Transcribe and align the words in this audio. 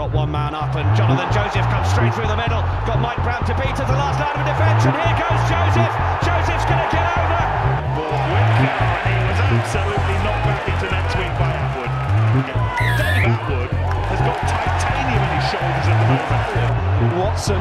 got 0.00 0.16
one 0.16 0.32
man 0.32 0.56
up, 0.56 0.72
and 0.80 0.88
Jonathan 0.96 1.28
Joseph 1.28 1.68
comes 1.68 1.84
straight 1.92 2.08
through 2.16 2.24
the 2.24 2.40
middle. 2.40 2.64
Got 2.88 3.04
Mike 3.04 3.20
Brown 3.20 3.44
to 3.44 3.52
beat 3.52 3.76
at 3.76 3.84
the 3.84 3.98
last 4.00 4.16
line 4.16 4.32
of 4.32 4.48
defence, 4.48 4.88
and 4.88 4.96
here 4.96 5.12
goes 5.12 5.42
Joseph. 5.44 5.92
Joseph's 6.24 6.64
going 6.64 6.80
to 6.80 6.88
get 6.88 7.04
over. 7.20 7.44
Ball 8.00 8.08
and 8.08 9.12
he 9.12 9.16
was 9.28 9.40
absolutely 9.44 10.16
knocked 10.24 10.44
back 10.48 10.64
into 10.72 10.88
net 10.88 11.04
swing 11.12 11.28
by 11.36 11.52
Attwood. 11.52 11.92
Dave 12.96 13.28
Attwood 13.28 13.70
has 14.08 14.20
got 14.24 14.40
titanium 14.48 15.20
in 15.20 15.32
his 15.36 15.46
shoulders 15.52 15.84
at 15.92 15.96
the 16.00 16.08
moment. 16.08 17.20
Watson 17.20 17.60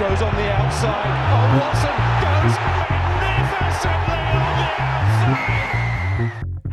goes 0.00 0.24
on 0.24 0.32
the 0.40 0.48
outside. 0.48 1.04
Oh, 1.04 1.52
Watson 1.52 1.92
goes 2.24 2.56
magnificently 2.64 4.20
on 4.24 4.52
the 4.56 4.68
outside. 4.72 5.67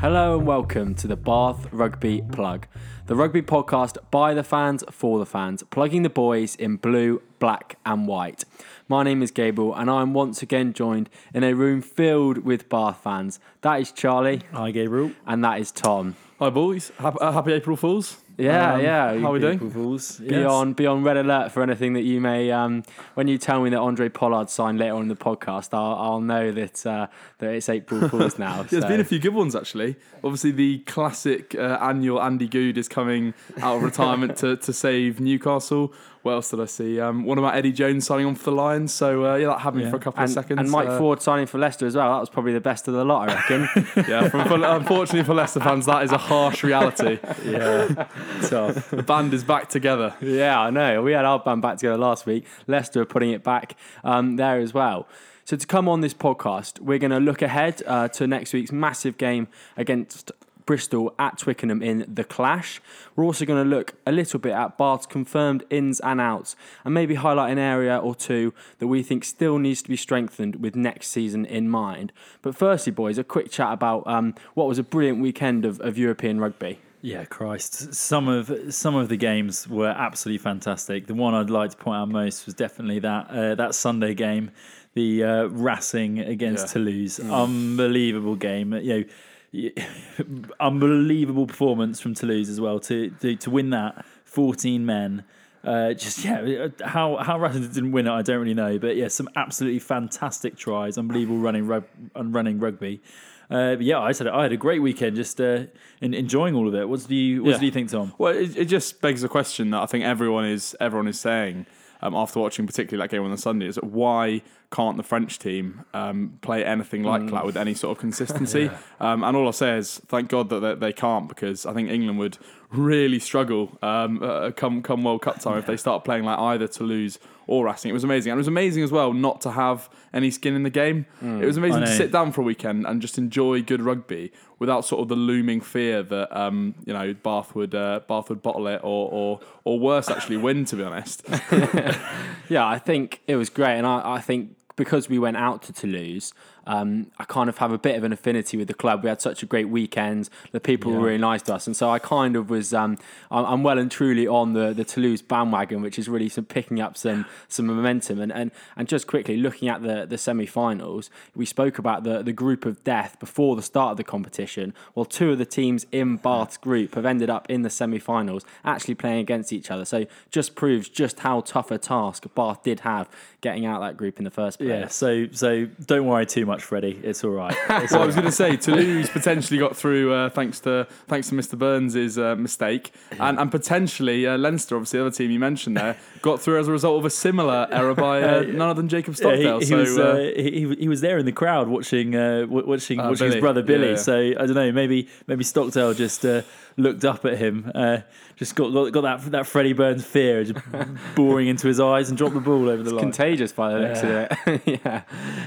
Hello 0.06 0.38
and 0.38 0.46
welcome 0.46 0.94
to 0.94 1.08
the 1.08 1.16
Bath 1.16 1.68
Rugby 1.72 2.22
Plug, 2.32 2.68
the 3.08 3.16
rugby 3.16 3.42
podcast 3.42 3.98
by 4.12 4.36
the 4.36 4.44
fans 4.44 4.84
for 4.92 5.18
the 5.18 5.26
fans, 5.26 5.64
plugging 5.72 6.04
the 6.04 6.12
boys 6.12 6.54
in 6.58 6.76
blue, 6.76 7.24
black, 7.40 7.80
and 7.88 8.08
white. 8.08 8.46
My 8.88 9.02
name 9.02 9.24
is 9.24 9.32
Gabriel, 9.32 9.74
and 9.74 9.90
I'm 9.90 10.14
once 10.14 10.44
again 10.44 10.74
joined 10.74 11.10
in 11.34 11.44
a 11.44 11.56
room 11.56 11.82
filled 11.82 12.46
with 12.46 12.70
Bath 12.70 13.00
fans. 13.04 13.40
That 13.62 13.82
is 13.82 13.92
Charlie, 13.92 14.44
Hi, 14.54 14.70
Gabriel. 14.70 15.12
and 15.26 15.44
that 15.44 15.60
is 15.60 15.72
Tom. 15.72 16.16
Hi, 16.38 16.52
boys. 16.52 16.92
Happy, 17.00 17.18
uh, 17.20 17.32
happy 17.32 17.54
April 17.54 17.76
Fools. 17.76 18.22
Yeah, 18.38 18.74
Um, 18.74 18.82
yeah. 18.82 19.18
How 19.20 19.28
are 19.30 19.32
we 19.32 19.40
doing? 19.40 19.70
Fools. 19.72 20.18
Be 20.20 20.44
on, 20.44 20.74
be 20.74 20.86
on 20.86 21.04
red 21.04 21.16
alert 21.18 21.52
for 21.52 21.64
anything 21.64 21.94
that 21.94 22.02
you 22.02 22.20
may. 22.20 22.52
Um, 22.52 22.84
when 23.14 23.28
you 23.30 23.38
tell 23.38 23.62
me 23.64 23.70
that 23.70 23.80
Handré 23.80 24.14
Pollard 24.14 24.50
signed 24.50 24.78
later 24.78 24.94
on 24.96 25.04
in 25.04 25.08
the 25.08 25.16
podcast, 25.16 25.70
I'll, 25.74 25.96
I'll 25.96 26.20
know 26.22 26.52
that 26.52 26.86
uh, 26.86 27.08
that 27.40 27.54
it's 27.54 27.70
April 27.70 28.10
Fools 28.10 28.38
now. 28.38 28.58
There's 28.58 28.70
so- 28.72 28.80
There's 28.82 28.92
been 28.92 29.00
a 29.00 29.06
few 29.06 29.20
good 29.20 29.34
ones 29.34 29.56
actually. 29.56 29.96
Obviously, 30.24 30.52
the 30.52 30.80
classic 30.80 31.56
uh, 31.56 31.78
annual 31.82 32.22
Andy 32.22 32.48
Goode 32.48 32.78
is 32.78 32.90
coming 32.90 33.34
out 33.62 33.78
of 33.78 33.84
retirement 33.84 34.36
to, 34.38 34.58
to 34.58 34.74
save 34.74 35.20
Newcastle. 35.20 35.94
What 36.24 36.32
else 36.32 36.50
did 36.50 36.60
I 36.60 36.66
see? 36.66 37.00
Um, 37.00 37.24
one 37.24 37.38
about 37.38 37.56
Eddie 37.56 37.72
Jones 37.72 38.08
signing 38.08 38.26
on 38.26 38.34
for 38.34 38.46
the 38.46 38.52
Lions. 38.54 38.92
So 38.92 39.26
uh, 39.28 39.36
yeah, 39.36 39.46
that 39.50 39.60
had 39.60 39.76
me 39.76 39.84
Yeah. 39.84 39.92
for 39.92 39.98
a 39.98 40.00
couple 40.00 40.22
and, 40.22 40.28
of 40.28 40.34
seconds. 40.34 40.60
and 40.60 40.72
Mike 40.72 40.88
Uh, 40.88 40.98
Ford 40.98 41.22
signing 41.22 41.46
for 41.46 41.60
Leicester 41.60 41.86
as 41.86 41.96
well. 41.96 42.12
That 42.12 42.20
was 42.20 42.32
probably 42.32 42.54
the 42.54 42.60
best 42.60 42.88
of 42.88 42.96
the 42.96 43.06
lot, 43.06 43.30
I 43.30 43.36
reckon. 43.36 43.70
Yeah, 44.10 44.28
for, 44.30 44.44
for, 44.46 44.56
unfortunately 44.64 45.24
for 45.24 45.36
Leicester 45.36 45.60
fans, 45.60 45.86
that 45.86 46.04
is 46.04 46.12
a 46.12 46.18
harsh 46.18 46.64
reality. 46.64 47.20
yeah, 47.46 48.08
tough. 48.48 48.90
The 48.90 49.04
band 49.04 49.34
is 49.34 49.44
back 49.44 49.70
together. 49.70 50.16
Yeah, 50.22 50.60
I 50.60 50.70
know. 50.70 51.02
We 51.02 51.14
had 51.14 51.26
our 51.26 51.40
band 51.40 51.62
back 51.62 51.78
together 51.78 51.98
last 51.98 52.26
week. 52.26 52.46
Leicester 52.68 53.02
are 53.02 53.06
putting 53.06 53.32
it 53.32 53.44
back 53.44 53.78
um, 54.04 54.36
there 54.36 54.60
as 54.60 54.74
well. 54.74 55.08
So 55.46 55.56
to 55.56 55.68
come 55.68 55.88
on 55.88 56.02
this 56.02 56.14
podcast, 56.14 56.80
we're 56.80 56.98
going 56.98 57.12
to 57.12 57.20
look 57.20 57.42
ahead 57.42 57.84
uh, 57.86 58.08
to 58.10 58.26
next 58.26 58.54
week's 58.54 58.72
massive 58.72 59.18
game 59.18 59.48
against 59.78 60.32
Bristol 60.66 61.14
at 61.20 61.38
Twickenham 61.38 61.82
in 61.82 62.06
the 62.12 62.24
Clash. 62.24 62.82
We're 63.16 63.26
also 63.26 63.46
going 63.46 63.64
to 63.64 63.70
look 63.70 63.94
a 64.06 64.12
little 64.12 64.40
bit 64.40 64.54
at 64.54 64.78
Bath's 64.78 65.06
confirmed 65.06 65.64
ins 65.70 66.00
and 66.00 66.20
outs, 66.20 66.56
and 66.84 66.94
maybe 66.94 67.16
highlight 67.16 67.52
an 67.52 67.60
area 67.60 67.98
or 67.98 68.16
two 68.16 68.54
that 68.80 68.88
we 68.88 69.04
think 69.04 69.24
still 69.24 69.60
needs 69.60 69.82
to 69.84 69.90
be 69.90 69.96
strengthened 69.96 70.58
with 70.58 70.76
next 70.76 71.10
season 71.10 71.46
in 71.46 71.70
mind. 71.70 72.12
But 72.42 72.56
firstly, 72.56 72.92
boys, 72.92 73.18
a 73.18 73.24
quick 73.24 73.52
chat 73.52 73.72
about 73.72 74.06
um, 74.08 74.34
what 74.54 74.68
was 74.68 74.80
a 74.80 74.84
brilliant 74.84 75.22
weekend 75.22 75.66
of, 75.66 75.80
of 75.82 75.98
European 75.98 76.40
rugby. 76.40 76.80
Yeah, 77.06 77.24
Christ. 77.26 77.94
Some 77.94 78.28
of 78.28 78.74
some 78.74 78.96
of 78.96 79.10
the 79.10 79.16
games 79.16 79.68
were 79.70 79.90
absolutely 79.96 80.40
fantastic. 80.40 81.06
The 81.06 81.14
one 81.14 81.36
I'd 81.36 81.52
like 81.52 81.70
to 81.70 81.78
point 81.78 81.98
out 81.98 82.10
most 82.10 82.48
was 82.48 82.56
definitely 82.56 82.98
that 83.00 83.30
uh, 83.30 83.54
that 83.54 83.76
Sunday 83.76 84.16
game, 84.16 84.50
the 84.96 85.24
uh, 85.24 85.44
Racing 85.46 86.18
against 86.18 86.66
Yeah. 86.66 86.74
Toulouse. 86.74 87.20
Unbelievable 87.20 88.36
game. 88.36 88.74
You 88.74 89.06
know, 89.54 89.70
unbelievable 90.60 91.46
performance 91.46 92.00
from 92.00 92.16
Toulouse 92.16 92.50
as 92.50 92.60
well 92.60 92.80
to 92.80 93.12
to, 93.22 93.36
to 93.36 93.50
win 93.52 93.70
that. 93.70 94.04
Fourteen 94.24 94.84
men. 94.84 95.26
Uh, 95.64 95.94
just 95.94 96.26
yeah, 96.26 96.70
how 96.84 97.18
how 97.18 97.40
Racing 97.40 97.68
didn't 97.68 97.92
win 97.92 98.08
it, 98.08 98.12
I 98.12 98.24
don't 98.24 98.40
really 98.40 98.56
know, 98.56 98.80
but 98.80 98.96
yeah, 98.96 99.10
some 99.10 99.30
absolutely 99.36 99.80
fantastic 99.80 100.58
tries, 100.58 100.98
unbelievable 100.98 101.38
running 101.38 101.68
rug, 101.68 101.84
running 102.16 102.60
rugby. 102.60 103.02
Uh, 103.50 103.76
but 103.76 103.82
yeah, 103.84 104.00
I 104.00 104.12
said 104.12 104.28
I 104.28 104.44
had 104.44 104.52
a 104.52 104.58
great 104.58 104.82
weekend, 104.82 105.16
just 105.16 105.40
uh, 105.40 105.66
in, 106.02 106.14
enjoying 106.14 106.56
all 106.56 106.68
of 106.68 106.74
it. 106.76 106.88
What 106.90 107.06
do 107.08 107.16
you 107.16 107.44
what 107.44 107.52
Yeah. 107.52 107.58
do 107.60 107.66
you 107.66 107.72
think, 107.72 107.90
Tom? 107.92 108.14
Well, 108.18 108.36
it, 108.36 108.58
it 108.58 108.66
just 108.66 109.02
begs 109.02 109.22
the 109.22 109.30
question 109.30 109.70
that 109.72 109.82
I 109.82 109.86
think 109.86 110.04
everyone 110.04 110.46
is 110.46 110.76
everyone 110.80 111.08
is 111.08 111.20
saying 111.20 111.66
um, 112.02 112.16
after 112.16 112.40
watching 112.40 112.66
particularly 112.68 113.04
that 113.08 113.12
game 113.16 113.24
on 113.24 113.32
the 113.32 113.38
Sunday 113.38 113.68
is 113.68 113.78
why 113.78 114.42
can't 114.72 114.98
the 114.98 115.04
French 115.04 115.40
team 115.40 115.86
um, 115.94 116.38
play 116.42 116.66
anything 116.66 117.04
like 117.04 117.28
that 117.32 117.46
with 117.46 117.56
any 117.56 117.74
sort 117.74 117.96
of 117.98 118.02
consistency? 118.02 118.70
um, 119.00 119.24
and 119.24 119.38
all 119.38 119.48
I 119.48 119.52
say 119.52 119.78
is 119.78 120.02
thank 120.08 120.30
God 120.30 120.50
that 120.50 120.60
they, 120.60 120.76
they 120.76 120.94
can't 120.94 121.30
because 121.30 121.66
I 121.66 121.74
think 121.74 121.90
England 121.90 122.20
would 122.20 122.38
really 122.78 123.20
struggle 123.20 123.78
um, 123.82 124.22
uh, 124.22 124.52
come 124.52 124.82
come 124.82 125.04
World 125.04 125.22
Cup 125.22 125.40
time 125.40 125.58
if 125.58 125.66
they 125.66 125.78
start 125.78 126.04
playing 126.04 126.24
like 126.24 126.40
either 126.40 126.68
Toulouse 126.68 127.20
or 127.48 127.66
Racing. 127.66 127.90
It 127.90 127.94
was 127.94 128.04
amazing, 128.04 128.32
and 128.32 128.38
it 128.38 128.40
was 128.40 128.48
amazing 128.48 128.84
as 128.84 128.92
well 128.92 129.14
not 129.14 129.42
to 129.42 129.52
have 129.52 129.90
any 130.14 130.32
skin 130.32 130.56
in 130.56 130.64
the 130.64 130.70
game. 130.70 131.06
It 131.22 131.46
was 131.46 131.58
amazing 131.58 131.82
to 131.82 131.88
sit 131.88 132.12
down 132.12 132.32
for 132.32 132.42
a 132.42 132.44
weekend 132.44 132.86
and 132.86 133.02
just 133.02 133.18
enjoy 133.18 133.62
good 133.62 133.82
rugby 133.82 134.32
without 134.58 134.86
sort 134.86 135.02
of 135.02 135.10
the 135.10 135.16
looming 135.16 135.62
fear 135.62 136.02
that 136.02 136.36
um, 136.38 136.76
you 136.86 136.94
know 136.94 137.14
Bath 137.14 137.56
would 137.56 137.76
uh, 137.76 138.02
Bath 138.08 138.30
would 138.30 138.42
bottle 138.42 138.68
it 138.68 138.82
or 138.84 139.10
or 139.12 139.40
or 139.64 139.80
worse 139.80 140.10
actually 140.10 140.38
win. 140.38 140.66
To 140.66 140.76
be 140.76 140.84
honest, 140.84 141.24
Yeah, 142.50 142.68
I 142.68 142.80
think 142.80 143.22
it 143.28 143.36
was 143.36 143.50
great, 143.50 143.78
and 143.78 143.88
I, 143.88 144.16
I 144.16 144.22
think 144.22 144.56
because 144.76 145.10
we 145.10 145.18
went 145.18 145.38
out 145.38 145.62
to 145.64 145.74
Toulouse, 145.74 146.34
um, 146.68 147.08
I 147.18 147.26
kind 147.26 147.50
of 147.50 147.58
have 147.60 147.72
a 147.72 147.78
bit 147.78 147.96
of 147.96 148.04
an 148.04 148.14
affinity 148.14 148.58
with 148.58 148.68
the 148.68 148.74
club. 148.74 149.04
We 149.04 149.10
had 149.10 149.22
such 149.22 149.44
a 149.44 149.46
great 149.46 149.70
weekend. 149.70 150.30
The 150.52 150.60
people 150.60 150.92
were 150.92 151.00
really 151.00 151.18
nice 151.18 151.42
to 151.44 151.56
us, 151.56 151.68
and 151.68 151.76
so 151.76 151.90
I 151.90 152.00
kind 152.00 152.36
of 152.36 152.50
was. 152.50 152.74
Um, 152.74 152.98
I'm, 153.32 153.46
I'm 153.46 153.64
well 153.64 153.78
and 153.78 153.92
truly 153.92 154.28
on 154.28 154.54
the, 154.54 154.74
the 154.74 154.86
Toulouse 154.86 155.22
bandwagon, 155.22 155.82
which 155.82 155.98
is 156.00 156.08
really 156.08 156.30
some 156.30 156.46
picking 156.46 156.80
up 156.80 156.98
some 156.98 157.26
some 157.48 157.66
momentum. 157.68 158.20
And, 158.20 158.32
and 158.32 158.52
and 158.76 158.88
just 158.88 159.08
quickly 159.08 159.38
looking 159.38 159.70
at 159.70 159.82
the 159.82 160.06
the 160.06 160.18
semi-finals, 160.18 161.10
we 161.36 161.46
spoke 161.46 161.78
about 161.78 162.04
the 162.04 162.22
the 162.24 162.34
group 162.34 162.66
of 162.66 162.84
death 162.84 163.20
before 163.20 163.56
the 163.56 163.62
start 163.62 163.92
of 163.92 163.98
the 163.98 164.04
competition. 164.04 164.74
Well, 164.94 165.06
two 165.06 165.32
of 165.32 165.38
the 165.38 165.46
teams 165.46 165.86
in 165.92 166.18
Bath's 166.18 166.58
group 166.58 166.96
have 166.96 167.06
ended 167.06 167.30
up 167.30 167.50
in 167.50 167.62
the 167.62 167.70
semi-finals, 167.70 168.46
actually 168.64 168.96
playing 168.96 169.20
against 169.20 169.54
each 169.54 169.72
other. 169.72 169.86
So 169.86 170.06
just 170.32 170.56
proves 170.56 170.90
just 170.90 171.20
how 171.20 171.42
tough 171.42 171.72
a 171.72 171.78
task 171.78 172.26
Bath 172.36 172.64
did 172.64 172.82
have 172.82 173.10
getting 173.42 173.66
out 173.66 173.80
that 173.82 173.98
group 173.98 174.18
in 174.18 174.24
the 174.24 174.32
first 174.32 174.58
place. 174.60 174.70
Yeah, 174.70 174.88
so 174.88 175.28
so 175.32 175.66
don't 175.86 176.06
worry 176.06 176.26
too 176.26 176.46
much, 176.46 176.55
Freddie. 176.62 177.00
It's 177.04 177.24
all 177.24 177.32
right. 177.32 177.56
It's 177.70 177.92
well, 177.92 178.02
I 178.02 178.04
all 178.04 178.08
was 178.08 178.16
going 178.16 178.26
to 178.26 178.32
say 178.44 178.58
Toulouse 178.58 179.10
potentially 179.10 179.60
got 179.60 179.76
through 179.76 180.14
uh, 180.14 180.30
thanks 180.30 180.60
to 180.62 180.88
thanks 181.08 181.30
to 181.30 181.36
Mr 181.36 181.58
Burns' 181.58 182.18
uh, 182.18 182.36
mistake, 182.36 182.92
and 183.20 183.40
and 183.40 183.52
potentially 183.52 184.26
uh, 184.28 184.38
Leinster, 184.38 184.76
obviously 184.76 185.00
the 185.00 185.06
other 185.08 185.16
team 185.16 185.32
you 185.32 185.40
mentioned 185.40 185.78
there, 185.78 185.98
got 186.22 186.40
through 186.42 186.60
as 186.60 186.68
a 186.68 186.72
result 186.72 187.00
of 187.00 187.06
a 187.06 187.10
similar 187.10 187.68
error 187.72 187.94
by 187.96 188.22
uh, 188.22 188.42
none 188.44 188.62
other 188.70 188.82
than 188.82 188.90
Jacob 188.90 189.14
Yeah, 189.16 189.18
Stockdale. 189.18 189.60
he, 189.60 189.66
he 189.66 189.70
so 189.72 189.78
was 189.78 189.98
uh, 189.98 190.02
uh, 190.04 190.18
he, 190.42 190.52
he- 190.52 190.76
he 190.86 190.88
was 190.88 191.02
there 191.02 191.18
in 191.18 191.26
the 191.26 191.32
crowd 191.32 191.68
watching 191.68 192.16
uh, 192.16 192.46
watching 192.50 193.00
Ah, 193.00 193.10
watching 193.10 193.32
his 193.32 193.36
brother 193.42 193.62
Billy. 193.64 193.86
Yeah, 193.86 193.90
yeah. 193.92 193.96
So 193.98 194.18
I 194.18 194.34
don't 194.46 194.54
know, 194.56 194.72
maybe 194.72 195.08
maybe 195.28 195.44
Stockdale 195.44 195.94
just 195.94 196.26
uh, 196.26 196.42
looked 196.78 197.06
up 197.06 197.26
at 197.26 197.38
him, 197.38 197.72
uh, 197.74 198.00
just 198.36 198.56
got, 198.56 198.74
got 198.74 198.92
got 198.92 199.02
that 199.02 199.32
that 199.32 199.48
Freddie 199.48 199.74
Burns 199.74 200.06
fear 200.06 200.44
just 200.44 200.60
boring 201.16 201.48
into 201.48 201.68
his 201.68 201.80
eyes 201.80 202.10
and 202.10 202.18
dropped 202.18 202.34
the 202.34 202.42
ball 202.42 202.70
over 202.70 202.84
the 202.84 202.94
line. 202.94 203.00
contagious 203.00 203.52
by 203.52 203.74
the 203.74 203.80
looks 203.80 204.04
of 204.04 204.10
it. 204.10 204.82
yeah. 204.84 205.02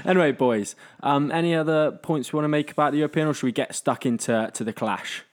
Anyway, 0.05 0.31
boys, 0.31 0.75
um, 1.01 1.31
any 1.31 1.55
other 1.55 1.91
points 1.91 2.33
we 2.33 2.37
want 2.37 2.45
to 2.45 2.49
make 2.49 2.71
about 2.71 2.91
the 2.91 2.99
European, 2.99 3.27
or 3.27 3.33
should 3.33 3.45
we 3.45 3.51
get 3.51 3.75
stuck 3.75 4.05
into 4.05 4.49
to 4.53 4.63
the 4.63 4.73
clash? 4.73 5.23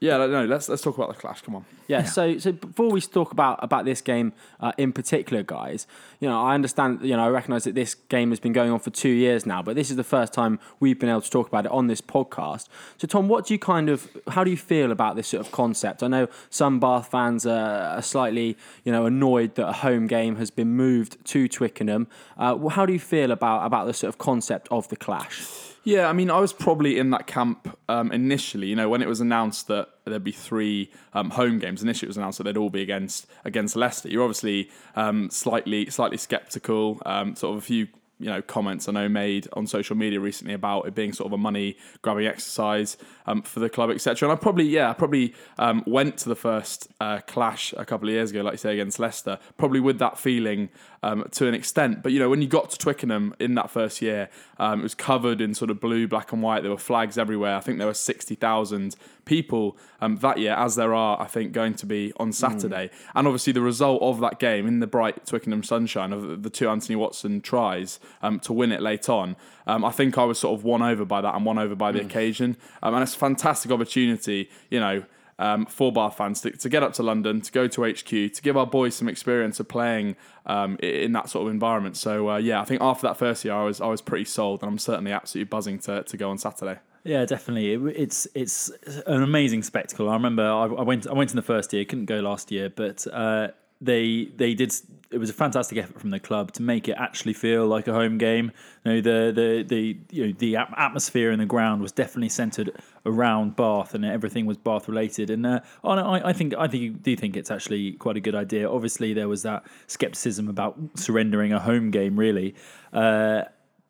yeah, 0.00 0.18
no, 0.18 0.44
let's 0.44 0.68
let's 0.68 0.82
talk 0.82 0.96
about 0.96 1.08
the 1.08 1.14
clash. 1.14 1.40
Come 1.40 1.56
on. 1.56 1.64
Yeah, 1.86 2.04
So, 2.04 2.38
so 2.38 2.52
before 2.52 2.90
we 2.90 3.00
talk 3.00 3.32
about 3.32 3.58
about 3.62 3.84
this 3.84 4.00
game 4.00 4.32
uh, 4.60 4.72
in 4.78 4.92
particular, 4.92 5.42
guys, 5.42 5.86
you 6.20 6.28
know, 6.28 6.40
I 6.40 6.54
understand, 6.54 7.00
you 7.02 7.16
know, 7.16 7.24
I 7.24 7.28
recognise 7.28 7.64
that 7.64 7.74
this 7.74 7.94
game 7.94 8.30
has 8.30 8.40
been 8.40 8.52
going 8.52 8.70
on 8.70 8.78
for 8.78 8.90
two 8.90 9.10
years 9.10 9.44
now, 9.44 9.62
but 9.62 9.76
this 9.76 9.90
is 9.90 9.96
the 9.96 10.04
first 10.04 10.32
time 10.32 10.58
we've 10.80 10.98
been 10.98 11.10
able 11.10 11.20
to 11.20 11.30
talk 11.30 11.48
about 11.48 11.66
it 11.66 11.72
on 11.72 11.86
this 11.86 12.00
podcast. 12.00 12.68
So, 12.98 13.06
Tom, 13.06 13.28
what 13.28 13.46
do 13.46 13.54
you 13.54 13.58
kind 13.58 13.88
of, 13.90 14.08
how 14.28 14.44
do 14.44 14.50
you 14.50 14.56
feel 14.56 14.90
about 14.90 15.16
this 15.16 15.28
sort 15.28 15.44
of 15.44 15.52
concept? 15.52 16.02
I 16.02 16.08
know 16.08 16.28
some 16.50 16.80
Bath 16.80 17.10
fans 17.10 17.46
are, 17.46 17.96
are 17.96 18.02
slightly, 18.02 18.56
you 18.84 18.92
know, 18.92 19.06
annoyed 19.06 19.54
that 19.56 19.68
a 19.68 19.72
home 19.72 20.06
game 20.06 20.36
has 20.36 20.50
been 20.50 20.68
moved 20.68 21.22
to 21.26 21.48
Twickenham. 21.48 22.06
Uh, 22.38 22.68
how 22.68 22.86
do 22.86 22.92
you 22.92 22.98
feel 22.98 23.30
about 23.30 23.64
about 23.64 23.86
the 23.86 23.94
sort 23.94 24.08
of 24.08 24.18
concept 24.18 24.68
of 24.70 24.88
the 24.88 24.96
clash? 24.96 25.46
Yeah, 25.84 26.08
I 26.08 26.14
mean, 26.14 26.30
I 26.30 26.40
was 26.40 26.52
probably 26.52 26.98
in 26.98 27.10
that 27.10 27.26
camp 27.26 27.76
um, 27.88 28.10
initially. 28.10 28.68
You 28.68 28.76
know, 28.76 28.88
when 28.88 29.02
it 29.02 29.08
was 29.08 29.20
announced 29.20 29.68
that 29.68 29.88
there'd 30.12 30.24
be 30.24 30.32
three 30.32 30.90
um, 31.12 31.30
home 31.30 31.58
games. 31.58 31.82
Initially, 31.82 32.06
it 32.06 32.10
was 32.10 32.16
announced 32.16 32.38
that 32.38 32.44
they'd 32.44 32.56
all 32.56 32.70
be 32.70 32.82
against 32.82 33.26
against 33.44 33.76
Leicester. 33.76 34.08
You're 34.08 34.22
obviously 34.22 34.70
um, 34.96 35.30
slightly 35.30 35.90
slightly 35.90 36.16
sceptical. 36.16 37.00
Um, 37.06 37.36
sort 37.36 37.56
of 37.56 37.62
a 37.62 37.66
few 37.66 37.88
you 38.18 38.30
know 38.30 38.40
comments 38.42 38.88
I 38.88 38.92
know 38.92 39.08
made 39.08 39.48
on 39.54 39.66
social 39.66 39.96
media 39.96 40.20
recently 40.20 40.54
about 40.54 40.86
it 40.86 40.94
being 40.94 41.12
sort 41.12 41.26
of 41.26 41.32
a 41.32 41.38
money 41.38 41.76
grabbing 42.02 42.26
exercise 42.26 42.96
um, 43.26 43.42
for 43.42 43.60
the 43.60 43.68
club, 43.68 43.90
etc. 43.90 44.28
And 44.28 44.38
I 44.38 44.40
probably 44.40 44.64
yeah, 44.64 44.90
I 44.90 44.92
probably 44.92 45.34
um, 45.58 45.82
went 45.86 46.18
to 46.18 46.28
the 46.28 46.36
first 46.36 46.88
uh, 47.00 47.20
clash 47.26 47.74
a 47.76 47.84
couple 47.84 48.08
of 48.08 48.14
years 48.14 48.30
ago, 48.30 48.42
like 48.42 48.54
you 48.54 48.58
say, 48.58 48.74
against 48.74 48.98
Leicester, 48.98 49.38
probably 49.56 49.80
with 49.80 49.98
that 49.98 50.18
feeling 50.18 50.68
um, 51.04 51.28
to 51.32 51.46
an 51.46 51.54
extent. 51.54 52.02
But 52.02 52.12
you 52.12 52.18
know, 52.18 52.30
when 52.30 52.40
you 52.40 52.48
got 52.48 52.70
to 52.70 52.78
Twickenham 52.78 53.34
in 53.38 53.54
that 53.56 53.70
first 53.70 54.00
year, 54.00 54.30
um, 54.58 54.80
it 54.80 54.82
was 54.82 54.94
covered 54.94 55.40
in 55.40 55.54
sort 55.54 55.70
of 55.70 55.78
blue, 55.78 56.08
black, 56.08 56.32
and 56.32 56.42
white. 56.42 56.62
There 56.62 56.70
were 56.70 56.78
flags 56.78 57.18
everywhere. 57.18 57.56
I 57.56 57.60
think 57.60 57.76
there 57.76 57.86
were 57.86 57.94
sixty 57.94 58.34
thousand 58.34 58.96
people 59.26 59.76
um, 60.00 60.16
that 60.16 60.38
year, 60.38 60.54
as 60.54 60.76
there 60.76 60.94
are, 60.94 61.20
I 61.20 61.26
think, 61.26 61.52
going 61.52 61.74
to 61.74 61.86
be 61.86 62.12
on 62.16 62.32
Saturday. 62.32 62.86
Mm. 62.88 63.10
And 63.16 63.26
obviously, 63.28 63.52
the 63.52 63.60
result 63.60 64.00
of 64.00 64.20
that 64.20 64.38
game 64.38 64.66
in 64.66 64.80
the 64.80 64.86
bright 64.86 65.26
Twickenham 65.26 65.62
sunshine 65.62 66.12
of 66.12 66.42
the 66.42 66.50
two 66.50 66.70
Anthony 66.70 66.96
Watson 66.96 67.42
tries 67.42 68.00
um, 68.22 68.40
to 68.40 68.54
win 68.54 68.72
it 68.72 68.80
late 68.80 69.08
on, 69.10 69.36
um, 69.66 69.84
I 69.84 69.90
think 69.90 70.16
I 70.16 70.24
was 70.24 70.38
sort 70.38 70.58
of 70.58 70.64
won 70.64 70.82
over 70.82 71.04
by 71.04 71.20
that 71.20 71.34
and 71.34 71.44
won 71.44 71.58
over 71.58 71.74
by 71.74 71.92
the 71.92 72.00
mm. 72.00 72.06
occasion. 72.06 72.56
Um, 72.82 72.94
and 72.94 73.02
it's 73.02 73.14
a 73.14 73.18
fantastic 73.18 73.70
opportunity, 73.70 74.48
you 74.70 74.80
know. 74.80 75.04
Um, 75.36 75.66
for 75.66 75.90
Bath 75.90 76.16
fans 76.16 76.40
to, 76.42 76.52
to, 76.52 76.68
get 76.68 76.84
up 76.84 76.92
to 76.92 77.02
London, 77.02 77.40
to 77.40 77.50
go 77.50 77.66
to 77.66 77.82
HQ, 77.82 78.06
to 78.06 78.40
give 78.40 78.56
our 78.56 78.68
boys 78.68 78.94
some 78.94 79.08
experience 79.08 79.58
of 79.58 79.66
playing 79.66 80.14
um, 80.46 80.76
in 80.76 81.10
that 81.10 81.28
sort 81.28 81.48
of 81.48 81.52
environment. 81.52 81.96
So 81.96 82.30
uh, 82.30 82.36
yeah, 82.36 82.60
I 82.60 82.64
think 82.64 82.80
after 82.80 83.08
that 83.08 83.16
first 83.16 83.44
year, 83.44 83.52
I 83.52 83.64
was 83.64 83.80
I 83.80 83.88
was 83.88 84.00
pretty 84.00 84.26
sold, 84.26 84.62
and 84.62 84.70
I'm 84.70 84.78
certainly 84.78 85.10
absolutely 85.10 85.48
buzzing 85.48 85.80
to, 85.80 86.04
to 86.04 86.16
go 86.16 86.30
on 86.30 86.38
Saturday. 86.38 86.78
Yeah, 87.04 87.26
definitely. 87.26 87.72
It, 87.72 88.00
it's 88.00 88.26
it's 88.34 88.70
an 89.06 89.22
amazing 89.22 89.62
spectacle. 89.62 90.08
I 90.08 90.14
remember 90.14 90.42
I, 90.42 90.64
I, 90.64 90.82
went 90.82 91.06
I 91.06 91.12
went 91.12 91.30
in 91.30 91.36
the 91.36 91.42
first 91.42 91.72
year, 91.72 91.84
couldn't 91.84 92.06
go 92.06 92.20
last 92.20 92.50
year, 92.50 92.70
but 92.70 93.06
uh, 93.12 93.48
they 93.80 94.26
they 94.36 94.54
did. 94.54 94.72
It 95.14 95.18
was 95.18 95.30
a 95.30 95.34
fantastic 95.34 95.78
effort 95.78 96.00
from 96.00 96.10
the 96.10 96.18
club 96.18 96.52
to 96.52 96.62
make 96.62 96.88
it 96.88 96.96
actually 96.98 97.34
feel 97.34 97.66
like 97.66 97.86
a 97.86 97.92
home 97.92 98.18
game. 98.18 98.50
You 98.84 98.94
know, 98.94 99.00
the 99.00 99.32
the 99.32 99.62
the 99.62 99.98
you 100.10 100.26
know 100.26 100.32
the 100.36 100.56
atmosphere 100.56 101.30
in 101.30 101.38
the 101.38 101.46
ground 101.46 101.82
was 101.82 101.92
definitely 101.92 102.30
centered 102.30 102.72
around 103.06 103.54
Bath, 103.54 103.94
and 103.94 104.04
everything 104.04 104.44
was 104.44 104.56
Bath 104.56 104.88
related. 104.88 105.30
And 105.30 105.46
uh, 105.46 105.60
I, 105.84 106.30
I 106.30 106.32
think 106.32 106.54
I 106.58 106.66
think 106.66 106.82
you 106.82 106.90
do 106.90 107.14
think 107.16 107.36
it's 107.36 107.50
actually 107.50 107.92
quite 107.92 108.16
a 108.16 108.20
good 108.20 108.34
idea. 108.34 108.68
Obviously, 108.68 109.14
there 109.14 109.28
was 109.28 109.42
that 109.42 109.64
skepticism 109.86 110.48
about 110.48 110.76
surrendering 110.96 111.52
a 111.52 111.60
home 111.60 111.90
game, 111.90 112.18
really. 112.18 112.54
Uh, 112.92 113.44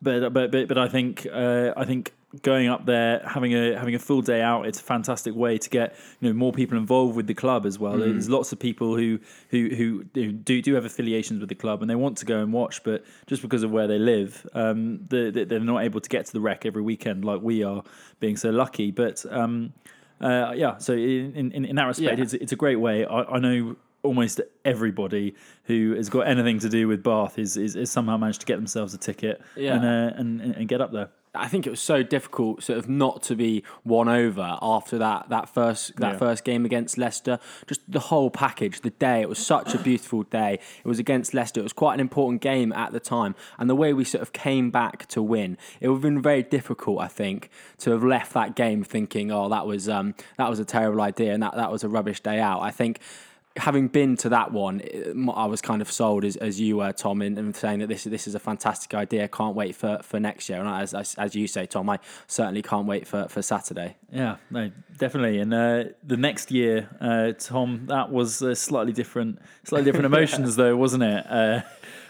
but 0.05 0.33
but 0.33 0.53
but 0.53 0.69
but 0.69 0.79
I 0.79 0.89
think 0.89 1.27
uh, 1.33 1.73
I 1.77 1.85
think 1.85 2.13
going 2.43 2.69
up 2.69 2.85
there, 2.87 3.23
having 3.27 3.55
a 3.55 3.79
having 3.79 3.95
a 3.95 3.99
full 3.99 4.23
day 4.23 4.43
out, 4.43 4.67
it's 4.67 4.81
a 4.81 4.83
fantastic 4.83 5.35
way 5.35 5.59
to 5.59 5.71
get 5.71 5.97
you 6.21 6.29
know 6.29 6.35
more 6.35 6.53
people 6.53 6.77
involved 6.77 7.17
with 7.17 7.27
the 7.27 7.35
club 7.35 7.67
as 7.67 7.79
well. 7.79 7.95
Mm. 7.95 8.13
There's 8.13 8.29
lots 8.29 8.53
of 8.53 8.59
people 8.59 8.97
who 8.97 9.19
who 9.49 9.69
who 9.69 10.05
do 10.33 10.61
do 10.61 10.75
have 10.75 10.85
affiliations 10.85 11.41
with 11.41 11.49
the 11.49 11.55
club 11.55 11.81
and 11.81 11.91
they 11.91 11.95
want 11.95 12.19
to 12.19 12.27
go 12.27 12.41
and 12.41 12.53
watch, 12.53 12.83
but 12.85 13.05
just 13.27 13.43
because 13.43 13.63
of 13.63 13.71
where 13.71 13.87
they 13.87 13.99
live, 13.99 14.47
um, 14.55 15.01
they're, 15.09 15.31
they're 15.31 15.61
not 15.61 15.85
able 15.85 16.01
to 16.01 16.09
get 16.09 16.27
to 16.27 16.33
the 16.33 16.41
rec 16.41 16.67
every 16.67 16.83
weekend 16.83 17.25
like 17.25 17.41
we 17.41 17.65
are, 17.65 17.83
being 18.21 18.37
so 18.37 18.51
lucky. 18.51 18.91
But 18.91 19.25
um, 19.31 19.73
uh, 20.21 20.53
yeah, 20.55 20.79
so 20.79 20.93
in, 20.93 21.53
in, 21.53 21.65
in 21.65 21.77
that 21.77 21.87
respect, 21.87 22.19
yeah. 22.19 22.25
it's 22.25 22.35
it's 22.35 22.53
a 22.53 22.57
great 22.57 22.81
way. 22.81 23.05
I, 23.07 23.23
I 23.23 23.39
know 23.39 23.77
almost 24.05 24.41
everybody 24.65 25.35
who 25.65 25.95
has 25.95 26.09
got 26.09 26.29
anything 26.29 26.59
to 26.61 26.69
do 26.69 26.87
with 26.87 27.03
Bath 27.03 27.39
is, 27.39 27.57
is, 27.57 27.75
is 27.75 27.91
somehow 27.91 28.17
managed 28.17 28.41
to 28.41 28.47
get 28.47 28.57
themselves 28.57 28.95
a 28.95 28.99
ticket 28.99 29.41
yeah. 29.57 29.75
and, 29.75 29.85
uh, 29.85 30.17
and 30.17 30.41
and 30.57 30.69
get 30.69 30.81
up 30.81 30.93
there. 30.93 31.09
I 31.37 31.49
think 31.49 31.67
it 31.67 31.71
was 31.71 31.81
so 31.81 32.03
difficult, 32.03 32.63
sort 32.63 32.79
of, 32.79 32.89
not 32.89 33.23
to 33.25 33.35
be 33.35 33.65
won 33.85 34.09
over 34.09 34.57
after 34.63 34.99
that 34.99 35.31
that 35.31 35.49
first 35.49 35.97
that 35.97 36.13
yeah. 36.13 36.19
first 36.19 36.45
game 36.45 36.65
against 36.65 36.97
Leicester. 36.97 37.41
Just 37.67 37.81
the 37.91 37.99
whole 37.99 38.31
package, 38.31 38.83
the 38.83 38.91
day. 38.91 39.21
It 39.21 39.29
was 39.29 39.45
such 39.45 39.75
a 39.75 39.79
beautiful 39.79 40.23
day. 40.23 40.61
It 40.85 40.87
was 40.87 40.99
against 40.99 41.35
Leicester. 41.35 41.61
It 41.61 41.65
was 41.65 41.73
quite 41.73 41.95
an 41.95 42.01
important 42.01 42.41
game 42.41 42.73
at 42.73 42.93
the 42.93 43.01
time, 43.01 43.35
and 43.59 43.69
the 43.69 43.75
way 43.75 43.93
we 43.93 44.05
sort 44.05 44.23
of 44.23 44.33
came 44.33 44.71
back 44.71 45.07
to 45.09 45.23
win, 45.23 45.59
it 45.81 45.89
would 45.89 45.97
have 45.97 46.03
been 46.03 46.23
very 46.23 46.43
difficult, 46.43 47.01
I 47.01 47.09
think, 47.09 47.51
to 47.79 47.91
have 47.91 48.05
left 48.05 48.33
that 48.35 48.55
game 48.55 48.85
thinking, 48.85 49.33
"Oh, 49.33 49.49
that 49.49 49.67
was 49.67 49.89
um, 49.89 50.15
that 50.39 50.49
was 50.49 50.61
a 50.61 50.65
terrible 50.65 51.01
idea," 51.01 51.35
and 51.35 51.43
that 51.43 51.57
that 51.57 51.73
was 51.73 51.83
a 51.83 51.89
rubbish 51.89 52.21
day 52.21 52.39
out. 52.39 52.61
I 52.61 52.71
think 52.71 53.01
having 53.57 53.87
been 53.89 54.17
to 54.17 54.29
that 54.31 54.53
one, 54.53 54.83
I 55.35 55.47
was 55.47 55.61
kind 55.61 55.81
of 55.81 55.91
sold 55.91 56.25
as, 56.25 56.37
as 56.37 56.61
you 56.61 56.79
were, 56.79 56.93
Tom, 56.93 57.23
in, 57.23 57.39
in 57.39 57.55
saying 57.55 57.79
that 57.81 57.89
this 57.89 58.05
this 58.05 58.27
is 58.27 58.35
a 58.35 58.41
fantastic 58.41 58.95
idea. 58.95 59.29
Can't 59.29 59.55
wait 59.55 59.77
for, 59.77 60.01
for 60.03 60.19
next 60.19 60.49
year. 60.49 60.59
And 60.61 60.69
as, 60.69 60.93
as, 60.93 61.15
as 61.17 61.35
you 61.35 61.47
say, 61.47 61.67
Tom, 61.67 61.89
I 61.89 61.99
certainly 62.27 62.63
can't 62.63 62.87
wait 62.87 63.07
for, 63.07 63.29
for 63.29 63.43
Saturday. 63.43 63.97
Yeah, 64.13 64.37
no, 64.51 64.71
definitely. 64.99 65.39
And 65.39 65.55
uh, 65.55 65.85
the 66.03 66.17
next 66.17 66.51
year, 66.51 66.89
uh, 67.01 67.33
Tom, 67.39 67.87
that 67.87 68.11
was 68.11 68.43
uh, 68.43 68.55
slightly 68.55 68.93
different, 68.93 69.39
slightly 69.63 69.85
different 69.85 70.07
emotions, 70.15 70.57
though, 70.57 70.77
wasn't 70.77 71.05
it? 71.05 71.27
Uh, 71.31 71.61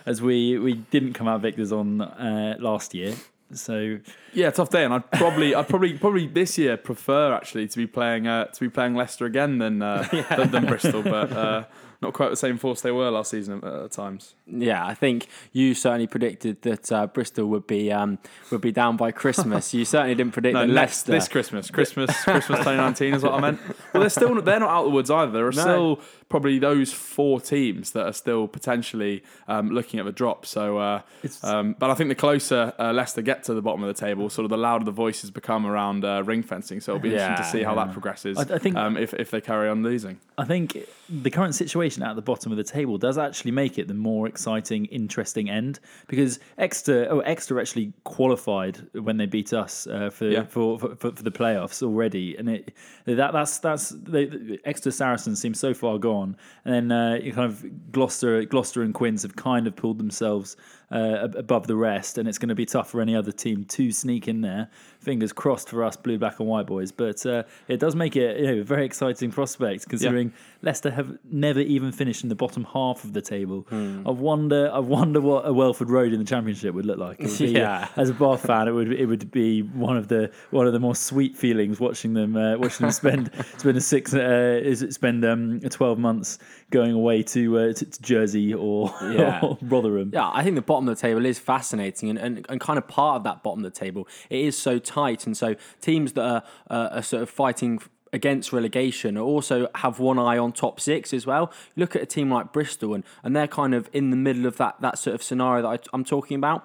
as 0.06 0.20
we 0.20 0.58
we 0.58 0.74
didn't 0.74 1.14
come 1.14 1.28
out 1.28 1.40
victors 1.40 1.72
on 1.72 2.00
uh, 2.00 2.56
last 2.58 2.94
year. 2.94 3.14
So 3.52 3.98
yeah, 4.32 4.50
tough 4.50 4.70
day, 4.70 4.84
and 4.84 4.94
I'd 4.94 5.10
probably, 5.12 5.54
I'd 5.54 5.68
probably, 5.68 5.96
probably 5.98 6.26
this 6.26 6.58
year 6.58 6.76
prefer 6.76 7.32
actually 7.32 7.68
to 7.68 7.76
be 7.76 7.86
playing, 7.86 8.26
uh, 8.26 8.46
to 8.46 8.60
be 8.60 8.68
playing 8.68 8.94
Leicester 8.94 9.26
again 9.26 9.58
than 9.58 9.82
uh, 9.82 10.08
yeah. 10.12 10.36
than, 10.36 10.50
than, 10.50 10.66
Bristol, 10.66 11.02
but 11.02 11.32
uh, 11.32 11.64
not 12.00 12.14
quite 12.14 12.30
the 12.30 12.36
same 12.36 12.58
force 12.58 12.80
they 12.80 12.90
were 12.90 13.10
last 13.10 13.30
season 13.30 13.62
at, 13.64 13.92
times. 13.92 14.34
Yeah, 14.46 14.84
I 14.84 14.94
think 14.94 15.28
you 15.52 15.74
certainly 15.74 16.06
predicted 16.06 16.62
that 16.62 16.90
uh, 16.90 17.06
Bristol 17.06 17.46
would 17.46 17.66
be 17.66 17.92
um, 17.92 18.18
would 18.50 18.60
be 18.60 18.72
down 18.72 18.96
by 18.96 19.12
Christmas. 19.12 19.72
You 19.74 19.84
certainly 19.84 20.14
didn't 20.14 20.32
predict 20.32 20.54
no, 20.54 20.66
that 20.66 20.72
Leicester 20.72 21.12
this 21.12 21.28
Christmas, 21.28 21.70
Christmas, 21.70 22.10
Christmas 22.24 22.58
2019 22.60 23.14
is 23.14 23.22
what 23.22 23.34
I 23.34 23.40
meant. 23.40 23.60
Well, 23.92 24.00
they're 24.00 24.10
still 24.10 24.40
they're 24.40 24.60
not 24.60 24.70
out 24.70 24.84
of 24.84 24.90
the 24.90 24.94
woods 24.94 25.10
either. 25.10 25.32
There 25.32 25.46
are 25.46 25.52
no. 25.52 25.60
still 25.60 26.00
probably 26.34 26.58
those 26.58 26.92
four 26.92 27.40
teams 27.40 27.92
that 27.92 28.04
are 28.04 28.12
still 28.12 28.48
potentially 28.48 29.22
um, 29.46 29.70
looking 29.70 30.00
at 30.00 30.04
the 30.04 30.10
drop. 30.10 30.44
So, 30.44 30.78
uh, 30.78 31.02
um, 31.44 31.76
but 31.78 31.92
I 31.92 31.94
think 31.94 32.08
the 32.08 32.16
closer 32.16 32.72
uh, 32.76 32.92
Leicester 32.92 33.22
get 33.22 33.44
to 33.44 33.54
the 33.54 33.62
bottom 33.62 33.84
of 33.84 33.86
the 33.86 34.00
table, 34.00 34.28
sort 34.28 34.44
of 34.44 34.50
the 34.50 34.56
louder 34.56 34.84
the 34.84 34.90
voices 34.90 35.30
become 35.30 35.64
around 35.64 36.04
uh, 36.04 36.24
ring 36.24 36.42
fencing. 36.42 36.80
So 36.80 36.96
it'll 36.96 37.02
be 37.02 37.10
yeah, 37.10 37.30
interesting 37.30 37.44
to 37.44 37.50
see 37.52 37.60
yeah. 37.60 37.68
how 37.68 37.76
that 37.76 37.92
progresses. 37.92 38.36
I, 38.36 38.56
I 38.56 38.58
think 38.58 38.74
um, 38.74 38.96
if 38.96 39.14
if 39.14 39.30
they 39.30 39.40
carry 39.40 39.68
on 39.68 39.84
losing. 39.84 40.18
I 40.36 40.44
think 40.44 40.76
the 41.08 41.30
current 41.30 41.54
situation 41.54 42.02
at 42.02 42.16
the 42.16 42.22
bottom 42.22 42.50
of 42.50 42.58
the 42.58 42.64
table 42.64 42.98
does 42.98 43.18
actually 43.18 43.50
make 43.50 43.78
it 43.78 43.88
the 43.88 43.94
more 43.94 44.26
exciting, 44.26 44.86
interesting 44.86 45.48
end 45.48 45.78
because 46.08 46.40
Exeter, 46.58 47.06
oh, 47.10 47.20
Exeter 47.20 47.60
actually 47.60 47.92
qualified 48.04 48.80
when 48.94 49.18
they 49.18 49.26
beat 49.26 49.52
us 49.52 49.86
uh, 49.86 50.10
for, 50.10 50.26
yeah. 50.26 50.44
for, 50.44 50.78
for, 50.78 50.96
for, 50.96 51.10
the 51.10 51.30
playoffs 51.30 51.82
already, 51.82 52.36
and 52.36 52.48
it 52.48 52.74
that 53.04 53.32
that's 53.32 53.58
that's 53.58 53.90
the, 53.90 54.58
Exeter 54.64 54.90
Saracens 54.90 55.40
seem 55.40 55.54
so 55.54 55.74
far 55.74 55.98
gone, 55.98 56.23
and 56.64 56.90
then 56.90 56.92
uh, 56.92 57.18
kind 57.32 57.50
of 57.50 57.92
Gloucester, 57.92 58.44
Gloucester 58.44 58.82
and 58.82 58.94
Quins 58.94 59.22
have 59.22 59.36
kind 59.36 59.66
of 59.66 59.76
pulled 59.76 59.98
themselves 59.98 60.56
uh, 60.90 61.28
above 61.34 61.66
the 61.66 61.76
rest, 61.76 62.18
and 62.18 62.28
it's 62.28 62.38
going 62.38 62.48
to 62.48 62.54
be 62.54 62.66
tough 62.66 62.90
for 62.90 63.00
any 63.00 63.14
other 63.14 63.32
team 63.32 63.64
to 63.66 63.92
sneak 63.92 64.28
in 64.28 64.40
there. 64.40 64.68
Fingers 65.04 65.32
crossed 65.32 65.68
for 65.68 65.84
us, 65.84 65.96
blue, 65.96 66.18
black, 66.18 66.40
and 66.40 66.48
white 66.48 66.66
boys. 66.66 66.92
But 66.92 67.24
uh, 67.26 67.44
it 67.68 67.78
does 67.78 67.94
make 67.94 68.16
it 68.16 68.38
you 68.38 68.46
know, 68.46 68.60
a 68.60 68.64
very 68.64 68.86
exciting 68.86 69.30
prospect, 69.30 69.88
considering 69.88 70.28
yeah. 70.28 70.34
Leicester 70.62 70.90
have 70.90 71.18
never 71.30 71.60
even 71.60 71.92
finished 71.92 72.22
in 72.22 72.28
the 72.28 72.34
bottom 72.34 72.64
half 72.64 73.04
of 73.04 73.12
the 73.12 73.20
table. 73.20 73.66
Hmm. 73.68 74.06
I 74.06 74.10
wonder, 74.10 74.70
I 74.72 74.78
wonder 74.78 75.20
what 75.20 75.46
a 75.46 75.52
Welford 75.52 75.90
Road 75.90 76.12
in 76.12 76.18
the 76.18 76.24
Championship 76.24 76.74
would 76.74 76.86
look 76.86 76.98
like. 76.98 77.18
Would 77.18 77.38
be, 77.38 77.48
yeah. 77.48 77.88
Uh, 77.96 78.00
as 78.00 78.10
a 78.10 78.14
Bath 78.14 78.46
fan, 78.46 78.68
it 78.68 78.72
would 78.72 78.92
it 78.92 79.06
would 79.06 79.30
be 79.30 79.62
one 79.62 79.96
of 79.96 80.08
the 80.08 80.30
one 80.50 80.66
of 80.66 80.72
the 80.72 80.80
more 80.80 80.94
sweet 80.94 81.36
feelings 81.36 81.80
watching 81.80 82.14
them 82.14 82.36
uh, 82.36 82.56
watching 82.56 82.86
them 82.86 82.92
spend 82.92 83.30
spend 83.58 83.76
a 83.76 83.80
six 83.80 84.14
uh, 84.14 84.60
is 84.62 84.82
it 84.82 84.94
spend 84.94 85.24
um, 85.24 85.60
twelve 85.60 85.98
months 85.98 86.38
going 86.74 86.92
away 86.92 87.22
to, 87.22 87.58
uh, 87.58 87.72
to, 87.72 87.84
to 87.84 88.02
Jersey 88.02 88.52
or, 88.52 88.92
yeah. 89.02 89.38
or 89.42 89.56
Rotherham. 89.62 90.10
Yeah, 90.12 90.28
I 90.32 90.42
think 90.42 90.56
the 90.56 90.62
bottom 90.62 90.88
of 90.88 90.96
the 90.96 91.00
table 91.00 91.24
is 91.24 91.38
fascinating, 91.38 92.10
and, 92.10 92.18
and, 92.18 92.46
and 92.48 92.60
kind 92.60 92.78
of 92.78 92.88
part 92.88 93.18
of 93.18 93.24
that 93.24 93.44
bottom 93.44 93.64
of 93.64 93.72
the 93.72 93.78
table, 93.78 94.08
it 94.28 94.40
is 94.40 94.58
so 94.58 94.80
tight, 94.94 95.26
and 95.26 95.36
so 95.36 95.56
teams 95.80 96.12
that 96.12 96.24
are, 96.24 96.42
uh, 96.70 96.96
are 96.96 97.02
sort 97.02 97.22
of 97.22 97.30
fighting 97.30 97.80
against 98.14 98.52
relegation 98.52 99.18
also 99.18 99.66
have 99.74 99.98
one 99.98 100.20
eye 100.20 100.38
on 100.38 100.52
top 100.52 100.78
six 100.78 101.12
as 101.12 101.26
well. 101.26 101.50
Look 101.74 101.96
at 101.96 102.02
a 102.02 102.06
team 102.06 102.30
like 102.30 102.52
Bristol 102.52 102.94
and, 102.94 103.02
and 103.24 103.34
they're 103.34 103.48
kind 103.48 103.74
of 103.74 103.90
in 103.92 104.10
the 104.10 104.16
middle 104.16 104.46
of 104.46 104.56
that, 104.58 104.80
that 104.80 104.98
sort 104.98 105.14
of 105.14 105.22
scenario 105.22 105.62
that 105.62 105.88
I, 105.92 105.96
am 105.96 106.04
talking 106.04 106.36
about 106.36 106.64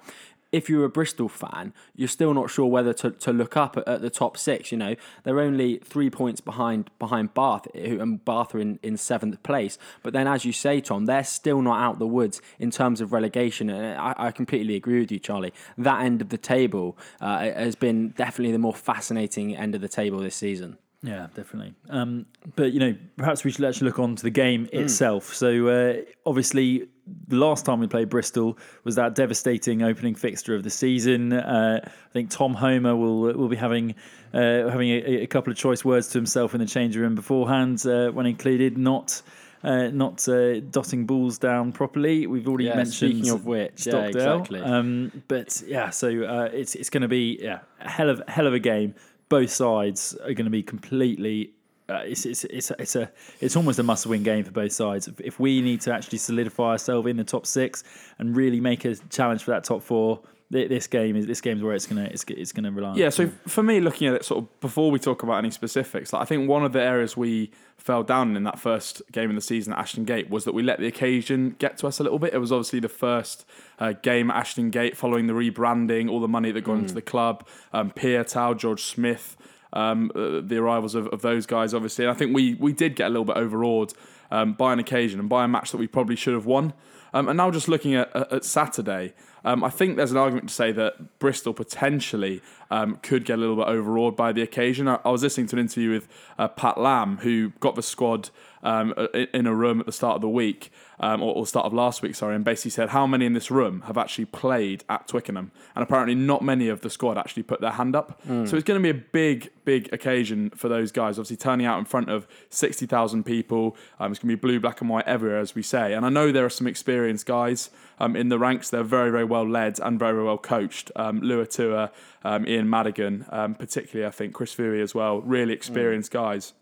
if 0.52 0.70
you're 0.70 0.86
a 0.86 0.90
Bristol 0.90 1.30
fan, 1.30 1.74
you're 1.96 2.08
still 2.08 2.34
not 2.34 2.50
sure 2.50 2.66
whether 2.66 2.94
to, 2.94 3.12
to 3.12 3.32
look 3.32 3.56
up 3.56 3.78
at, 3.78 3.88
at, 3.88 4.02
the 4.02 4.10
top 4.10 4.38
six. 4.38 4.72
You 4.72 4.78
know, 4.78 4.96
they're 5.24 5.40
only 5.40 5.78
three 5.78 6.10
points 6.10 6.42
behind 6.42 6.90
behind 7.00 7.34
Bath, 7.34 7.68
and 7.74 8.24
Bath 8.26 8.56
are 8.56 8.60
in, 8.60 8.80
in 8.82 8.98
seventh 8.98 9.42
place. 9.44 9.78
But 10.02 10.14
then, 10.14 10.28
as 10.28 10.46
you 10.46 10.54
say, 10.54 10.82
Tom, 10.82 11.06
they're 11.06 11.24
still 11.24 11.62
not 11.62 11.80
out 11.80 12.00
the 12.00 12.08
woods 12.08 12.42
in 12.58 12.72
terms 12.72 13.02
of 13.02 13.14
relegation. 13.14 13.70
And 13.70 14.00
I, 14.00 14.16
I 14.18 14.32
completely 14.32 14.76
agree 14.76 15.00
with 15.00 15.12
you, 15.12 15.20
Charlie. 15.20 15.54
That 15.78 16.02
end 16.02 16.22
of 16.22 16.30
the 16.30 16.38
table 16.38 16.98
uh, 17.22 17.40
has 17.40 17.76
been 17.76 18.10
definitely 18.10 18.52
the 18.52 18.60
more 18.60 18.74
fascinating 18.74 19.56
end 19.56 19.76
of 19.76 19.82
the 19.82 19.90
table 19.90 20.20
this 20.20 20.36
season. 20.36 20.78
Yeah, 21.02 21.28
definitely. 21.34 21.74
Um, 21.90 22.26
but 22.56 22.74
you 22.74 22.80
know, 22.80 22.96
perhaps 23.16 23.46
we 23.46 23.52
should 23.52 23.64
actually 23.64 23.88
look 23.88 24.00
on 24.00 24.16
to 24.18 24.24
the 24.24 24.30
game 24.30 24.66
mm. 24.68 24.74
itself. 24.74 25.34
So 25.34 25.68
uh, 25.68 26.02
obviously, 26.26 26.90
the 27.28 27.38
last 27.38 27.66
time 27.66 27.80
we 27.80 27.88
played 27.88 28.10
Bristol 28.10 28.58
was 28.84 28.96
that 28.96 29.16
devastating 29.16 29.82
opening 29.82 30.14
fixture 30.14 30.56
of 30.56 30.64
the 30.64 30.70
season. 30.70 31.32
Uh, 31.32 31.80
I 31.84 32.12
think 32.12 32.30
Tom 32.30 32.54
Homer 32.54 32.96
will 32.96 33.22
will 33.34 33.48
be 33.48 33.56
having 33.56 33.96
uh, 34.34 34.68
having 34.70 34.90
a, 34.90 35.22
a, 35.22 35.28
couple 35.28 35.52
of 35.52 35.58
choice 35.58 35.86
words 35.86 36.10
to 36.10 36.18
himself 36.18 36.54
in 36.54 36.60
the 36.60 36.66
changing 36.66 37.02
room 37.02 37.16
beforehand 37.16 37.86
uh, 37.86 38.10
when 38.12 38.26
included 38.26 38.78
not. 38.78 39.22
Uh, 39.62 39.90
not 39.90 40.26
uh, 40.30 40.62
dotting 40.62 41.06
balls 41.06 41.38
down 41.38 41.74
properly. 41.74 42.26
We've 42.28 42.48
already 42.48 42.64
yeah, 42.64 42.78
mentioned. 42.78 43.12
Speaking 43.12 43.30
of 43.30 43.46
which, 43.46 43.88
yeah, 43.88 44.06
exactly. 44.06 44.62
Um, 44.62 45.12
but 45.28 45.62
yeah, 45.68 45.90
so 45.90 46.08
uh, 46.08 46.50
it's 46.54 46.76
it's 46.76 46.90
going 46.90 47.02
to 47.02 47.10
be 47.10 47.38
yeah, 47.42 47.60
a 47.82 47.90
hell 47.90 48.10
of 48.10 48.24
hell 48.30 48.48
of 48.48 48.54
a 48.54 48.60
game. 48.60 48.96
Both 49.30 49.52
sides 49.52 50.16
are 50.24 50.34
going 50.34 50.46
to 50.46 50.52
be 50.52 50.64
completely 50.64 51.54
uh, 51.90 52.04
it's, 52.06 52.26
it's 52.26 52.44
it's 52.46 52.72
it's 52.78 52.96
a 52.96 53.12
it's 53.42 53.56
almost 53.56 53.80
a 53.80 53.84
must-win 53.84 54.22
game 54.22 54.44
for 54.44 54.52
both 54.52 54.72
sides. 54.72 55.10
If- 55.20 55.40
we 55.40 55.62
need 55.62 55.82
to 55.82 55.94
actually 55.94 56.20
solidify 56.20 56.72
ourselves 56.72 57.08
in 57.08 57.18
the 57.18 57.24
top 57.24 57.46
six 57.46 57.84
and 58.20 58.36
really 58.36 58.60
make 58.60 58.86
a 58.86 58.96
challenge 59.10 59.44
for 59.44 59.52
that 59.52 59.64
top 59.64 59.82
four, 59.82 60.22
this 60.52 60.88
game 60.88 61.16
is 61.16 61.28
this 61.28 61.42
game's 61.42 61.62
where 61.62 61.76
it's 61.76 61.86
gonna 61.86 62.06
it's, 62.06 62.24
it's 62.28 62.52
gonna 62.52 62.72
rely. 62.72 62.90
on. 62.90 62.98
Yeah, 62.98 63.10
so 63.10 63.28
for 63.48 63.62
me, 63.62 63.80
looking 63.80 64.08
at 64.08 64.16
it 64.16 64.26
sort 64.26 64.44
of 64.44 64.60
before 64.62 64.90
we 64.90 64.98
talk 64.98 65.22
about 65.22 65.38
any 65.38 65.52
specifics, 65.52 66.12
like, 66.12 66.22
I 66.24 66.26
think 66.26 66.50
one 66.50 66.66
of 66.66 66.74
the 66.74 66.82
areas 66.82 67.16
we 67.16 67.52
fell 67.78 68.04
down 68.04 68.36
in 68.36 68.44
that 68.44 68.60
first 68.60 69.02
game 69.12 69.30
of 69.30 69.36
the 69.36 69.42
season 69.42 69.74
at 69.74 69.80
Ashton 69.80 70.06
Gate 70.06 70.30
was 70.30 70.46
that 70.46 70.54
we 70.54 70.64
let 70.64 70.80
the 70.80 70.88
occasion 70.88 71.56
get 71.60 71.78
to 71.78 71.88
us 71.88 72.00
a 72.00 72.04
little 72.04 72.20
bit. 72.20 72.34
It 72.34 72.40
was 72.40 72.52
obviously 72.52 72.80
the 72.80 72.90
first 72.90 73.46
uh, 73.78 73.94
game 73.94 74.32
at 74.32 74.38
Ashton 74.38 74.72
Gate 74.72 74.98
following 74.98 75.28
the 75.28 75.34
rebranding, 75.34 76.10
all 76.10 76.20
the 76.20 76.28
money 76.28 76.52
that 76.52 76.62
got 76.62 76.80
into 76.80 76.96
the 76.96 77.02
club, 77.02 77.48
um, 77.72 77.92
Piutau, 77.92 78.58
George 78.58 78.84
Smith, 78.84 79.38
um, 79.72 80.12
uh, 80.16 80.42
the 80.42 80.58
arrivals 80.58 80.96
of, 80.96 81.08
of 81.10 81.22
those 81.22 81.46
guys, 81.46 81.76
obviously. 81.76 82.06
And 82.06 82.12
I 82.12 82.16
think 82.16 82.36
we, 82.36 82.56
we 82.56 82.74
did 82.74 82.96
get 82.96 83.06
a 83.06 83.10
little 83.10 83.26
bit 83.26 83.38
overawed 83.38 83.94
um, 84.32 84.54
by 84.54 84.74
an 84.74 84.80
occasion 84.80 85.20
and 85.20 85.30
by 85.30 85.46
a 85.46 85.48
match 85.48 85.72
that 85.72 85.78
we 85.78 85.88
probably 85.88 86.16
should 86.16 86.34
have 86.34 86.46
won. 86.46 86.74
Um, 87.14 87.28
and 87.28 87.38
now 87.38 87.52
just 87.52 87.68
looking 87.68 87.96
at, 87.96 88.16
at 88.16 88.32
at 88.32 88.46
Saturday, 88.46 89.14
um, 89.44 89.64
I 89.64 89.70
think 89.70 89.98
there's 89.98 90.12
an 90.12 90.18
argument 90.18 90.50
to 90.50 90.56
say 90.56 90.72
that 90.74 91.20
Bristol 91.20 91.54
potentially 91.54 92.42
um, 92.70 92.98
could 93.02 93.26
get 93.26 93.36
a 93.36 93.42
little 93.42 93.56
bit 93.56 93.68
overawed 93.68 94.16
by 94.16 94.32
the 94.32 94.42
occasion. 94.42 94.88
I, 94.88 95.00
I 95.06 95.10
was 95.10 95.24
listening 95.24 95.48
to 95.48 95.56
an 95.56 95.62
interview 95.62 95.92
with 95.92 96.08
uh, 96.38 96.48
Pat 96.50 96.78
Lam, 96.78 97.18
who 97.18 97.50
got 97.60 97.76
the 97.76 97.84
squad 97.84 98.30
um, 98.64 98.94
in, 99.34 99.48
a 99.48 99.56
room 99.56 99.80
at 99.80 99.86
the 99.86 99.92
start 99.92 100.16
of 100.16 100.22
the 100.22 100.30
week, 100.30 100.72
um, 101.00 101.22
or, 101.22 101.34
or 101.34 101.48
start 101.48 101.66
of 101.66 101.74
last 101.74 102.02
week, 102.02 102.16
sorry, 102.16 102.36
and 102.36 102.44
basically 102.44 102.72
said 102.72 102.90
how 102.90 103.08
many 103.08 103.26
in 103.26 103.34
this 103.34 103.50
room 103.50 103.82
have 103.82 103.98
actually 103.98 104.26
played 104.26 104.84
at 104.90 105.08
Twickenham, 105.08 105.52
and 105.76 105.84
apparently 105.84 106.16
not 106.16 106.42
many 106.42 106.68
of 106.68 106.82
the 106.82 106.90
squad 106.90 107.18
actually 107.18 107.44
put 107.44 107.62
their 107.62 107.72
hand 107.72 107.96
up. 107.96 108.22
So 108.46 108.56
it's 108.56 108.66
going 108.66 108.82
to 108.82 108.84
be 108.84 108.90
a 108.90 109.02
big, 109.02 109.50
big 109.66 109.92
occasion 109.94 110.50
for 110.52 110.68
those 110.68 110.92
guys. 110.92 111.18
Obviously, 111.18 111.38
turning 111.38 111.66
out 111.66 111.80
in 111.80 111.86
front 111.86 112.10
of 112.10 112.28
sixty 112.50 112.86
thousand 112.86 113.24
people. 113.24 113.78
Um, 114.00 114.12
it's 114.12 114.20
going 114.20 114.30
to 114.30 114.36
be 114.38 114.40
blue, 114.40 114.60
black, 114.60 114.82
and 114.82 114.90
white 114.90 115.08
everywhere, 115.08 115.40
as 115.40 115.56
we 115.56 115.64
say. 115.64 115.94
And 115.94 116.06
I 116.06 116.10
know 116.10 116.32
there 116.32 116.46
are 116.46 116.50
some 116.50 116.68
experienced 116.68 117.26
guys 117.26 117.70
um, 118.00 118.16
in 118.16 118.30
the 118.30 118.38
ranks. 118.38 118.70
They're 118.70 118.84
very, 118.84 119.12
very 119.12 119.26
well 119.26 119.48
led 119.48 119.80
and 119.80 119.98
very, 119.98 120.14
very 120.14 120.26
well 120.26 120.38
coached. 120.38 120.92
Um, 120.96 121.22
Luatua, 121.22 121.92
um, 122.24 122.48
Ian 122.48 122.70
Madigan, 122.70 123.26
um, 123.30 123.56
particularly, 123.56 124.08
I 124.08 124.12
think 124.12 124.34
Chris 124.34 124.54
Fury 124.54 124.82
as 124.82 124.94
well. 124.94 125.22
Really 125.22 125.54
experienced 125.54 126.12
guys 126.12 126.54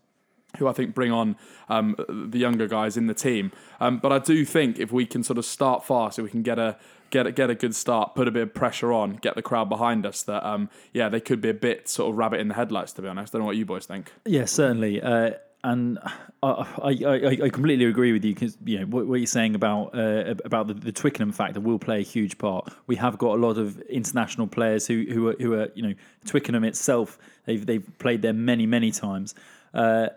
who 0.57 0.67
I 0.67 0.73
think 0.73 0.95
bring 0.95 1.11
on 1.11 1.35
um, 1.69 1.95
the 2.09 2.39
younger 2.39 2.67
guys 2.67 2.97
in 2.97 3.07
the 3.07 3.13
team. 3.13 3.51
Um, 3.79 3.99
but 3.99 4.11
I 4.11 4.19
do 4.19 4.45
think 4.45 4.79
if 4.79 4.91
we 4.91 5.05
can 5.05 5.23
sort 5.23 5.37
of 5.37 5.45
start 5.45 5.85
fast, 5.85 6.17
if 6.17 6.23
we 6.23 6.29
can 6.31 6.41
get 6.41 6.57
a 6.57 6.77
get 7.09 7.27
a, 7.27 7.31
get 7.31 7.49
a 7.49 7.55
good 7.55 7.75
start, 7.75 8.15
put 8.15 8.27
a 8.27 8.31
bit 8.31 8.43
of 8.43 8.53
pressure 8.53 8.91
on, 8.91 9.15
get 9.17 9.35
the 9.35 9.41
crowd 9.41 9.69
behind 9.69 10.05
us, 10.05 10.23
that 10.23 10.45
um, 10.45 10.69
yeah, 10.93 11.09
they 11.09 11.19
could 11.19 11.41
be 11.41 11.49
a 11.49 11.53
bit 11.53 11.87
sort 11.87 12.09
of 12.09 12.17
rabbit 12.17 12.39
in 12.39 12.47
the 12.47 12.55
headlights. 12.55 12.93
To 12.93 13.01
be 13.01 13.07
honest, 13.07 13.33
I 13.33 13.37
don't 13.37 13.43
know 13.43 13.47
what 13.47 13.57
you 13.57 13.65
boys 13.65 13.85
think. 13.85 14.11
Yeah, 14.25 14.45
certainly. 14.45 15.01
Uh, 15.01 15.31
and 15.63 15.99
I, 16.43 16.65
I, 16.81 17.37
I, 17.43 17.49
completely 17.49 17.85
agree 17.85 18.13
with 18.13 18.23
you 18.23 18.33
because 18.33 18.57
you 18.63 18.79
know 18.79 18.85
what, 18.85 19.07
what 19.07 19.15
you're 19.15 19.25
saying 19.25 19.55
about 19.55 19.95
uh, 19.95 20.35
about 20.45 20.67
the, 20.67 20.75
the 20.75 20.91
Twickenham 20.91 21.31
factor 21.31 21.59
will 21.59 21.79
play 21.79 21.99
a 21.99 22.03
huge 22.03 22.37
part. 22.37 22.71
We 22.85 22.95
have 22.97 23.17
got 23.17 23.35
a 23.35 23.41
lot 23.41 23.57
of 23.57 23.79
international 23.81 24.47
players 24.47 24.87
who 24.87 25.05
who 25.09 25.29
are, 25.29 25.35
who 25.39 25.53
are 25.55 25.69
you 25.73 25.83
know 25.83 25.93
Twickenham 26.25 26.63
itself. 26.63 27.17
They've 27.45 27.65
they've 27.65 27.85
played 27.99 28.21
there 28.21 28.33
many 28.33 28.65
many 28.65 28.91
times. 28.91 29.33
Uh, 29.73 30.07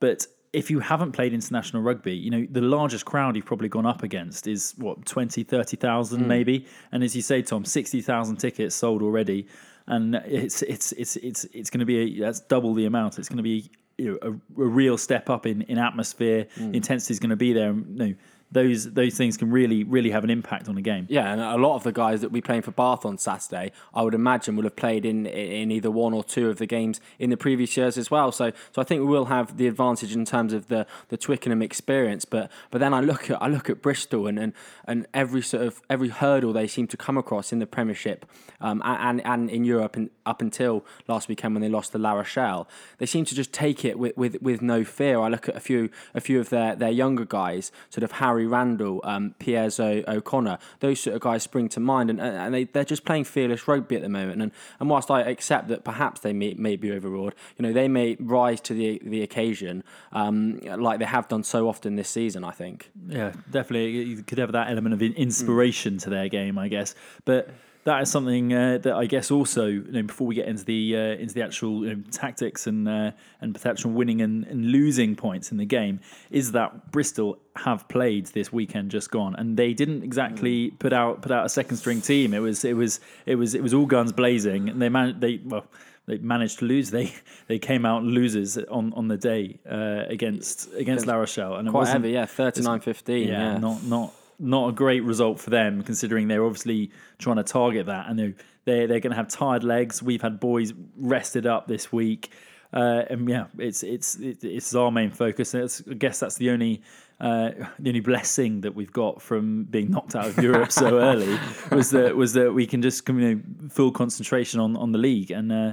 but 0.00 0.26
if 0.52 0.70
you 0.70 0.80
haven't 0.80 1.12
played 1.12 1.34
international 1.34 1.82
rugby, 1.82 2.14
you 2.14 2.30
know 2.30 2.46
the 2.50 2.62
largest 2.62 3.04
crowd 3.04 3.36
you've 3.36 3.44
probably 3.44 3.68
gone 3.68 3.86
up 3.86 4.02
against 4.02 4.46
is 4.46 4.74
what 4.78 5.04
20, 5.04 5.44
30,000 5.44 6.20
hmm. 6.20 6.28
maybe. 6.28 6.66
And 6.92 7.04
as 7.04 7.14
you 7.14 7.22
say, 7.22 7.42
Tom, 7.42 7.64
sixty 7.64 8.00
thousand 8.00 8.36
tickets 8.36 8.74
sold 8.74 9.02
already, 9.02 9.46
and 9.86 10.14
it's 10.24 10.62
it's 10.62 10.92
it's 10.92 11.16
it's 11.16 11.44
it's 11.52 11.70
going 11.70 11.80
to 11.80 11.86
be 11.86 12.18
a, 12.18 12.20
that's 12.20 12.40
double 12.40 12.74
the 12.74 12.86
amount. 12.86 13.18
It's 13.18 13.28
going 13.28 13.36
to 13.36 13.42
be 13.42 13.70
you 13.98 14.12
know, 14.12 14.18
a, 14.22 14.62
a 14.62 14.66
real 14.66 14.98
step 14.98 15.30
up 15.30 15.46
in, 15.46 15.62
in 15.62 15.78
atmosphere. 15.78 16.46
Hmm. 16.54 16.74
Intensity 16.74 17.12
is 17.12 17.20
going 17.20 17.30
to 17.30 17.36
be 17.36 17.52
there. 17.52 17.72
You 17.72 17.84
know, 17.86 18.14
those 18.56 18.90
those 18.92 19.14
things 19.16 19.36
can 19.36 19.50
really 19.50 19.84
really 19.84 20.10
have 20.10 20.24
an 20.24 20.30
impact 20.30 20.68
on 20.68 20.78
a 20.78 20.82
game. 20.82 21.06
Yeah, 21.10 21.30
and 21.30 21.40
a 21.40 21.56
lot 21.56 21.76
of 21.76 21.82
the 21.82 21.92
guys 21.92 22.22
that 22.22 22.32
be 22.32 22.40
playing 22.40 22.62
for 22.62 22.70
Bath 22.70 23.04
on 23.04 23.18
Saturday, 23.18 23.72
I 23.94 24.02
would 24.02 24.14
imagine, 24.14 24.56
will 24.56 24.64
have 24.64 24.76
played 24.76 25.04
in 25.04 25.26
in 25.26 25.70
either 25.70 25.90
one 25.90 26.14
or 26.14 26.24
two 26.24 26.48
of 26.48 26.56
the 26.56 26.66
games 26.66 27.00
in 27.18 27.28
the 27.30 27.36
previous 27.36 27.76
years 27.76 27.98
as 27.98 28.10
well. 28.10 28.32
So, 28.32 28.52
so 28.72 28.80
I 28.80 28.84
think 28.84 29.00
we 29.00 29.06
will 29.06 29.26
have 29.26 29.58
the 29.58 29.66
advantage 29.66 30.14
in 30.14 30.24
terms 30.24 30.52
of 30.54 30.68
the, 30.68 30.86
the 31.08 31.18
Twickenham 31.18 31.60
experience. 31.60 32.24
But 32.24 32.50
but 32.70 32.78
then 32.78 32.94
I 32.94 33.00
look 33.00 33.30
at 33.30 33.42
I 33.42 33.48
look 33.48 33.68
at 33.68 33.82
Bristol 33.82 34.26
and, 34.26 34.38
and, 34.38 34.52
and 34.86 35.06
every 35.12 35.42
sort 35.42 35.64
of 35.64 35.82
every 35.90 36.08
hurdle 36.08 36.54
they 36.54 36.66
seem 36.66 36.86
to 36.88 36.96
come 36.96 37.18
across 37.18 37.52
in 37.52 37.58
the 37.58 37.66
Premiership 37.66 38.24
um, 38.60 38.80
and, 38.84 39.20
and 39.20 39.26
and 39.26 39.50
in 39.50 39.64
Europe 39.64 39.96
and 39.96 40.08
up 40.24 40.40
until 40.40 40.84
last 41.08 41.28
weekend 41.28 41.54
when 41.54 41.62
they 41.62 41.68
lost 41.68 41.92
to 41.92 41.98
La 41.98 42.12
Rochelle, 42.12 42.66
they 42.98 43.06
seem 43.06 43.24
to 43.26 43.34
just 43.34 43.52
take 43.52 43.84
it 43.84 43.98
with, 43.98 44.16
with, 44.16 44.40
with 44.42 44.60
no 44.60 44.84
fear. 44.84 45.20
I 45.20 45.28
look 45.28 45.48
at 45.48 45.56
a 45.56 45.60
few 45.60 45.90
a 46.14 46.20
few 46.20 46.40
of 46.40 46.48
their, 46.48 46.74
their 46.74 46.90
younger 46.90 47.24
guys, 47.24 47.70
sort 47.90 48.02
of 48.02 48.12
Harry 48.12 48.45
Randall, 48.46 49.00
um, 49.04 49.34
O'Connor, 49.46 50.58
those 50.80 51.00
sort 51.00 51.16
of 51.16 51.22
guys 51.22 51.42
spring 51.42 51.68
to 51.70 51.80
mind, 51.80 52.10
and, 52.10 52.20
and 52.20 52.54
they, 52.54 52.64
they're 52.64 52.84
just 52.84 53.04
playing 53.04 53.24
fearless 53.24 53.66
rugby 53.68 53.96
at 53.96 54.02
the 54.02 54.08
moment. 54.08 54.42
And, 54.42 54.52
and 54.80 54.90
whilst 54.90 55.10
I 55.10 55.20
accept 55.22 55.68
that 55.68 55.84
perhaps 55.84 56.20
they 56.20 56.32
may, 56.32 56.54
may 56.54 56.76
be 56.76 56.90
overawed, 56.92 57.34
you 57.56 57.62
know, 57.62 57.72
they 57.72 57.88
may 57.88 58.16
rise 58.20 58.60
to 58.62 58.74
the 58.74 59.00
the 59.04 59.22
occasion 59.22 59.84
um, 60.12 60.58
like 60.60 60.98
they 60.98 61.04
have 61.04 61.28
done 61.28 61.44
so 61.44 61.68
often 61.68 61.96
this 61.96 62.08
season. 62.08 62.44
I 62.44 62.50
think. 62.52 62.90
Yeah, 63.08 63.32
definitely. 63.50 63.90
You 63.90 64.22
could 64.22 64.38
have 64.38 64.52
that 64.52 64.70
element 64.70 64.94
of 64.94 65.02
in- 65.02 65.14
inspiration 65.14 65.98
to 65.98 66.10
their 66.10 66.28
game, 66.28 66.58
I 66.58 66.68
guess. 66.68 66.94
But 67.24 67.50
that 67.86 68.02
is 68.02 68.10
something 68.10 68.52
uh, 68.52 68.78
that 68.78 68.94
I 68.94 69.06
guess 69.06 69.30
also, 69.30 69.66
you 69.66 69.92
know, 69.92 70.02
before 70.02 70.26
we 70.26 70.34
get 70.34 70.48
into 70.48 70.64
the 70.64 70.96
uh, 70.96 71.00
into 71.22 71.34
the 71.34 71.42
actual 71.42 71.86
you 71.86 71.94
know, 71.94 72.02
tactics 72.10 72.66
and 72.66 72.88
uh, 72.88 73.12
and 73.40 73.54
potential 73.54 73.92
winning 73.92 74.20
and, 74.20 74.44
and 74.44 74.66
losing 74.72 75.14
points 75.14 75.52
in 75.52 75.56
the 75.56 75.64
game, 75.64 76.00
is 76.30 76.52
that 76.52 76.90
Bristol 76.90 77.38
have 77.66 77.86
played 77.88 78.26
this 78.28 78.52
weekend 78.52 78.90
just 78.90 79.10
gone, 79.10 79.34
and 79.36 79.56
they 79.56 79.74
didn't 79.74 80.02
exactly 80.02 80.70
put 80.70 80.92
out 80.92 81.20
put 81.20 81.32
out 81.32 81.44
a 81.44 81.48
second 81.48 81.76
string 81.76 82.00
team. 82.00 82.32
It 82.32 82.38
was 82.38 82.64
it 82.64 82.74
was 82.74 83.00
it 83.26 83.34
was 83.34 83.54
it 83.54 83.62
was 83.62 83.74
all 83.74 83.86
guns 83.86 84.12
blazing, 84.12 84.68
and 84.68 84.80
they 84.80 84.88
man 84.88 85.20
they 85.20 85.40
well 85.44 85.66
they 86.06 86.18
managed 86.18 86.60
to 86.60 86.64
lose. 86.64 86.90
They 86.90 87.12
they 87.48 87.58
came 87.58 87.84
out 87.84 88.04
losers 88.04 88.56
on, 88.56 88.92
on 88.94 89.08
the 89.08 89.16
day 89.16 89.58
uh, 89.70 90.04
against 90.08 90.72
against 90.74 91.06
La 91.06 91.16
Rochelle, 91.16 91.56
and 91.56 91.68
it 91.68 91.72
Quite 91.72 91.88
heavy, 91.88 92.10
yeah, 92.10 92.24
39-15, 92.26 93.26
yeah, 93.26 93.32
yeah. 93.32 93.58
not 93.58 93.82
not 93.82 94.14
not 94.38 94.68
a 94.68 94.72
great 94.72 95.02
result 95.02 95.40
for 95.40 95.50
them 95.50 95.82
considering 95.82 96.28
they're 96.28 96.44
obviously 96.44 96.90
trying 97.18 97.36
to 97.36 97.42
target 97.42 97.86
that 97.86 98.06
and 98.08 98.18
they're 98.18 98.34
they're, 98.66 98.86
they're 98.86 99.00
going 99.00 99.12
to 99.12 99.16
have 99.16 99.28
tired 99.28 99.64
legs. 99.64 100.02
We've 100.02 100.20
had 100.20 100.38
boys 100.38 100.74
rested 100.96 101.46
up 101.46 101.68
this 101.68 101.92
week, 101.92 102.30
uh, 102.72 103.04
and 103.08 103.28
yeah, 103.28 103.46
it's 103.58 103.82
it's 103.82 104.16
it's 104.20 104.74
our 104.74 104.90
main 104.90 105.10
focus. 105.10 105.54
I 105.54 105.94
guess 105.94 106.20
that's 106.20 106.36
the 106.36 106.50
only. 106.50 106.82
Uh, 107.18 107.50
the 107.78 107.88
only 107.88 108.00
blessing 108.00 108.60
that 108.60 108.74
we've 108.74 108.92
got 108.92 109.22
from 109.22 109.64
being 109.64 109.90
knocked 109.90 110.14
out 110.14 110.26
of 110.26 110.36
Europe 110.36 110.70
so 110.70 110.98
early 110.98 111.38
was 111.70 111.90
that 111.90 112.14
was 112.14 112.34
that 112.34 112.52
we 112.52 112.66
can 112.66 112.82
just 112.82 113.08
you 113.08 113.14
know, 113.14 113.40
full 113.70 113.90
concentration 113.90 114.60
on, 114.60 114.76
on 114.76 114.92
the 114.92 114.98
league 114.98 115.30
and 115.30 115.50
uh, 115.50 115.72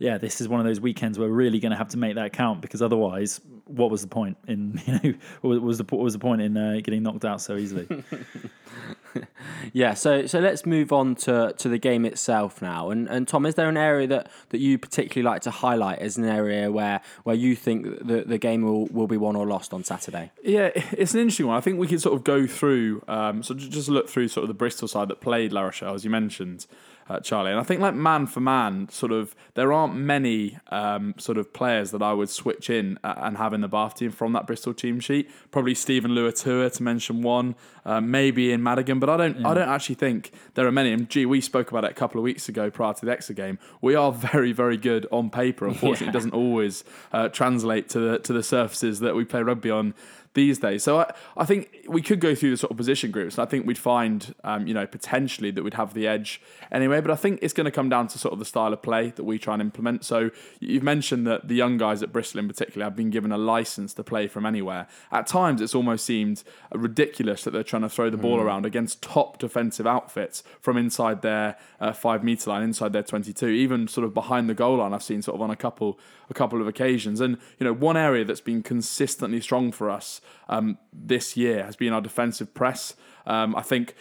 yeah, 0.00 0.16
this 0.16 0.40
is 0.40 0.48
one 0.48 0.58
of 0.58 0.66
those 0.66 0.80
weekends 0.80 1.18
where 1.18 1.28
we're 1.28 1.34
really 1.34 1.60
going 1.60 1.72
to 1.72 1.76
have 1.76 1.90
to 1.90 1.98
make 1.98 2.14
that 2.14 2.32
count 2.32 2.62
because 2.62 2.80
otherwise, 2.80 3.40
what 3.66 3.90
was 3.90 4.00
the 4.00 4.08
point 4.08 4.36
in 4.48 4.80
you 4.86 4.92
know 4.94 5.18
what 5.42 5.62
was 5.62 5.78
the 5.78 5.84
what 5.84 6.02
was 6.02 6.14
the 6.14 6.18
point 6.18 6.40
in 6.40 6.56
uh, 6.56 6.80
getting 6.82 7.02
knocked 7.02 7.24
out 7.24 7.40
so 7.40 7.56
easily? 7.56 7.86
Yeah, 9.72 9.94
so 9.94 10.26
so 10.26 10.40
let's 10.40 10.66
move 10.66 10.92
on 10.92 11.14
to, 11.16 11.54
to 11.56 11.68
the 11.68 11.78
game 11.78 12.04
itself 12.04 12.60
now. 12.62 12.90
And 12.90 13.08
and 13.08 13.28
Tom, 13.28 13.46
is 13.46 13.54
there 13.54 13.68
an 13.68 13.76
area 13.76 14.06
that, 14.08 14.30
that 14.48 14.58
you 14.58 14.78
particularly 14.78 15.24
like 15.24 15.42
to 15.42 15.50
highlight 15.50 15.98
as 16.00 16.16
an 16.16 16.24
area 16.24 16.70
where 16.70 17.00
where 17.24 17.36
you 17.36 17.54
think 17.54 17.84
the, 18.06 18.24
the 18.26 18.38
game 18.38 18.62
will, 18.62 18.86
will 18.86 19.06
be 19.06 19.16
won 19.16 19.36
or 19.36 19.46
lost 19.46 19.72
on 19.72 19.84
Saturday? 19.84 20.32
Yeah, 20.42 20.70
it's 20.74 21.14
an 21.14 21.20
interesting 21.20 21.46
one. 21.46 21.56
I 21.56 21.60
think 21.60 21.78
we 21.78 21.86
could 21.86 22.00
sort 22.00 22.16
of 22.16 22.24
go 22.24 22.46
through, 22.46 23.02
um, 23.08 23.42
so 23.42 23.54
just 23.54 23.88
look 23.88 24.08
through 24.08 24.28
sort 24.28 24.42
of 24.42 24.48
the 24.48 24.54
Bristol 24.54 24.88
side 24.88 25.08
that 25.08 25.20
played 25.20 25.52
La 25.52 25.62
Rochelle, 25.62 25.94
as 25.94 26.04
you 26.04 26.10
mentioned, 26.10 26.66
uh, 27.10 27.18
Charlie. 27.18 27.50
And 27.50 27.58
I 27.58 27.64
think, 27.64 27.80
like 27.80 27.94
man 27.94 28.26
for 28.26 28.40
man, 28.40 28.88
sort 28.88 29.10
of, 29.10 29.34
there 29.54 29.72
aren't 29.72 29.96
many 29.96 30.58
um, 30.68 31.14
sort 31.18 31.38
of 31.38 31.52
players 31.52 31.90
that 31.90 32.02
I 32.02 32.12
would 32.12 32.30
switch 32.30 32.70
in 32.70 32.98
uh, 33.02 33.14
and 33.16 33.36
have 33.36 33.52
in 33.52 33.60
the 33.60 33.68
Bath 33.68 33.96
team 33.96 34.10
from 34.12 34.32
that 34.34 34.46
Bristol 34.46 34.72
team 34.72 35.00
sheet. 35.00 35.28
Probably 35.50 35.74
Steven 35.74 36.12
Luatua 36.12 36.72
to 36.72 36.82
mention 36.82 37.22
one, 37.22 37.56
uh, 37.84 38.00
maybe 38.00 38.52
in 38.52 38.62
Madigan, 38.62 38.99
but 39.00 39.08
I 39.08 39.16
don't, 39.16 39.44
I 39.44 39.54
don't 39.54 39.68
actually 39.68 39.96
think 39.96 40.32
there 40.54 40.66
are 40.66 40.72
many. 40.72 40.92
And 40.92 41.08
gee, 41.08 41.26
we 41.26 41.40
spoke 41.40 41.70
about 41.70 41.84
it 41.84 41.90
a 41.90 41.94
couple 41.94 42.18
of 42.18 42.24
weeks 42.24 42.48
ago 42.48 42.70
prior 42.70 42.94
to 42.94 43.06
the 43.06 43.12
Exeter 43.12 43.34
game. 43.34 43.58
We 43.80 43.94
are 43.94 44.12
very, 44.12 44.52
very 44.52 44.76
good 44.76 45.06
on 45.10 45.30
paper. 45.30 45.66
Unfortunately, 45.68 46.08
it 46.08 46.12
doesn't 46.12 46.34
always 46.34 46.84
uh, 47.12 47.28
translate 47.28 47.88
to 47.90 47.98
the 47.98 48.18
to 48.20 48.32
the 48.32 48.42
surfaces 48.42 49.00
that 49.00 49.14
we 49.14 49.24
play 49.24 49.42
rugby 49.42 49.70
on 49.70 49.94
these 50.34 50.58
days. 50.58 50.84
So 50.84 51.00
I, 51.00 51.12
I 51.36 51.44
think 51.44 51.86
we 51.88 52.02
could 52.02 52.20
go 52.20 52.34
through 52.34 52.50
the 52.50 52.56
sort 52.56 52.70
of 52.70 52.76
position 52.76 53.10
groups, 53.10 53.36
and 53.36 53.46
I 53.46 53.50
think 53.50 53.66
we'd 53.66 53.78
find, 53.78 54.34
um, 54.44 54.66
you 54.66 54.74
know, 54.74 54.86
potentially 54.86 55.50
that 55.50 55.62
we'd 55.64 55.74
have 55.74 55.92
the 55.94 56.06
edge 56.06 56.40
anyway. 56.70 57.00
But 57.00 57.10
I 57.10 57.16
think 57.16 57.40
it's 57.42 57.52
going 57.52 57.64
to 57.64 57.70
come 57.70 57.88
down 57.88 58.06
to 58.08 58.18
sort 58.18 58.32
of 58.32 58.38
the 58.38 58.44
style 58.44 58.72
of 58.72 58.80
play 58.80 59.10
that 59.10 59.24
we 59.24 59.38
try 59.38 59.54
and 59.54 59.60
implement. 59.62 60.04
So 60.04 60.30
you've 60.60 60.84
mentioned 60.84 61.26
that 61.26 61.48
the 61.48 61.54
young 61.56 61.78
guys 61.78 62.02
at 62.02 62.12
Bristol 62.12 62.38
in 62.38 62.46
particular 62.48 62.84
have 62.84 62.94
been 62.94 63.10
given 63.10 63.32
a 63.32 63.38
license 63.38 63.92
to 63.94 64.04
play 64.04 64.28
from 64.28 64.46
anywhere. 64.46 64.86
At 65.10 65.26
times, 65.26 65.60
it's 65.60 65.74
almost 65.74 66.04
seemed 66.04 66.44
ridiculous 66.72 67.42
that 67.44 67.50
they're 67.50 67.62
trying 67.64 67.82
to 67.82 67.88
throw 67.88 68.08
the 68.10 68.16
ball 68.16 68.38
Mm. 68.38 68.44
around 68.44 68.66
against 68.66 69.02
top 69.02 69.38
defensive 69.38 69.86
outfits 69.86 70.44
from 70.60 70.76
inside 70.76 71.22
their 71.22 71.56
uh, 71.80 71.92
five 71.92 72.22
meter 72.22 72.50
line, 72.50 72.62
inside 72.62 72.92
their 72.92 73.02
22, 73.02 73.48
even 73.48 73.88
sort 73.88 74.04
of 74.04 74.14
behind 74.14 74.48
the 74.48 74.54
goal 74.54 74.76
line. 74.76 74.94
I've 74.94 75.02
seen 75.02 75.22
sort 75.22 75.34
of 75.34 75.42
on 75.42 75.50
a 75.50 75.56
couple 75.56 75.98
a 76.28 76.34
couple 76.34 76.60
of 76.60 76.68
occasions. 76.68 77.20
And 77.20 77.38
you 77.58 77.64
know, 77.64 77.72
one 77.72 77.96
area 77.96 78.24
that's 78.24 78.40
been 78.40 78.62
consistently 78.62 79.40
strong 79.40 79.72
for 79.72 79.90
us 79.90 80.19
um, 80.48 80.78
this 80.92 81.36
year 81.36 81.64
has 81.64 81.76
been 81.76 81.92
our 81.92 82.00
defensive 82.00 82.54
press. 82.54 82.94
Um, 83.26 83.54
I 83.54 83.62
think 83.62 83.94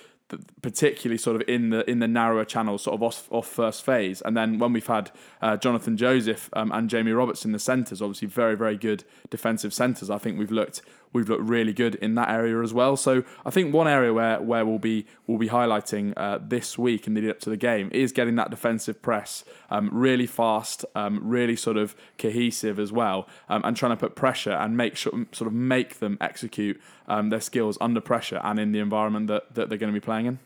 particularly 0.62 1.18
sort 1.18 1.36
of 1.36 1.48
in 1.48 1.70
the 1.70 1.90
in 1.90 2.00
the 2.00 2.08
narrower 2.08 2.46
channels, 2.46 2.84
sort 2.84 2.96
of 2.96 3.04
off, 3.04 3.28
off 3.32 3.48
first 3.48 3.84
phase, 3.84 4.22
and 4.22 4.38
then 4.38 4.60
when 4.60 4.74
we've 4.74 4.86
had 4.86 5.12
uh, 5.42 5.58
Jonathan 5.58 5.98
Joseph 5.98 6.50
um, 6.54 6.72
and 6.72 6.90
Jamie 6.90 7.12
Roberts 7.12 7.46
in 7.46 7.52
the 7.52 7.60
centres, 7.60 8.02
obviously 8.02 8.28
very 8.28 8.56
very 8.56 8.78
good 8.78 9.04
defensive 9.30 9.74
centres. 9.74 10.10
I 10.10 10.18
think 10.18 10.38
we've 10.38 10.52
looked 10.52 10.82
we've 11.14 11.30
looked 11.30 11.44
really 11.44 11.74
good 11.74 11.96
in 11.96 12.16
that 12.16 12.30
area 12.30 12.62
as 12.62 12.74
well. 12.74 12.96
So 12.96 13.24
I 13.46 13.50
think 13.50 13.74
one 13.74 13.88
area 13.88 14.14
where 14.14 14.42
where 14.42 14.66
we'll 14.66 14.80
be 14.80 15.06
we'll 15.28 15.38
be 15.38 15.50
highlighting 15.50 16.14
uh, 16.18 16.40
this 16.42 16.78
week 16.78 17.08
in 17.08 17.14
the 17.14 17.22
lead 17.22 17.32
up 17.32 17.40
to 17.42 17.50
the 17.50 17.58
game 17.58 17.90
is 17.94 18.12
getting 18.12 18.36
that 18.36 18.50
defensive 18.50 19.02
press 19.02 19.44
um, 19.70 19.90
really 19.92 20.28
fast, 20.28 20.86
um, 20.96 21.20
really 21.24 21.56
sort 21.56 21.78
of 21.78 21.96
cohesive 22.18 22.80
as 22.80 22.92
well, 22.92 23.28
um, 23.50 23.62
and 23.66 23.76
trying 23.76 23.92
to 23.92 23.98
put 23.98 24.16
pressure 24.16 24.52
and 24.52 24.78
make 24.78 24.96
sure 24.96 25.12
sort 25.32 25.48
of 25.48 25.54
make 25.54 26.00
them 26.00 26.18
execute 26.22 26.80
um, 27.08 27.30
their 27.30 27.42
skills 27.42 27.78
under 27.82 28.02
pressure 28.02 28.40
and 28.44 28.60
in 28.60 28.72
the 28.72 28.80
environment 28.80 29.28
that, 29.28 29.54
that 29.56 29.70
they're 29.70 29.78
going 29.78 29.94
to 29.94 30.00
be 30.00 30.04
playing 30.04 30.26
in. 30.26 30.40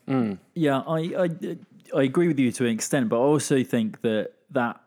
Yeah, 0.54 0.80
I, 0.88 0.98
I 0.98 1.58
I 1.96 2.04
agree 2.04 2.28
with 2.28 2.40
you 2.40 2.52
to 2.54 2.66
an 2.66 2.72
extent, 2.72 3.10
but 3.10 3.18
I 3.18 3.24
also 3.24 3.64
think 3.64 4.02
that 4.02 4.32
that 4.52 4.80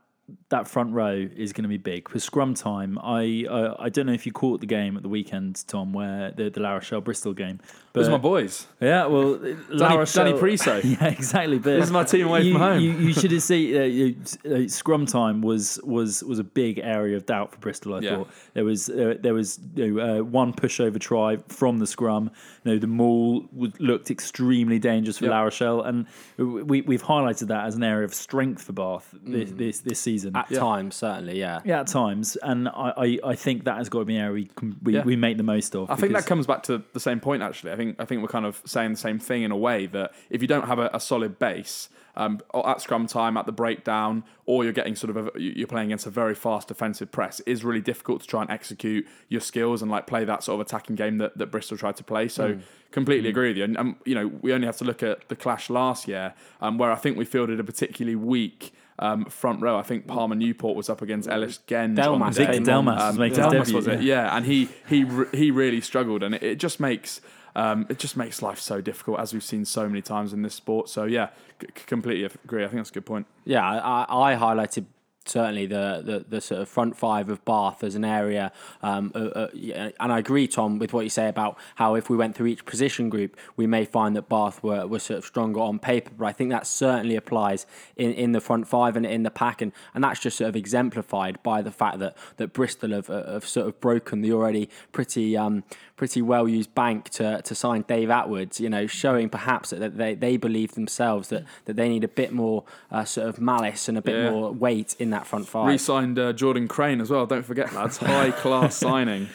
that 0.49 0.67
front 0.67 0.93
row 0.93 1.29
is 1.37 1.53
going 1.53 1.63
to 1.63 1.69
be 1.69 1.77
big 1.77 2.09
for 2.09 2.19
scrum 2.19 2.55
time. 2.55 2.99
I 2.99 3.47
I, 3.51 3.85
I 3.87 3.89
don't 3.89 4.07
know 4.07 4.13
if 4.13 4.27
you 4.27 4.33
caught 4.33 4.61
the 4.61 4.67
game 4.67 4.97
at 4.97 5.03
the 5.03 5.09
weekend, 5.09 5.65
Tom, 5.69 5.93
where 5.93 6.33
the 6.33 6.51
the 6.51 6.61
La 6.61 6.73
Rochelle 6.75 7.01
Bristol 7.01 7.33
game. 7.33 7.59
But 7.93 8.01
Those 8.01 8.09
are 8.09 8.13
my 8.13 8.19
boys. 8.19 8.67
yeah, 8.81 9.07
well, 9.07 9.39
La 9.71 9.89
Danny- 9.89 9.99
Rochelle, 9.99 10.25
Danny 10.27 10.39
Priso. 10.43 10.83
Yeah, 10.85 11.07
exactly. 11.09 11.59
But 11.59 11.77
This 11.77 11.85
is 11.87 11.91
my 11.93 12.05
team 12.05 12.27
away 12.27 12.43
you, 12.43 12.53
from 12.53 12.61
home. 12.61 12.81
You, 12.81 12.91
you 12.93 13.13
should 13.15 13.33
have 13.33 13.43
seen 13.43 13.77
uh, 13.77 13.85
you, 13.85 14.17
uh, 14.51 14.69
scrum 14.69 15.07
time 15.07 15.43
was 15.43 15.81
was 15.85 16.23
was 16.25 16.39
a 16.39 16.45
big 16.45 16.79
area 16.83 17.17
of 17.17 17.25
doubt 17.27 17.53
for 17.53 17.59
Bristol. 17.59 17.95
I 17.95 18.01
Yeah. 18.01 18.17
thought 18.17 18.29
there 18.55 18.65
was 18.65 18.89
uh, 18.91 19.15
there 19.21 19.35
was 19.35 19.59
you 19.75 19.95
know, 19.95 20.19
uh, 20.21 20.23
one 20.25 20.53
pushover 20.53 20.99
try 21.01 21.39
from 21.49 21.79
the 21.79 21.87
scrum. 21.87 22.31
You 22.65 22.73
know, 22.73 22.79
the 22.79 22.87
maul 22.89 23.45
looked 23.79 24.11
extremely 24.11 24.79
dangerous 24.79 25.19
for 25.19 25.27
Yep. 25.27 25.31
La 25.31 25.43
Rochelle, 25.43 25.83
and 25.83 26.07
we 26.37 26.81
we've 26.83 27.03
highlighted 27.05 27.47
that 27.49 27.65
as 27.67 27.77
an 27.77 27.83
area 27.85 28.05
of 28.05 28.13
strength 28.13 28.63
for 28.63 28.73
Bath 28.73 29.15
this 29.23 29.51
Mm. 29.51 29.59
this, 29.59 29.79
this 29.81 30.01
season. 30.01 30.16
At 30.25 30.51
times, 30.51 30.97
certainly, 30.97 31.39
yeah. 31.39 31.61
yeah, 31.65 31.81
at 31.81 31.89
times, 31.89 32.37
and 32.37 32.69
I, 32.69 32.93
I, 32.97 33.19
I 33.25 33.35
think 33.35 33.65
that 33.65 33.77
has 33.77 33.89
got 33.89 33.99
to 34.01 34.05
be 34.05 34.17
an 34.17 34.23
area 34.23 34.33
we 34.33 34.45
can, 34.47 34.77
we, 34.83 34.95
Yeah. 34.95 35.05
we 35.05 35.17
make 35.17 35.37
the 35.37 35.43
most 35.43 35.75
of. 35.77 35.91
I 35.91 35.97
think 35.97 36.13
that 36.15 36.27
comes 36.27 36.47
back 36.47 36.63
to 36.65 36.83
the 36.93 37.01
same 37.01 37.21
point. 37.21 37.43
Actually, 37.43 37.73
I 37.73 37.77
think 37.77 37.97
I 38.01 38.05
think 38.05 38.23
we're 38.23 38.29
kind 38.29 38.47
of 38.47 38.63
saying 38.65 38.93
the 38.93 38.97
same 38.99 39.19
thing 39.19 39.43
in 39.43 39.51
a 39.51 39.57
way 39.57 39.87
that 39.87 40.13
if 40.31 40.41
you 40.43 40.49
don't 40.49 40.67
have 40.67 40.79
a, 40.79 40.91
a 40.95 41.01
solid 41.01 41.39
base 41.39 41.89
um, 42.17 42.41
at 42.55 42.81
scrum 42.81 43.07
time, 43.07 43.37
at 43.37 43.45
the 43.45 43.53
breakdown, 43.53 44.25
or 44.47 44.65
you're 44.65 44.73
getting 44.73 44.97
sort 44.97 45.15
of 45.15 45.27
a, 45.27 45.41
you're 45.41 45.67
playing 45.67 45.89
against 45.89 46.07
a 46.07 46.11
very 46.11 46.35
fast 46.35 46.69
defensive 46.69 47.13
press, 47.13 47.41
it 47.41 47.49
is 47.51 47.63
really 47.65 47.83
difficult 47.83 48.23
to 48.23 48.27
try 48.27 48.41
and 48.41 48.51
execute 48.51 49.07
your 49.29 49.41
skills 49.43 49.83
and 49.83 49.91
like 49.91 50.07
play 50.07 50.25
that 50.25 50.43
sort 50.43 50.59
of 50.61 50.67
attacking 50.67 50.97
game 50.97 51.19
that, 51.19 51.37
that 51.37 51.49
Bristol 51.49 51.77
tried 51.77 51.97
to 51.97 52.05
play. 52.05 52.29
So 52.29 52.59
completely 52.91 53.29
agree 53.29 53.49
with 53.49 53.59
you. 53.59 53.65
And 53.65 53.77
um, 53.77 53.97
you 54.07 54.15
know, 54.15 54.29
we 54.29 54.55
only 54.55 54.67
have 54.67 54.79
to 54.79 54.85
look 54.85 55.03
at 55.03 55.29
the 55.29 55.37
clash 55.37 55.69
last 55.69 56.09
year, 56.09 56.33
um, 56.63 56.79
where 56.79 56.91
I 56.91 56.95
think 56.97 57.19
we 57.19 57.27
fielded 57.27 57.61
a 57.61 57.65
particularly 57.65 58.17
weak. 58.17 58.73
Um, 58.99 59.27
front 59.27 59.61
row. 59.61 59.77
I 59.79 59.83
think 59.83 60.07
Palmer 60.07 60.35
Newport 60.35 60.75
was 60.77 60.89
up 60.89 61.03
against 61.03 61.29
Ellis 61.29 61.59
Genge. 61.67 61.99
on 61.99 62.19
Delmas 62.21 62.35
the 62.35 62.47
day. 62.47 62.53
came 62.53 62.65
Victor. 62.65 62.71
Delmas 62.73 62.99
Um, 63.01 63.19
making 63.19 63.39
Delmas 63.39 63.51
debut. 63.65 63.75
was 63.77 63.87
it? 63.89 64.01
Yeah, 64.03 64.35
and 64.35 64.47
he 64.47 64.69
he 64.89 65.07
he 65.35 65.51
really 65.51 65.81
struggled, 65.83 66.23
and 66.23 66.35
it, 66.35 66.43
it 66.43 66.55
just 66.59 66.81
makes 66.81 67.21
um, 67.55 67.87
it 67.91 67.99
just 67.99 68.17
makes 68.17 68.41
life 68.41 68.59
so 68.59 68.81
difficult 68.81 69.19
as 69.21 69.33
we've 69.35 69.45
seen 69.45 69.65
so 69.67 69.87
many 69.89 70.01
times 70.03 70.33
in 70.33 70.41
this 70.43 70.55
sport. 70.55 70.89
So 70.89 71.05
yeah, 71.05 71.29
c- 71.61 71.67
c- 71.77 71.85
completely 71.87 72.25
agree. 72.45 72.65
I 72.65 72.69
think 72.69 72.79
that's 72.81 72.91
a 72.91 72.95
good 72.95 73.07
point. 73.07 73.27
Yeah, 73.45 73.63
I, 73.69 74.33
I 74.33 74.35
highlighted 74.37 74.87
certainly 75.29 75.67
the, 75.67 76.03
the, 76.05 76.25
the 76.29 76.41
sort 76.41 76.61
of 76.61 76.69
front 76.69 76.97
five 76.97 77.29
of 77.29 77.45
Bath 77.45 77.83
as 77.85 77.95
an 77.95 78.05
area, 78.05 78.53
um, 78.83 79.13
uh, 79.15 79.19
uh, 79.19 79.49
and 79.55 80.13
I 80.13 80.19
agree, 80.19 80.47
Tom, 80.47 80.79
with 80.79 80.93
what 80.93 81.03
you 81.03 81.11
say 81.11 81.29
about 81.29 81.59
how 81.77 81.95
if 81.95 82.09
we 82.09 82.17
went 82.17 82.35
through 82.35 82.47
each 82.47 82.65
position 82.65 83.09
group, 83.09 83.37
we 83.57 83.67
may 83.67 83.85
find 83.85 84.17
that 84.17 84.29
Bath 84.29 84.63
were, 84.63 84.87
were 84.87 84.99
sort 84.99 85.19
of 85.19 85.25
stronger 85.25 85.61
on 85.61 85.79
paper. 85.79 86.11
But 86.17 86.27
I 86.27 86.33
think 86.33 86.51
that 86.51 86.67
certainly 86.67 87.17
applies 87.17 87.67
in, 87.97 88.13
in 88.13 88.33
the 88.33 88.41
front 88.41 88.69
five 88.69 88.97
and 88.97 89.07
in 89.07 89.23
the 89.23 89.31
pack, 89.31 89.61
and, 89.63 89.73
and 89.95 90.03
that's 90.03 90.21
just 90.21 90.39
sort 90.39 90.49
of 90.49 90.57
exemplified 90.57 91.43
by 91.43 91.63
the 91.63 91.71
fact 91.71 91.99
that 91.99 92.17
that 92.37 92.53
Bristol 92.53 92.91
have, 92.91 93.11
uh, 93.11 93.33
have 93.33 93.47
sort 93.47 93.67
of 93.67 93.81
broken 93.81 94.21
the 94.21 94.33
already 94.33 94.69
pretty 94.93 95.37
um, 95.37 95.65
pretty 95.97 96.21
well 96.23 96.47
used 96.47 96.75
bank 96.75 97.09
to, 97.11 97.41
to 97.43 97.55
sign 97.55 97.83
Dave 97.89 98.09
Attwood. 98.09 98.61
You 98.61 98.69
know, 98.69 98.87
showing 98.87 99.29
perhaps 99.29 99.71
that 99.71 99.97
they, 99.97 100.15
they 100.15 100.37
believe 100.37 100.75
themselves 100.75 101.29
that, 101.29 101.45
that 101.65 101.77
they 101.77 101.89
need 101.89 102.05
a 102.05 102.09
bit 102.09 102.33
more 102.33 102.65
uh, 102.91 103.05
sort 103.05 103.29
of 103.29 103.41
malice 103.41 103.89
and 103.89 103.97
a 103.99 104.03
bit 104.03 104.15
Yeah. 104.17 104.31
more 104.31 104.53
weight 104.53 104.95
in 104.99 105.11
that 105.11 105.27
front 105.27 105.49
five. 105.49 105.69
Re-signed 105.69 106.19
uh, 106.19 106.33
Jordan 106.33 106.69
Crane 106.69 107.01
as 107.01 107.11
well. 107.11 107.27
Don't 107.27 107.45
forget, 107.45 107.73
lads, 107.75 107.97
high 107.99 108.31
class 108.31 108.77
signing. 108.77 109.29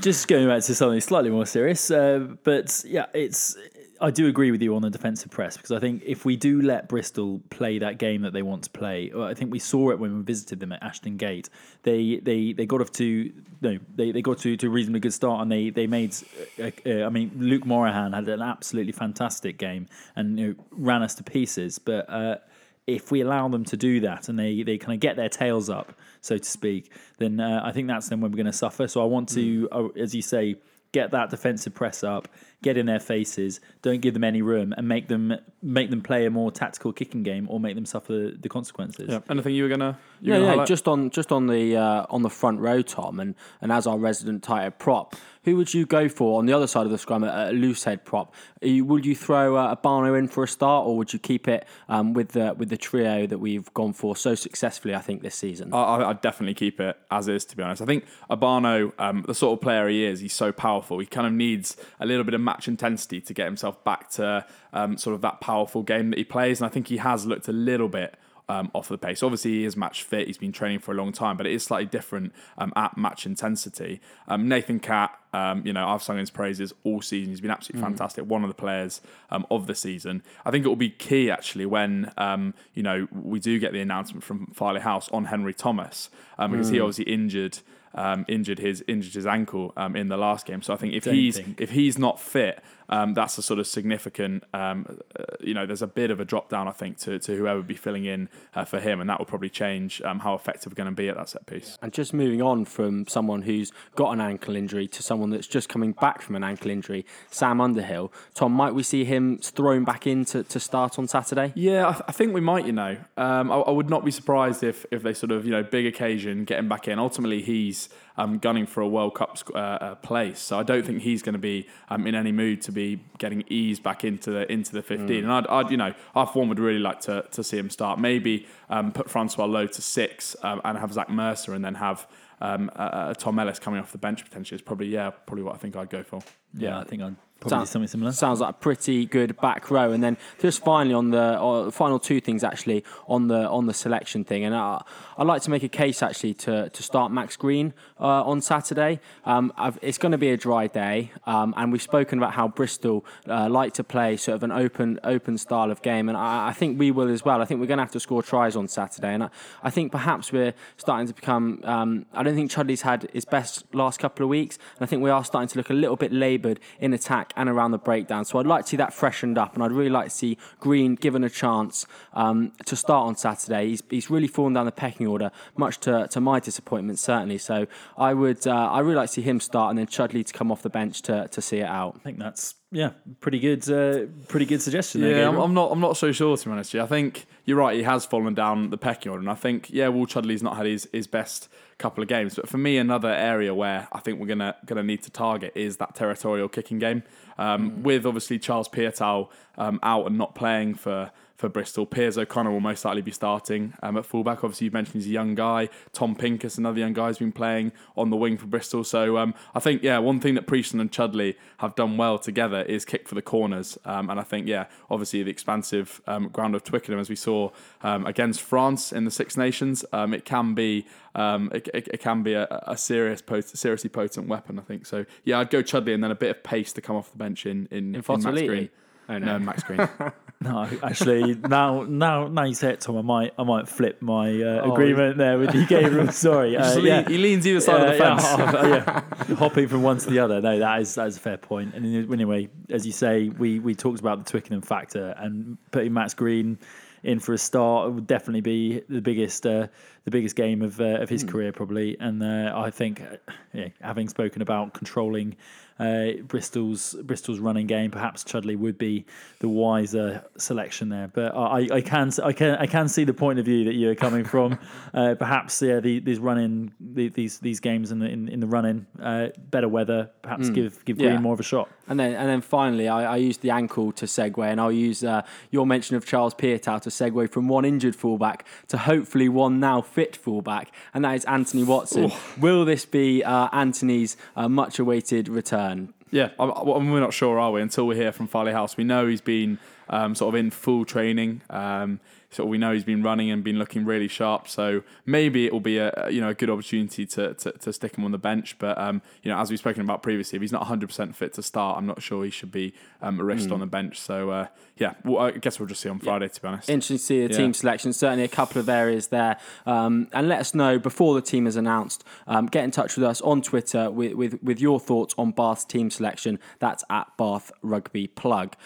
just 0.00 0.28
going 0.28 0.46
back 0.46 0.62
to 0.62 0.74
something 0.74 1.00
slightly 1.00 1.30
more 1.30 1.46
serious, 1.46 1.90
uh, 1.90 2.26
but 2.44 2.84
yeah, 2.86 3.06
it's. 3.14 3.56
I 4.02 4.10
do 4.10 4.26
agree 4.26 4.50
with 4.50 4.60
you 4.60 4.74
on 4.74 4.82
the 4.82 4.90
defensive 4.90 5.30
press 5.30 5.56
because 5.56 5.70
I 5.70 5.78
think 5.78 6.02
if 6.04 6.24
we 6.24 6.34
do 6.34 6.60
let 6.60 6.88
Bristol 6.88 7.40
play 7.50 7.78
that 7.78 7.98
game 7.98 8.22
that 8.22 8.32
they 8.32 8.42
want 8.42 8.64
to 8.64 8.70
play, 8.70 9.12
I 9.16 9.32
think 9.32 9.52
we 9.52 9.60
saw 9.60 9.90
it 9.90 10.00
when 10.00 10.16
we 10.16 10.22
visited 10.24 10.58
them 10.58 10.72
at 10.72 10.82
Ashton 10.82 11.16
Gate. 11.16 11.48
They 11.84 12.16
they, 12.16 12.52
they 12.52 12.66
got 12.66 12.80
off 12.80 12.90
to 12.92 13.32
no, 13.60 13.78
they, 13.94 14.10
they 14.10 14.20
got 14.20 14.38
to, 14.38 14.56
to 14.56 14.66
a 14.66 14.70
reasonably 14.70 14.98
good 14.98 15.14
start 15.14 15.40
and 15.40 15.52
they 15.52 15.70
they 15.70 15.86
made. 15.86 16.16
Uh, 16.60 16.70
uh, 16.84 17.04
I 17.04 17.10
mean, 17.10 17.30
Luke 17.36 17.64
Morahan 17.64 18.12
had 18.12 18.28
an 18.28 18.42
absolutely 18.42 18.92
fantastic 18.92 19.56
game 19.56 19.86
and 20.16 20.36
you 20.36 20.48
know, 20.48 20.54
ran 20.72 21.02
us 21.02 21.14
to 21.16 21.22
pieces, 21.22 21.78
but. 21.78 22.10
Uh, 22.10 22.36
if 22.84 23.12
we 23.12 23.20
allow 23.20 23.46
them 23.46 23.64
to 23.64 23.76
do 23.76 24.00
that 24.00 24.28
and 24.28 24.36
they, 24.36 24.64
they 24.64 24.76
kind 24.76 24.92
of 24.92 24.98
get 24.98 25.14
their 25.14 25.28
tails 25.28 25.70
up, 25.70 25.92
so 26.20 26.36
to 26.36 26.44
speak, 26.44 26.90
then 27.18 27.38
uh, 27.38 27.62
I 27.64 27.70
think 27.70 27.86
that's 27.86 28.08
then 28.08 28.20
when 28.20 28.32
we're 28.32 28.36
going 28.36 28.46
to 28.46 28.52
suffer. 28.52 28.88
So 28.88 29.00
I 29.00 29.04
want 29.04 29.28
to, 29.30 29.68
uh, 29.70 29.86
as 29.96 30.16
you 30.16 30.20
say, 30.20 30.56
get 30.90 31.10
that 31.12 31.30
defensive 31.30 31.74
press 31.74 32.04
up, 32.04 32.28
get 32.62 32.76
in 32.76 32.86
their 32.86 33.00
faces, 33.00 33.60
don't 33.82 34.00
give 34.00 34.14
them 34.14 34.24
any 34.24 34.40
room, 34.42 34.72
and 34.76 34.88
make 34.88 35.08
them 35.08 35.34
make 35.62 35.90
them 35.90 36.00
play 36.00 36.24
a 36.26 36.30
more 36.30 36.50
tactical 36.50 36.92
kicking 36.92 37.22
game 37.22 37.46
or 37.50 37.60
make 37.60 37.74
them 37.74 37.84
suffer 37.86 38.30
the 38.38 38.48
consequences. 38.48 39.06
Yeah. 39.10 39.20
Anything 39.28 39.54
you 39.54 39.64
were 39.64 39.68
gonna? 39.68 39.98
You 40.20 40.32
Yeah, 40.32 40.36
gonna 40.36 40.44
yeah. 40.44 40.50
highlight? 40.52 40.68
Just 40.68 40.88
on 40.88 41.10
just 41.10 41.32
on 41.32 41.46
the 41.46 41.76
uh, 41.76 42.06
on 42.08 42.22
the 42.22 42.30
front 42.30 42.60
row, 42.60 42.82
Tom, 42.82 43.20
and, 43.20 43.34
and 43.60 43.70
as 43.72 43.86
our 43.86 43.98
resident 43.98 44.42
tighter 44.42 44.70
prop, 44.70 45.16
who 45.44 45.56
would 45.56 45.74
you 45.74 45.86
go 45.86 46.08
for 46.08 46.38
on 46.38 46.46
the 46.46 46.52
other 46.52 46.66
side 46.66 46.86
of 46.86 46.92
the 46.92 46.98
scrum 46.98 47.24
at 47.24 47.48
a 47.48 47.52
loose 47.52 47.84
head 47.84 48.04
prop? 48.04 48.34
Would 48.62 49.04
you 49.04 49.16
throw 49.16 49.54
Obano 49.54 50.16
in 50.18 50.28
for 50.28 50.44
a 50.44 50.48
start, 50.48 50.86
or 50.86 50.96
would 50.96 51.12
you 51.12 51.18
keep 51.18 51.48
it 51.48 51.66
um, 51.88 52.12
with 52.12 52.30
the 52.30 52.54
with 52.56 52.68
the 52.68 52.76
trio 52.76 53.26
that 53.26 53.38
we've 53.38 53.72
gone 53.74 53.92
for 53.92 54.14
so 54.16 54.34
successfully? 54.34 54.94
I 54.94 55.00
think 55.00 55.22
this 55.22 55.34
season. 55.34 55.74
I, 55.74 56.10
I'd 56.10 56.20
definitely 56.20 56.54
keep 56.54 56.80
it 56.80 56.96
as 57.10 57.28
is, 57.28 57.44
to 57.46 57.56
be 57.56 57.62
honest. 57.62 57.82
I 57.82 57.86
think 57.86 58.04
Obano, 58.30 58.92
um, 58.98 59.24
the 59.26 59.34
sort 59.34 59.58
of 59.58 59.62
player 59.62 59.88
he 59.88 60.04
is, 60.04 60.20
he's 60.20 60.32
so 60.32 60.52
powerful. 60.52 60.98
He 60.98 61.06
kind 61.06 61.26
of 61.26 61.32
needs 61.32 61.76
a 61.98 62.06
little 62.06 62.24
bit 62.24 62.34
of 62.34 62.40
match 62.40 62.68
intensity 62.68 63.20
to 63.20 63.34
get 63.34 63.46
himself 63.46 63.82
back 63.84 64.10
to 64.10 64.46
um, 64.72 64.96
sort 64.96 65.14
of 65.14 65.22
that 65.22 65.40
powerful 65.40 65.82
game 65.82 66.10
that 66.10 66.18
he 66.18 66.24
plays. 66.24 66.60
And 66.60 66.66
I 66.66 66.70
think 66.70 66.88
he 66.88 66.98
has 66.98 67.26
looked 67.26 67.48
a 67.48 67.52
little 67.52 67.88
bit 67.88 68.16
um, 68.52 68.70
off 68.74 68.88
the 68.88 68.98
pace. 68.98 69.22
Obviously, 69.22 69.52
he 69.52 69.64
is 69.64 69.76
match 69.76 70.02
fit. 70.02 70.26
He's 70.26 70.36
been 70.36 70.52
training 70.52 70.80
for 70.80 70.92
a 70.92 70.94
long 70.94 71.10
time, 71.10 71.36
but 71.38 71.46
it 71.46 71.52
is 71.52 71.62
slightly 71.64 71.86
different 71.86 72.32
um, 72.58 72.70
at 72.76 72.98
match 72.98 73.24
intensity. 73.24 74.00
Um, 74.28 74.46
Nathan 74.46 74.78
Catt, 74.78 75.18
um, 75.32 75.66
you 75.66 75.72
know, 75.72 75.88
I've 75.88 76.02
sung 76.02 76.18
his 76.18 76.30
praises 76.30 76.74
all 76.84 77.00
season. 77.00 77.30
He's 77.30 77.40
been 77.40 77.50
absolutely 77.50 77.82
fantastic. 77.88 78.26
One 78.26 78.42
of 78.44 78.48
the 78.48 78.54
players 78.54 79.00
um, 79.30 79.46
of 79.50 79.66
the 79.66 79.74
season. 79.74 80.22
I 80.44 80.50
think 80.50 80.66
it 80.66 80.68
will 80.68 80.76
be 80.76 80.90
key 80.90 81.30
actually 81.30 81.64
when 81.64 82.12
um, 82.18 82.52
you 82.74 82.82
know 82.82 83.08
we 83.10 83.40
do 83.40 83.58
get 83.58 83.72
the 83.72 83.80
announcement 83.80 84.22
from 84.22 84.52
Farleigh 84.54 84.82
House 84.82 85.08
on 85.10 85.26
Henry 85.26 85.54
Thomas 85.54 86.10
um, 86.38 86.50
because 86.50 86.68
he 86.68 86.78
obviously 86.78 87.04
injured. 87.04 87.58
Um, 87.94 88.24
injured 88.26 88.58
his 88.58 88.82
injured 88.88 89.12
his 89.12 89.26
ankle 89.26 89.74
um, 89.76 89.96
in 89.96 90.08
the 90.08 90.16
last 90.16 90.46
game, 90.46 90.62
so 90.62 90.72
I 90.72 90.78
think 90.78 90.94
if 90.94 91.04
Don't 91.04 91.14
he's 91.14 91.36
think. 91.36 91.60
if 91.60 91.72
he's 91.72 91.98
not 91.98 92.18
fit, 92.18 92.62
um, 92.88 93.14
that's 93.14 93.38
a 93.38 93.42
sort 93.42 93.58
of 93.58 93.66
significant. 93.66 94.44
Um, 94.52 94.98
uh, 95.18 95.24
you 95.40 95.54
know, 95.54 95.66
there's 95.66 95.82
a 95.82 95.86
bit 95.86 96.10
of 96.10 96.20
a 96.20 96.24
drop 96.24 96.48
down, 96.48 96.68
I 96.68 96.72
think, 96.72 96.98
to, 96.98 97.18
to 97.18 97.36
whoever 97.36 97.58
would 97.58 97.66
be 97.66 97.74
filling 97.74 98.04
in 98.04 98.28
uh, 98.54 98.64
for 98.64 98.80
him, 98.80 99.00
and 99.00 99.08
that 99.10 99.18
will 99.18 99.26
probably 99.26 99.50
change 99.50 100.00
um, 100.02 100.20
how 100.20 100.34
effective 100.34 100.72
we're 100.72 100.76
going 100.76 100.90
to 100.90 100.94
be 100.94 101.08
at 101.08 101.16
that 101.16 101.28
set 101.28 101.46
piece. 101.46 101.78
And 101.82 101.92
just 101.92 102.12
moving 102.12 102.42
on 102.42 102.64
from 102.64 103.06
someone 103.08 103.42
who's 103.42 103.72
got 103.96 104.12
an 104.12 104.20
ankle 104.20 104.56
injury 104.56 104.88
to 104.88 105.02
someone 105.02 105.30
that's 105.30 105.46
just 105.46 105.68
coming 105.68 105.92
back 105.92 106.22
from 106.22 106.36
an 106.36 106.44
ankle 106.44 106.70
injury, 106.70 107.04
Sam 107.30 107.60
Underhill. 107.60 108.12
Tom, 108.34 108.52
might 108.52 108.74
we 108.74 108.82
see 108.82 109.04
him 109.04 109.38
thrown 109.38 109.84
back 109.84 110.06
in 110.06 110.24
to, 110.26 110.42
to 110.44 110.60
start 110.60 110.98
on 110.98 111.08
Saturday? 111.08 111.52
Yeah, 111.54 111.88
I, 111.88 111.92
th- 111.92 112.04
I 112.08 112.12
think 112.12 112.32
we 112.32 112.40
might. 112.40 112.66
You 112.66 112.72
know, 112.72 112.96
um, 113.16 113.50
I, 113.50 113.56
I 113.56 113.70
would 113.70 113.90
not 113.90 114.04
be 114.04 114.10
surprised 114.10 114.62
if 114.62 114.86
if 114.90 115.02
they 115.02 115.14
sort 115.14 115.32
of 115.32 115.44
you 115.44 115.50
know 115.50 115.62
big 115.62 115.86
occasion 115.86 116.44
get 116.44 116.58
him 116.58 116.68
back 116.68 116.86
in. 116.88 116.98
Ultimately, 116.98 117.42
he's 117.42 117.62
he's 117.72 117.88
um, 118.16 118.38
gunning 118.38 118.66
for 118.66 118.80
a 118.80 118.88
World 118.88 119.14
Cup 119.14 119.38
uh, 119.54 119.58
uh, 119.58 119.94
place. 119.96 120.38
So 120.38 120.58
I 120.58 120.62
don't 120.62 120.84
think 120.84 121.02
he's 121.02 121.22
going 121.22 121.34
to 121.34 121.38
be 121.38 121.68
um, 121.88 122.06
in 122.06 122.14
any 122.14 122.32
mood 122.32 122.62
to 122.62 122.72
be 122.72 123.00
getting 123.18 123.44
eased 123.48 123.82
back 123.82 124.04
into 124.04 124.30
the 124.30 124.50
into 124.50 124.72
the 124.72 124.82
15. 124.82 125.08
Mm. 125.08 125.18
And 125.22 125.32
I'd, 125.32 125.46
I'd, 125.46 125.70
you 125.70 125.76
know, 125.76 125.94
half 126.14 126.34
one 126.34 126.48
would 126.48 126.58
really 126.58 126.78
like 126.78 127.00
to 127.02 127.24
to 127.30 127.44
see 127.44 127.58
him 127.58 127.70
start. 127.70 127.98
Maybe 127.98 128.46
um, 128.70 128.92
put 128.92 129.10
Francois 129.10 129.46
Louw 129.46 129.70
to 129.70 129.82
six 129.82 130.36
um, 130.42 130.60
and 130.64 130.78
have 130.78 130.92
Zach 130.92 131.10
Mercer, 131.10 131.54
and 131.54 131.64
then 131.64 131.74
have 131.76 132.06
um, 132.40 132.70
uh, 132.76 133.14
Tom 133.14 133.38
Ellis 133.38 133.58
coming 133.58 133.80
off 133.80 133.92
the 133.92 133.98
bench 133.98 134.24
potentially. 134.24 134.56
Is 134.56 134.62
probably 134.62 134.88
yeah, 134.88 135.10
probably 135.10 135.44
what 135.44 135.54
I 135.54 135.58
think 135.58 135.76
I'd 135.76 135.90
go 135.90 136.02
for. 136.02 136.20
Yeah, 136.54 136.78
I 136.78 136.84
think 136.84 137.02
I'd 137.02 137.16
Probably 137.42 137.58
sounds, 137.58 137.70
something 137.70 137.88
similar. 137.88 138.12
Sounds 138.12 138.40
like 138.40 138.50
a 138.50 138.52
pretty 138.52 139.04
good 139.04 139.36
back 139.40 139.70
row. 139.70 139.90
And 139.90 140.02
then 140.02 140.16
just 140.38 140.62
finally 140.62 140.94
on 140.94 141.10
the 141.10 141.40
uh, 141.40 141.70
final 141.72 141.98
two 141.98 142.20
things 142.20 142.44
actually 142.44 142.84
on 143.08 143.26
the 143.26 143.48
on 143.48 143.66
the 143.66 143.74
selection 143.74 144.22
thing, 144.24 144.44
and 144.44 144.54
uh, 144.54 144.78
I'd 145.18 145.26
like 145.26 145.42
to 145.42 145.50
make 145.50 145.64
a 145.64 145.68
case 145.68 146.02
actually 146.02 146.34
to 146.34 146.68
to 146.68 146.82
start 146.82 147.10
Max 147.10 147.36
Green 147.36 147.74
uh, 148.00 148.22
on 148.22 148.40
Saturday. 148.40 149.00
Um, 149.24 149.52
it's 149.82 149.98
going 149.98 150.12
to 150.12 150.18
be 150.18 150.30
a 150.30 150.36
dry 150.36 150.68
day, 150.68 151.10
um, 151.26 151.52
and 151.56 151.72
we've 151.72 151.82
spoken 151.82 152.18
about 152.18 152.32
how 152.32 152.46
Bristol 152.46 153.04
uh, 153.28 153.48
like 153.48 153.72
to 153.74 153.84
play 153.84 154.16
sort 154.16 154.36
of 154.36 154.44
an 154.44 154.52
open 154.52 155.00
open 155.02 155.36
style 155.36 155.70
of 155.70 155.82
game, 155.82 156.08
and 156.08 156.16
I, 156.16 156.48
I, 156.48 156.52
think 156.52 156.78
we 156.78 156.92
will 156.92 157.08
as 157.08 157.24
well. 157.24 157.42
I 157.42 157.44
think 157.44 157.60
we're 157.60 157.66
going 157.66 157.78
to 157.78 157.84
have 157.84 157.92
to 157.92 158.00
score 158.00 158.22
tries 158.22 158.54
on 158.54 158.68
Saturday, 158.68 159.14
and 159.14 159.24
I, 159.24 159.30
I 159.64 159.70
think 159.70 159.90
perhaps 159.90 160.32
we're 160.32 160.54
starting 160.76 161.08
to 161.08 161.14
become. 161.14 161.60
Um, 161.64 162.06
I 162.12 162.22
don't 162.22 162.36
think 162.36 162.52
Chudley's 162.52 162.82
had 162.82 163.08
his 163.12 163.24
best 163.24 163.64
last 163.74 163.98
couple 163.98 164.22
of 164.24 164.30
weeks, 164.30 164.58
and 164.76 164.84
I 164.84 164.86
think 164.86 165.02
we 165.02 165.10
are 165.10 165.24
starting 165.24 165.48
to 165.48 165.58
look 165.58 165.70
a 165.70 165.74
little 165.74 165.96
bit 165.96 166.12
laboured 166.12 166.60
in 166.78 166.92
attack 166.92 167.31
and 167.36 167.48
around 167.48 167.70
the 167.70 167.78
breakdown. 167.78 168.24
So 168.24 168.38
I'd 168.38 168.46
like 168.46 168.64
to 168.64 168.68
see 168.70 168.76
that 168.76 168.92
freshened 168.92 169.38
up, 169.38 169.54
and 169.54 169.62
I'd 169.62 169.72
really 169.72 169.90
like 169.90 170.06
to 170.06 170.14
see 170.14 170.38
Green 170.60 170.94
given 170.94 171.24
a 171.24 171.30
chance 171.30 171.86
um, 172.12 172.52
to 172.66 172.76
start 172.76 173.06
on 173.06 173.16
Saturday. 173.16 173.68
He's, 173.68 173.82
he's 173.90 174.10
really 174.10 174.28
fallen 174.28 174.52
down 174.52 174.66
the 174.66 174.72
pecking 174.72 175.06
order, 175.06 175.30
much 175.56 175.78
to, 175.80 176.08
to 176.08 176.20
my 176.20 176.40
disappointment, 176.40 176.98
certainly. 176.98 177.38
So 177.38 177.66
I 177.96 178.14
would 178.14 178.46
uh, 178.46 178.52
I 178.52 178.80
really 178.80 178.96
like 178.96 179.08
to 179.08 179.14
see 179.14 179.22
him 179.22 179.40
start, 179.40 179.70
and 179.70 179.78
then 179.78 179.86
Chudley 179.86 180.24
to 180.24 180.32
come 180.32 180.50
off 180.52 180.62
the 180.62 180.70
bench 180.70 181.02
to, 181.02 181.28
to 181.28 181.42
see 181.42 181.58
it 181.58 181.68
out. 181.68 181.94
I 181.96 181.98
think 182.00 182.18
that's 182.18 182.54
yeah, 182.72 182.92
pretty 183.20 183.38
good, 183.38 183.70
uh, 183.70 184.06
pretty 184.28 184.46
good 184.46 184.62
suggestion. 184.62 185.02
Yeah, 185.02 185.08
there, 185.08 185.28
I'm, 185.28 185.36
I'm, 185.36 185.54
not, 185.54 185.70
I'm 185.70 185.80
not 185.80 185.98
so 185.98 186.10
sure 186.10 186.36
to 186.36 186.44
be 186.44 186.50
honest. 186.50 186.74
I 186.74 186.86
think 186.86 187.26
you're 187.44 187.58
right. 187.58 187.76
He 187.76 187.82
has 187.82 188.06
fallen 188.06 188.32
down 188.32 188.70
the 188.70 188.78
pecking 188.78 189.12
order, 189.12 189.20
and 189.20 189.30
I 189.30 189.34
think 189.34 189.68
yeah, 189.70 189.88
Will 189.88 190.06
Chudley's 190.06 190.42
not 190.42 190.56
had 190.56 190.64
his, 190.64 190.88
his 190.90 191.06
best 191.06 191.50
couple 191.76 192.02
of 192.02 192.08
games. 192.08 192.34
But 192.34 192.48
for 192.48 192.56
me, 192.56 192.78
another 192.78 193.10
area 193.10 193.54
where 193.54 193.88
I 193.92 194.00
think 194.00 194.18
we're 194.18 194.26
gonna 194.26 194.56
gonna 194.64 194.82
need 194.82 195.02
to 195.02 195.10
target 195.10 195.52
is 195.54 195.76
that 195.76 195.94
territorial 195.94 196.48
kicking 196.48 196.78
game. 196.78 197.02
Um, 197.36 197.70
mm. 197.70 197.82
With 197.82 198.06
obviously 198.06 198.38
Charles 198.38 198.68
Piutau 198.68 199.28
um, 199.58 199.78
out 199.82 200.06
and 200.06 200.16
not 200.16 200.34
playing 200.34 200.74
for 200.74 201.10
for 201.42 201.48
Bristol. 201.48 201.86
Piers 201.86 202.16
O'Connor 202.16 202.52
will 202.52 202.60
most 202.60 202.84
likely 202.84 203.02
be 203.02 203.10
starting 203.10 203.74
um, 203.82 203.96
at 203.96 204.06
fullback. 204.06 204.44
Obviously, 204.44 204.66
you 204.66 204.70
mentioned 204.70 205.02
he's 205.02 205.08
a 205.08 205.12
young 205.12 205.34
guy. 205.34 205.68
Tom 205.92 206.14
Pincus, 206.14 206.56
another 206.56 206.78
young 206.78 206.92
guy, 206.92 207.08
has 207.08 207.18
been 207.18 207.32
playing 207.32 207.72
on 207.96 208.10
the 208.10 208.16
wing 208.16 208.38
for 208.38 208.46
Bristol. 208.46 208.84
So 208.84 209.18
um, 209.18 209.34
I 209.52 209.58
think, 209.58 209.82
yeah, 209.82 209.98
one 209.98 210.20
thing 210.20 210.36
that 210.36 210.46
Priestland 210.46 210.80
and 210.80 210.92
Chudley 210.92 211.36
have 211.58 211.74
done 211.74 211.96
well 211.96 212.16
together 212.16 212.62
is 212.62 212.84
kick 212.84 213.08
for 213.08 213.16
the 213.16 213.22
corners. 213.22 213.76
Um, 213.84 214.08
and 214.08 214.20
I 214.20 214.22
think, 214.22 214.46
yeah, 214.46 214.66
obviously 214.88 215.24
the 215.24 215.32
expansive 215.32 216.00
um, 216.06 216.28
ground 216.28 216.54
of 216.54 216.62
Twickenham, 216.62 217.00
as 217.00 217.10
we 217.10 217.16
saw 217.16 217.50
um, 217.82 218.06
against 218.06 218.40
France 218.40 218.92
in 218.92 219.04
the 219.04 219.10
Six 219.10 219.36
Nations, 219.36 219.84
um, 219.92 220.14
it 220.14 220.24
can 220.24 220.54
be 220.54 220.86
it, 221.16 221.68
it, 221.74 221.88
it, 221.88 222.00
can 222.00 222.22
be 222.22 222.34
a, 222.34 222.46
a 222.68 222.76
serious, 222.76 223.20
pot- 223.20 223.48
seriously 223.48 223.90
potent 223.90 224.28
weapon. 224.28 224.60
I 224.60 224.62
think 224.62 224.86
so. 224.86 225.06
Yeah, 225.24 225.40
I'd 225.40 225.50
go 225.50 225.60
Chudley 225.60 225.92
and 225.92 226.04
then 226.04 226.12
a 226.12 226.14
bit 226.14 226.30
of 226.30 226.44
pace 226.44 226.72
to 226.74 226.80
come 226.80 226.94
off 226.94 227.10
the 227.10 227.18
bench 227.18 227.46
in 227.46 227.66
in, 227.72 227.96
in, 227.96 228.04
in 228.08 228.22
Max 228.22 228.42
Green. 228.42 228.70
Oh, 229.08 229.18
no. 229.18 229.26
no, 229.26 229.38
Max 229.40 229.64
Green. 229.64 229.88
no, 230.42 230.68
actually, 230.82 231.34
now 231.34 231.82
now 231.84 232.28
now 232.28 232.44
you 232.44 232.54
say 232.54 232.72
it, 232.72 232.80
Tom, 232.80 232.98
I 232.98 233.02
might 233.02 233.34
I 233.38 233.44
might 233.44 233.68
flip 233.68 234.02
my 234.02 234.30
uh, 234.30 234.62
oh, 234.64 234.72
agreement 234.72 235.18
there 235.18 235.38
with 235.38 235.54
you, 235.54 235.66
Gabriel. 235.66 236.08
Sorry, 236.12 236.56
uh, 236.56 236.78
yeah. 236.78 237.08
he 237.08 237.18
leans 237.18 237.46
either 237.46 237.60
side 237.60 237.80
of 237.80 237.88
the 237.88 237.98
fence. 237.98 238.22
Yeah, 238.42 239.02
yeah, 239.28 239.34
hopping 239.36 239.68
from 239.68 239.82
one 239.82 239.98
to 239.98 240.10
the 240.10 240.18
other. 240.18 240.40
No, 240.40 240.58
that 240.58 240.80
is 240.80 240.94
that 240.94 241.06
is 241.06 241.16
a 241.16 241.20
fair 241.20 241.36
point. 241.36 241.74
And 241.74 242.12
anyway, 242.12 242.48
as 242.70 242.84
you 242.86 242.92
say, 242.92 243.28
we 243.28 243.58
we 243.58 243.74
talked 243.74 244.00
about 244.00 244.24
the 244.24 244.30
Twickenham 244.30 244.62
factor 244.62 245.14
and 245.18 245.58
putting 245.70 245.92
Max 245.92 246.14
Green 246.14 246.58
in 247.02 247.18
for 247.18 247.32
a 247.32 247.38
start 247.38 247.92
would 247.92 248.06
definitely 248.06 248.40
be 248.40 248.82
the 248.88 249.00
biggest 249.00 249.46
uh, 249.46 249.66
the 250.04 250.10
biggest 250.10 250.36
game 250.36 250.62
of 250.62 250.80
uh, 250.80 251.00
of 251.00 251.08
his 251.08 251.24
mm. 251.24 251.30
career 251.30 251.52
probably. 251.52 251.96
And 251.98 252.22
uh, 252.22 252.52
I 252.54 252.70
think, 252.70 253.00
uh, 253.00 253.32
yeah, 253.52 253.68
having 253.80 254.08
spoken 254.08 254.42
about 254.42 254.74
controlling 254.74 255.36
uh, 255.82 256.22
Bristol's 256.22 256.94
Bristol's 257.02 257.40
running 257.40 257.66
game, 257.66 257.90
perhaps 257.90 258.22
Chudley 258.22 258.54
would 258.54 258.78
be 258.78 259.04
the 259.40 259.48
wiser 259.48 260.24
selection 260.38 260.88
there. 260.88 261.08
But 261.08 261.34
I, 261.36 261.68
I 261.72 261.80
can 261.80 262.10
I 262.22 262.32
can 262.32 262.54
I 262.56 262.66
can 262.66 262.88
see 262.88 263.04
the 263.04 263.14
point 263.14 263.38
of 263.40 263.44
view 263.44 263.64
that 263.64 263.74
you're 263.74 263.96
coming 263.96 264.24
from. 264.24 264.58
uh, 264.94 265.16
perhaps 265.16 265.60
yeah, 265.60 265.80
the, 265.80 265.98
these 265.98 266.20
running 266.20 266.72
the, 266.78 267.08
these 267.08 267.40
these 267.40 267.58
games 267.58 267.90
in 267.90 267.98
the 267.98 268.06
in, 268.08 268.28
in 268.28 268.40
the 268.40 268.46
running, 268.46 268.86
uh, 269.02 269.28
better 269.50 269.68
weather, 269.68 270.10
perhaps 270.22 270.48
mm. 270.48 270.54
give 270.54 270.84
give 270.84 270.98
Green 270.98 271.12
yeah. 271.14 271.18
more 271.18 271.34
of 271.34 271.40
a 271.40 271.44
shot. 271.44 271.68
And 271.88 271.98
then 271.98 272.14
and 272.14 272.28
then 272.28 272.40
finally, 272.40 272.88
I, 272.88 273.14
I 273.14 273.16
used 273.16 273.42
the 273.42 273.50
ankle 273.50 273.90
to 273.92 274.06
segue, 274.06 274.44
and 274.44 274.60
I'll 274.60 274.70
use 274.70 275.02
uh, 275.02 275.22
your 275.50 275.66
mention 275.66 275.96
of 275.96 276.06
Charles 276.06 276.34
Piutau 276.34 276.80
to 276.80 276.90
segue 276.90 277.30
from 277.30 277.48
one 277.48 277.64
injured 277.64 277.96
fullback 277.96 278.46
to 278.68 278.78
hopefully 278.78 279.28
one 279.28 279.58
now 279.58 279.82
fit 279.82 280.16
fullback, 280.16 280.72
and 280.94 281.04
that 281.04 281.16
is 281.16 281.24
Anthony 281.24 281.64
Watson. 281.64 282.04
Ooh. 282.04 282.40
Will 282.40 282.64
this 282.64 282.84
be 282.84 283.24
uh, 283.24 283.48
Anthony's 283.52 284.16
uh, 284.36 284.48
much 284.48 284.78
awaited 284.78 285.28
return? 285.28 285.71
Yeah, 286.10 286.30
I, 286.38 286.44
I, 286.44 286.62
we're 286.62 287.00
not 287.00 287.14
sure, 287.14 287.38
are 287.38 287.50
we? 287.52 287.62
Until 287.62 287.86
we 287.86 287.96
hear 287.96 288.12
from 288.12 288.28
Farleigh 288.28 288.52
House, 288.52 288.76
we 288.76 288.84
know 288.84 289.06
he's 289.06 289.22
been 289.22 289.58
um, 289.88 290.14
sort 290.14 290.34
of 290.34 290.38
in 290.38 290.50
full 290.50 290.84
training. 290.84 291.42
Um, 291.50 292.00
sort 292.32 292.46
of 292.46 292.50
we 292.50 292.58
know 292.58 292.72
he's 292.72 292.84
been 292.84 293.02
running 293.02 293.30
and 293.30 293.44
been 293.44 293.58
looking 293.58 293.84
really 293.84 294.08
sharp. 294.08 294.48
So 294.48 294.82
maybe 295.04 295.46
it 295.46 295.52
will 295.52 295.60
be 295.60 295.78
a 295.78 296.08
you 296.10 296.20
know 296.20 296.30
a 296.30 296.34
good 296.34 296.50
opportunity 296.50 297.06
to 297.06 297.34
to, 297.34 297.52
to 297.52 297.72
stick 297.72 297.96
him 297.96 298.04
on 298.04 298.12
the 298.12 298.18
bench. 298.18 298.58
But 298.58 298.78
um, 298.78 299.02
you 299.22 299.30
know 299.30 299.38
as 299.38 299.50
we've 299.50 299.58
spoken 299.58 299.82
about 299.82 300.02
previously, 300.02 300.36
if 300.36 300.40
he's 300.40 300.52
not 300.52 300.62
100 300.62 300.88
percent 300.88 301.14
fit 301.14 301.34
to 301.34 301.42
start, 301.42 301.78
I'm 301.78 301.86
not 301.86 302.02
sure 302.02 302.24
he 302.24 302.30
should 302.30 302.50
be 302.50 302.74
um, 303.00 303.20
risked 303.20 303.50
mm. 303.50 303.54
on 303.54 303.60
the 303.60 303.66
bench. 303.66 304.00
So 304.00 304.30
uh, 304.30 304.46
yeah, 304.78 304.94
well, 305.04 305.26
I 305.26 305.30
guess 305.32 305.60
we'll 305.60 305.68
just 305.68 305.82
see 305.82 305.88
on 305.88 305.98
Friday. 305.98 306.28
To 306.28 306.40
be 306.40 306.48
honest, 306.48 306.70
interesting 306.70 306.96
to 306.96 307.02
see 307.02 307.26
the 307.26 307.32
yeah. 307.32 307.38
team 307.38 307.54
selection. 307.54 307.92
Certainly 307.92 308.24
a 308.24 308.28
couple 308.28 308.60
of 308.60 308.68
areas 308.68 309.08
there, 309.08 309.38
um, 309.66 310.08
and 310.12 310.28
let 310.28 310.40
us 310.40 310.54
know 310.54 310.78
before 310.78 311.14
the 311.14 311.22
team 311.22 311.46
is 311.46 311.56
announced. 311.56 312.04
Um, 312.26 312.46
get 312.46 312.64
in 312.64 312.70
touch 312.70 312.96
with 312.96 313.04
us 313.04 313.20
on 313.20 313.42
Twitter 313.42 313.90
with, 313.90 314.14
with 314.14 314.42
with 314.42 314.60
your 314.60 314.80
thoughts 314.80 315.14
on 315.18 315.32
Bath's 315.32 315.64
team 315.64 315.90
selection. 315.90 316.38
That's 316.58 316.84
at 316.88 317.08
Bath 317.16 317.52
Rugby 317.62 318.06
Plug. 318.06 318.56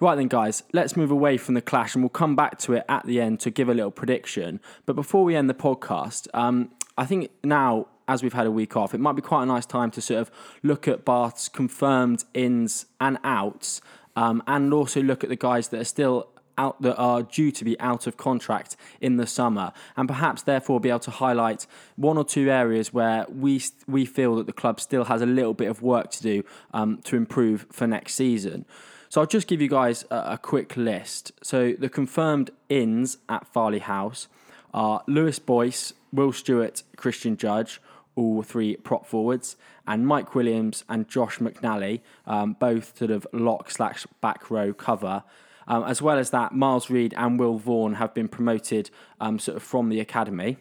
Right 0.00 0.14
then, 0.14 0.28
guys, 0.28 0.62
let's 0.72 0.96
move 0.96 1.10
away 1.10 1.38
from 1.38 1.54
the 1.54 1.60
clash 1.60 1.94
and 1.94 2.04
we'll 2.04 2.10
come 2.10 2.36
back 2.36 2.58
to 2.60 2.74
it 2.74 2.84
at 2.88 3.04
the 3.04 3.20
end 3.20 3.40
to 3.40 3.50
give 3.50 3.68
a 3.68 3.74
little 3.74 3.90
prediction. 3.90 4.60
But 4.86 4.94
before 4.94 5.24
we 5.24 5.34
end 5.34 5.50
the 5.50 5.54
podcast, 5.54 6.28
um, 6.34 6.70
I 6.96 7.04
think 7.04 7.30
now, 7.42 7.88
as 8.06 8.22
we've 8.22 8.32
had 8.32 8.46
a 8.46 8.50
week 8.50 8.76
off, 8.76 8.94
it 8.94 9.00
might 9.00 9.16
be 9.16 9.22
quite 9.22 9.42
a 9.42 9.46
nice 9.46 9.66
time 9.66 9.90
to 9.92 10.00
sort 10.00 10.20
of 10.20 10.30
look 10.62 10.86
at 10.86 11.04
Bath's 11.04 11.48
confirmed 11.48 12.24
ins 12.32 12.86
and 13.00 13.18
outs 13.24 13.80
um, 14.14 14.40
and 14.46 14.72
also 14.72 15.02
look 15.02 15.24
at 15.24 15.30
the 15.30 15.36
guys 15.36 15.68
that 15.68 15.80
are 15.80 15.84
still 15.84 16.28
out 16.56 16.80
that 16.82 16.96
are 16.96 17.22
due 17.22 17.50
to 17.52 17.64
be 17.64 17.78
out 17.80 18.06
of 18.06 18.16
contract 18.16 18.76
in 19.00 19.16
the 19.16 19.26
summer, 19.26 19.72
and 19.96 20.08
perhaps 20.08 20.42
therefore 20.42 20.80
be 20.80 20.88
able 20.88 20.98
to 20.98 21.12
highlight 21.12 21.66
one 21.94 22.18
or 22.18 22.24
two 22.24 22.50
areas 22.50 22.92
where 22.92 23.24
we 23.28 23.62
we 23.86 24.04
feel 24.04 24.34
that 24.36 24.46
the 24.46 24.52
club 24.52 24.80
still 24.80 25.04
has 25.04 25.22
a 25.22 25.26
little 25.26 25.54
bit 25.54 25.68
of 25.68 25.82
work 25.82 26.10
to 26.10 26.22
do 26.22 26.42
um, 26.74 26.98
to 27.04 27.16
improve 27.16 27.66
for 27.70 27.86
next 27.86 28.14
season. 28.14 28.66
So 29.08 29.20
I'll 29.20 29.26
just 29.26 29.48
give 29.48 29.60
you 29.60 29.68
guys 29.68 30.04
a, 30.10 30.32
a 30.32 30.38
quick 30.38 30.76
list. 30.76 31.32
So 31.42 31.72
the 31.72 31.88
confirmed 31.88 32.50
ins 32.68 33.18
at 33.28 33.52
Farleigh 33.52 33.80
House 33.80 34.28
are 34.74 35.02
Lewis 35.06 35.38
Boyce, 35.38 35.94
Will 36.12 36.32
Stewart, 36.32 36.82
Christian 36.96 37.36
Judge, 37.36 37.80
all 38.16 38.42
three 38.42 38.76
prop 38.76 39.06
forwards, 39.06 39.56
and 39.86 40.06
Mike 40.06 40.34
Williams 40.34 40.84
and 40.88 41.08
Josh 41.08 41.38
McNally, 41.38 42.00
um, 42.26 42.54
both 42.58 42.98
sort 42.98 43.10
of 43.10 43.26
lock 43.32 43.70
slash 43.70 44.06
back 44.20 44.50
row 44.50 44.74
cover. 44.74 45.22
Um, 45.66 45.84
as 45.84 46.02
well 46.02 46.18
as 46.18 46.30
that, 46.30 46.52
Miles 46.52 46.90
Reid 46.90 47.14
and 47.16 47.38
Will 47.38 47.58
Vaughan 47.58 47.94
have 47.94 48.14
been 48.14 48.28
promoted 48.28 48.90
um, 49.20 49.38
sort 49.38 49.56
of 49.56 49.62
from 49.62 49.88
the 49.88 50.00
academy. 50.00 50.56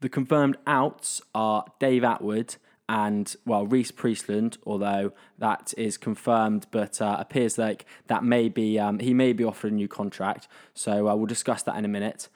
The 0.00 0.08
confirmed 0.08 0.56
outs 0.66 1.20
are 1.34 1.64
Dave 1.78 2.02
Attwood 2.02 2.56
and 2.88 3.36
well 3.44 3.66
Rhys 3.66 3.90
Priestland, 3.90 4.58
although 4.66 5.12
that 5.38 5.74
is 5.76 5.98
confirmed, 5.98 6.66
but 6.70 7.00
uh, 7.00 7.16
appears 7.18 7.58
like 7.58 7.84
that 8.06 8.24
may 8.24 8.48
be 8.48 8.78
um, 8.78 8.98
he 8.98 9.12
may 9.12 9.32
be 9.32 9.44
offered 9.44 9.72
a 9.72 9.74
new 9.74 9.88
contract. 9.88 10.48
So 10.74 11.08
uh, 11.08 11.14
we'll 11.14 11.26
discuss 11.26 11.62
that 11.64 11.76
in 11.76 11.84
a 11.84 11.88
minute. 11.88 12.28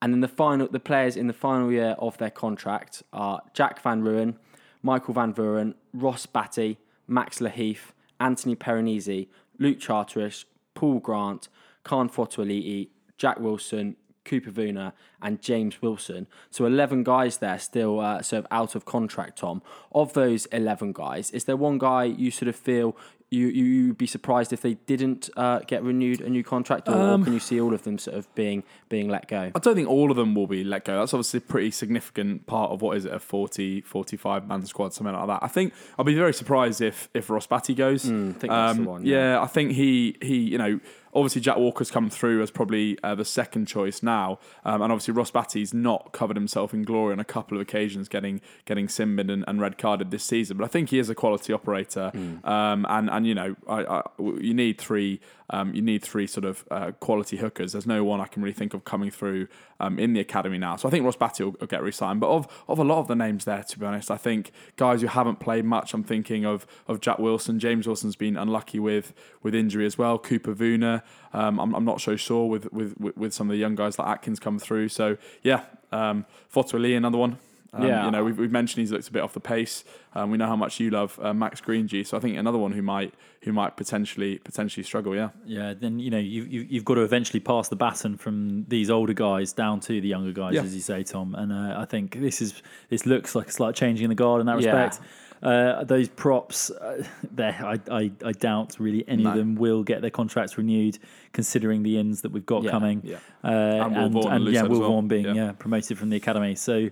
And 0.00 0.12
then 0.12 0.20
the 0.20 0.28
final, 0.28 0.68
the 0.68 0.80
players 0.80 1.16
in 1.16 1.26
the 1.26 1.32
final 1.32 1.72
year 1.72 1.96
of 1.98 2.18
their 2.18 2.30
contract 2.30 3.02
are 3.12 3.42
Jack 3.52 3.82
Van 3.82 4.02
Ruin, 4.02 4.38
Michael 4.82 5.14
Van 5.14 5.34
Vuuren, 5.34 5.74
Ross 5.92 6.24
Batty, 6.24 6.78
Max 7.06 7.40
Lahiff, 7.40 7.92
Anthony 8.20 8.54
Perenise, 8.54 9.28
Luke 9.58 9.80
Charteris, 9.80 10.44
Paul 10.74 11.00
Grant, 11.00 11.48
Kahn 11.82 12.08
Fotuali'i, 12.08 12.88
Jack 13.16 13.40
Wilson, 13.40 13.96
Cooper 14.28 14.50
Vuna, 14.50 14.92
and 15.22 15.40
James 15.42 15.80
Wilson. 15.82 16.26
So 16.50 16.64
11 16.66 17.02
guys 17.04 17.38
there 17.38 17.58
still 17.58 17.98
uh, 18.00 18.22
sort 18.22 18.40
of 18.44 18.46
out 18.50 18.74
of 18.74 18.84
contract, 18.84 19.38
Tom. 19.38 19.62
Of 19.92 20.12
those 20.12 20.46
11 20.46 20.92
guys, 20.92 21.30
is 21.32 21.44
there 21.44 21.56
one 21.56 21.78
guy 21.78 22.04
you 22.04 22.30
sort 22.30 22.48
of 22.48 22.56
feel 22.56 22.96
you 23.30 23.46
you 23.48 23.64
you'd 23.64 23.98
be 23.98 24.06
surprised 24.06 24.54
if 24.54 24.62
they 24.62 24.74
didn't 24.86 25.28
uh, 25.36 25.58
get 25.66 25.82
renewed 25.82 26.22
a 26.22 26.30
new 26.30 26.42
contract, 26.42 26.88
or, 26.88 26.94
or 26.94 27.22
can 27.22 27.34
you 27.34 27.40
see 27.40 27.60
all 27.60 27.74
of 27.74 27.82
them 27.82 27.98
sort 27.98 28.16
of 28.16 28.24
being 28.34 28.62
being 28.88 29.06
let 29.10 29.28
go? 29.28 29.50
I 29.54 29.58
don't 29.58 29.74
think 29.74 29.86
all 29.88 30.10
of 30.10 30.16
them 30.16 30.34
will 30.34 30.46
be 30.46 30.64
let 30.64 30.86
go. 30.86 30.98
That's 30.98 31.12
obviously 31.12 31.38
a 31.38 31.40
pretty 31.42 31.70
significant 31.70 32.46
part 32.46 32.70
of 32.70 32.80
what 32.80 32.96
is 32.96 33.04
it, 33.04 33.12
a 33.12 33.18
40, 33.18 33.82
45 33.82 34.48
man 34.48 34.64
squad, 34.64 34.94
something 34.94 35.14
like 35.14 35.26
that. 35.26 35.40
I 35.42 35.48
think 35.48 35.74
I'll 35.98 36.06
be 36.06 36.14
very 36.14 36.32
surprised 36.32 36.80
if 36.80 37.10
if 37.12 37.28
Ross 37.28 37.46
Batty 37.46 37.74
goes. 37.74 38.06
Mm, 38.06 38.30
I 38.30 38.32
think 38.32 38.50
that's 38.50 38.76
the 38.76 38.80
Um, 38.82 38.84
one, 38.86 39.04
Yeah. 39.04 39.32
yeah. 39.34 39.42
I 39.42 39.46
think 39.46 39.72
he 39.72 40.16
he 40.22 40.36
you 40.38 40.56
know 40.56 40.80
obviously 41.14 41.40
Jack 41.40 41.56
Walker's 41.56 41.90
come 41.90 42.10
through 42.10 42.42
as 42.42 42.50
probably 42.50 42.98
uh, 43.02 43.14
the 43.14 43.24
second 43.24 43.66
choice 43.66 44.02
now, 44.02 44.38
um, 44.64 44.82
and 44.82 44.92
obviously 44.92 45.14
Ross 45.14 45.30
Batty's 45.30 45.72
not 45.74 46.12
covered 46.12 46.36
himself 46.36 46.72
in 46.74 46.82
glory 46.82 47.12
on 47.12 47.20
a 47.20 47.24
couple 47.24 47.56
of 47.56 47.62
occasions, 47.62 48.08
getting 48.08 48.40
getting 48.64 48.88
sin-binned 48.88 49.30
and, 49.30 49.44
and 49.46 49.60
red 49.60 49.78
carded 49.78 50.10
this 50.10 50.24
season. 50.24 50.56
But 50.56 50.64
I 50.64 50.68
think 50.68 50.90
he 50.90 50.98
is 50.98 51.08
a 51.10 51.14
quality 51.14 51.52
operator, 51.52 52.10
Hmm. 52.10 52.46
um, 52.46 52.86
and 52.88 53.10
and 53.10 53.26
you 53.26 53.34
know 53.34 53.56
I, 53.68 53.84
I, 53.84 54.02
you 54.18 54.54
need 54.54 54.78
three 54.78 55.20
um, 55.50 55.74
you 55.74 55.82
need 55.82 56.02
three 56.02 56.26
sort 56.26 56.44
of 56.44 56.64
uh, 56.70 56.92
quality 56.92 57.38
hookers. 57.38 57.72
There's 57.72 57.86
no 57.86 58.04
one 58.04 58.20
I 58.20 58.26
can 58.26 58.42
really 58.42 58.54
think 58.54 58.74
of 58.74 58.84
coming 58.84 59.10
through 59.10 59.48
um, 59.80 59.98
in 59.98 60.12
the 60.12 60.20
academy 60.20 60.58
now. 60.58 60.76
So 60.76 60.88
I 60.88 60.90
think 60.90 61.04
Ross 61.04 61.16
Batty 61.16 61.44
will, 61.44 61.56
will 61.60 61.66
get 61.66 61.82
re-signed. 61.82 62.20
But 62.20 62.28
of 62.28 62.64
of 62.68 62.78
a 62.78 62.84
lot 62.84 62.98
of 62.98 63.08
the 63.08 63.14
names 63.14 63.44
there, 63.44 63.62
to 63.62 63.78
be 63.78 63.86
honest, 63.86 64.10
I 64.10 64.16
think 64.16 64.52
guys 64.76 65.00
who 65.00 65.06
haven't 65.06 65.40
played 65.40 65.64
much. 65.64 65.94
I'm 65.94 66.04
thinking 66.04 66.44
of 66.44 66.66
of 66.86 67.00
Jack 67.00 67.18
Wilson. 67.18 67.58
James 67.58 67.86
Wilson's 67.86 68.16
been 68.16 68.36
unlucky 68.36 68.78
with 68.78 69.14
with 69.42 69.54
injury 69.54 69.86
as 69.86 69.96
well. 69.96 70.18
Cooper 70.18 70.52
Vuna. 70.52 71.02
Um, 71.32 71.58
I'm, 71.58 71.74
I'm 71.74 71.84
not 71.84 72.00
so 72.00 72.16
sure 72.16 72.48
with, 72.48 72.72
with 72.72 72.94
with 72.98 73.32
some 73.32 73.48
of 73.48 73.52
the 73.52 73.58
young 73.58 73.74
guys 73.74 73.98
like 73.98 74.08
Atkins 74.08 74.38
come 74.38 74.58
through. 74.58 74.88
So 74.88 75.16
yeah, 75.42 75.64
um, 75.92 76.26
Fotuali'i, 76.52 76.96
another 76.96 77.18
one. 77.18 77.38
Um, 77.72 77.86
Yeah. 77.86 78.06
you 78.06 78.10
know 78.10 78.24
we've, 78.24 78.38
we've 78.38 78.50
mentioned 78.50 78.80
he's 78.80 78.92
looked 78.92 79.08
a 79.08 79.12
bit 79.12 79.22
off 79.22 79.34
the 79.34 79.40
pace. 79.40 79.84
Um, 80.14 80.30
we 80.30 80.38
know 80.38 80.46
how 80.46 80.56
much 80.56 80.80
you 80.80 80.88
love 80.90 81.18
uh, 81.22 81.34
Max 81.34 81.60
Greengy, 81.60 82.02
so 82.04 82.16
I 82.16 82.20
think 82.20 82.36
another 82.38 82.56
one 82.58 82.72
who 82.72 82.80
might 82.82 83.12
who 83.42 83.52
might 83.52 83.76
potentially 83.76 84.38
potentially 84.38 84.82
struggle. 84.84 85.14
Yeah. 85.14 85.30
Yeah, 85.44 85.74
then 85.74 85.98
you 85.98 86.10
know 86.10 86.18
you, 86.18 86.44
you 86.44 86.66
you've 86.68 86.84
got 86.86 86.94
to 86.94 87.02
eventually 87.02 87.40
pass 87.40 87.68
the 87.68 87.76
baton 87.76 88.16
from 88.16 88.64
these 88.68 88.88
older 88.90 89.12
guys 89.12 89.52
down 89.52 89.80
to 89.80 90.00
the 90.00 90.08
younger 90.08 90.32
guys, 90.32 90.54
Yeah. 90.54 90.62
as 90.62 90.74
you 90.74 90.80
say, 90.80 91.02
Tom. 91.02 91.34
And 91.34 91.52
uh, 91.52 91.78
I 91.78 91.84
think 91.84 92.18
this 92.20 92.40
is 92.40 92.62
this 92.88 93.04
looks 93.04 93.34
like 93.34 93.48
a 93.48 93.52
slight 93.52 93.74
changing 93.74 94.04
in 94.04 94.08
the 94.08 94.14
guard 94.14 94.40
in 94.40 94.46
that 94.46 94.60
Yeah. 94.60 94.72
respect. 94.86 95.06
Uh, 95.40 95.84
those 95.84 96.08
props, 96.08 96.68
uh, 96.68 97.04
there, 97.30 97.54
I, 97.64 97.78
I, 97.92 98.10
I 98.24 98.32
doubt 98.32 98.74
really 98.80 99.04
any 99.06 99.24
of 99.24 99.36
them 99.36 99.54
will 99.54 99.84
get 99.84 100.00
their 100.00 100.10
contracts 100.10 100.58
renewed, 100.58 100.98
considering 101.32 101.84
the 101.84 101.96
ins 101.96 102.22
that 102.22 102.32
we've 102.32 102.44
got 102.44 102.64
Yeah, 102.64 102.70
coming. 102.72 103.02
yeah. 103.04 103.18
Uh, 103.44 103.48
And 103.86 103.96
and, 103.96 104.12
Vaughan 104.14 104.32
and 104.32 104.46
and 104.46 104.52
yeah, 104.54 104.62
Will 104.62 104.72
as 104.72 104.78
well. 104.80 105.02
Being 105.02 105.26
Yeah. 105.26 105.34
yeah. 105.34 105.52
promoted 105.52 105.96
from 105.96 106.10
the 106.10 106.16
academy. 106.16 106.56
So 106.56 106.88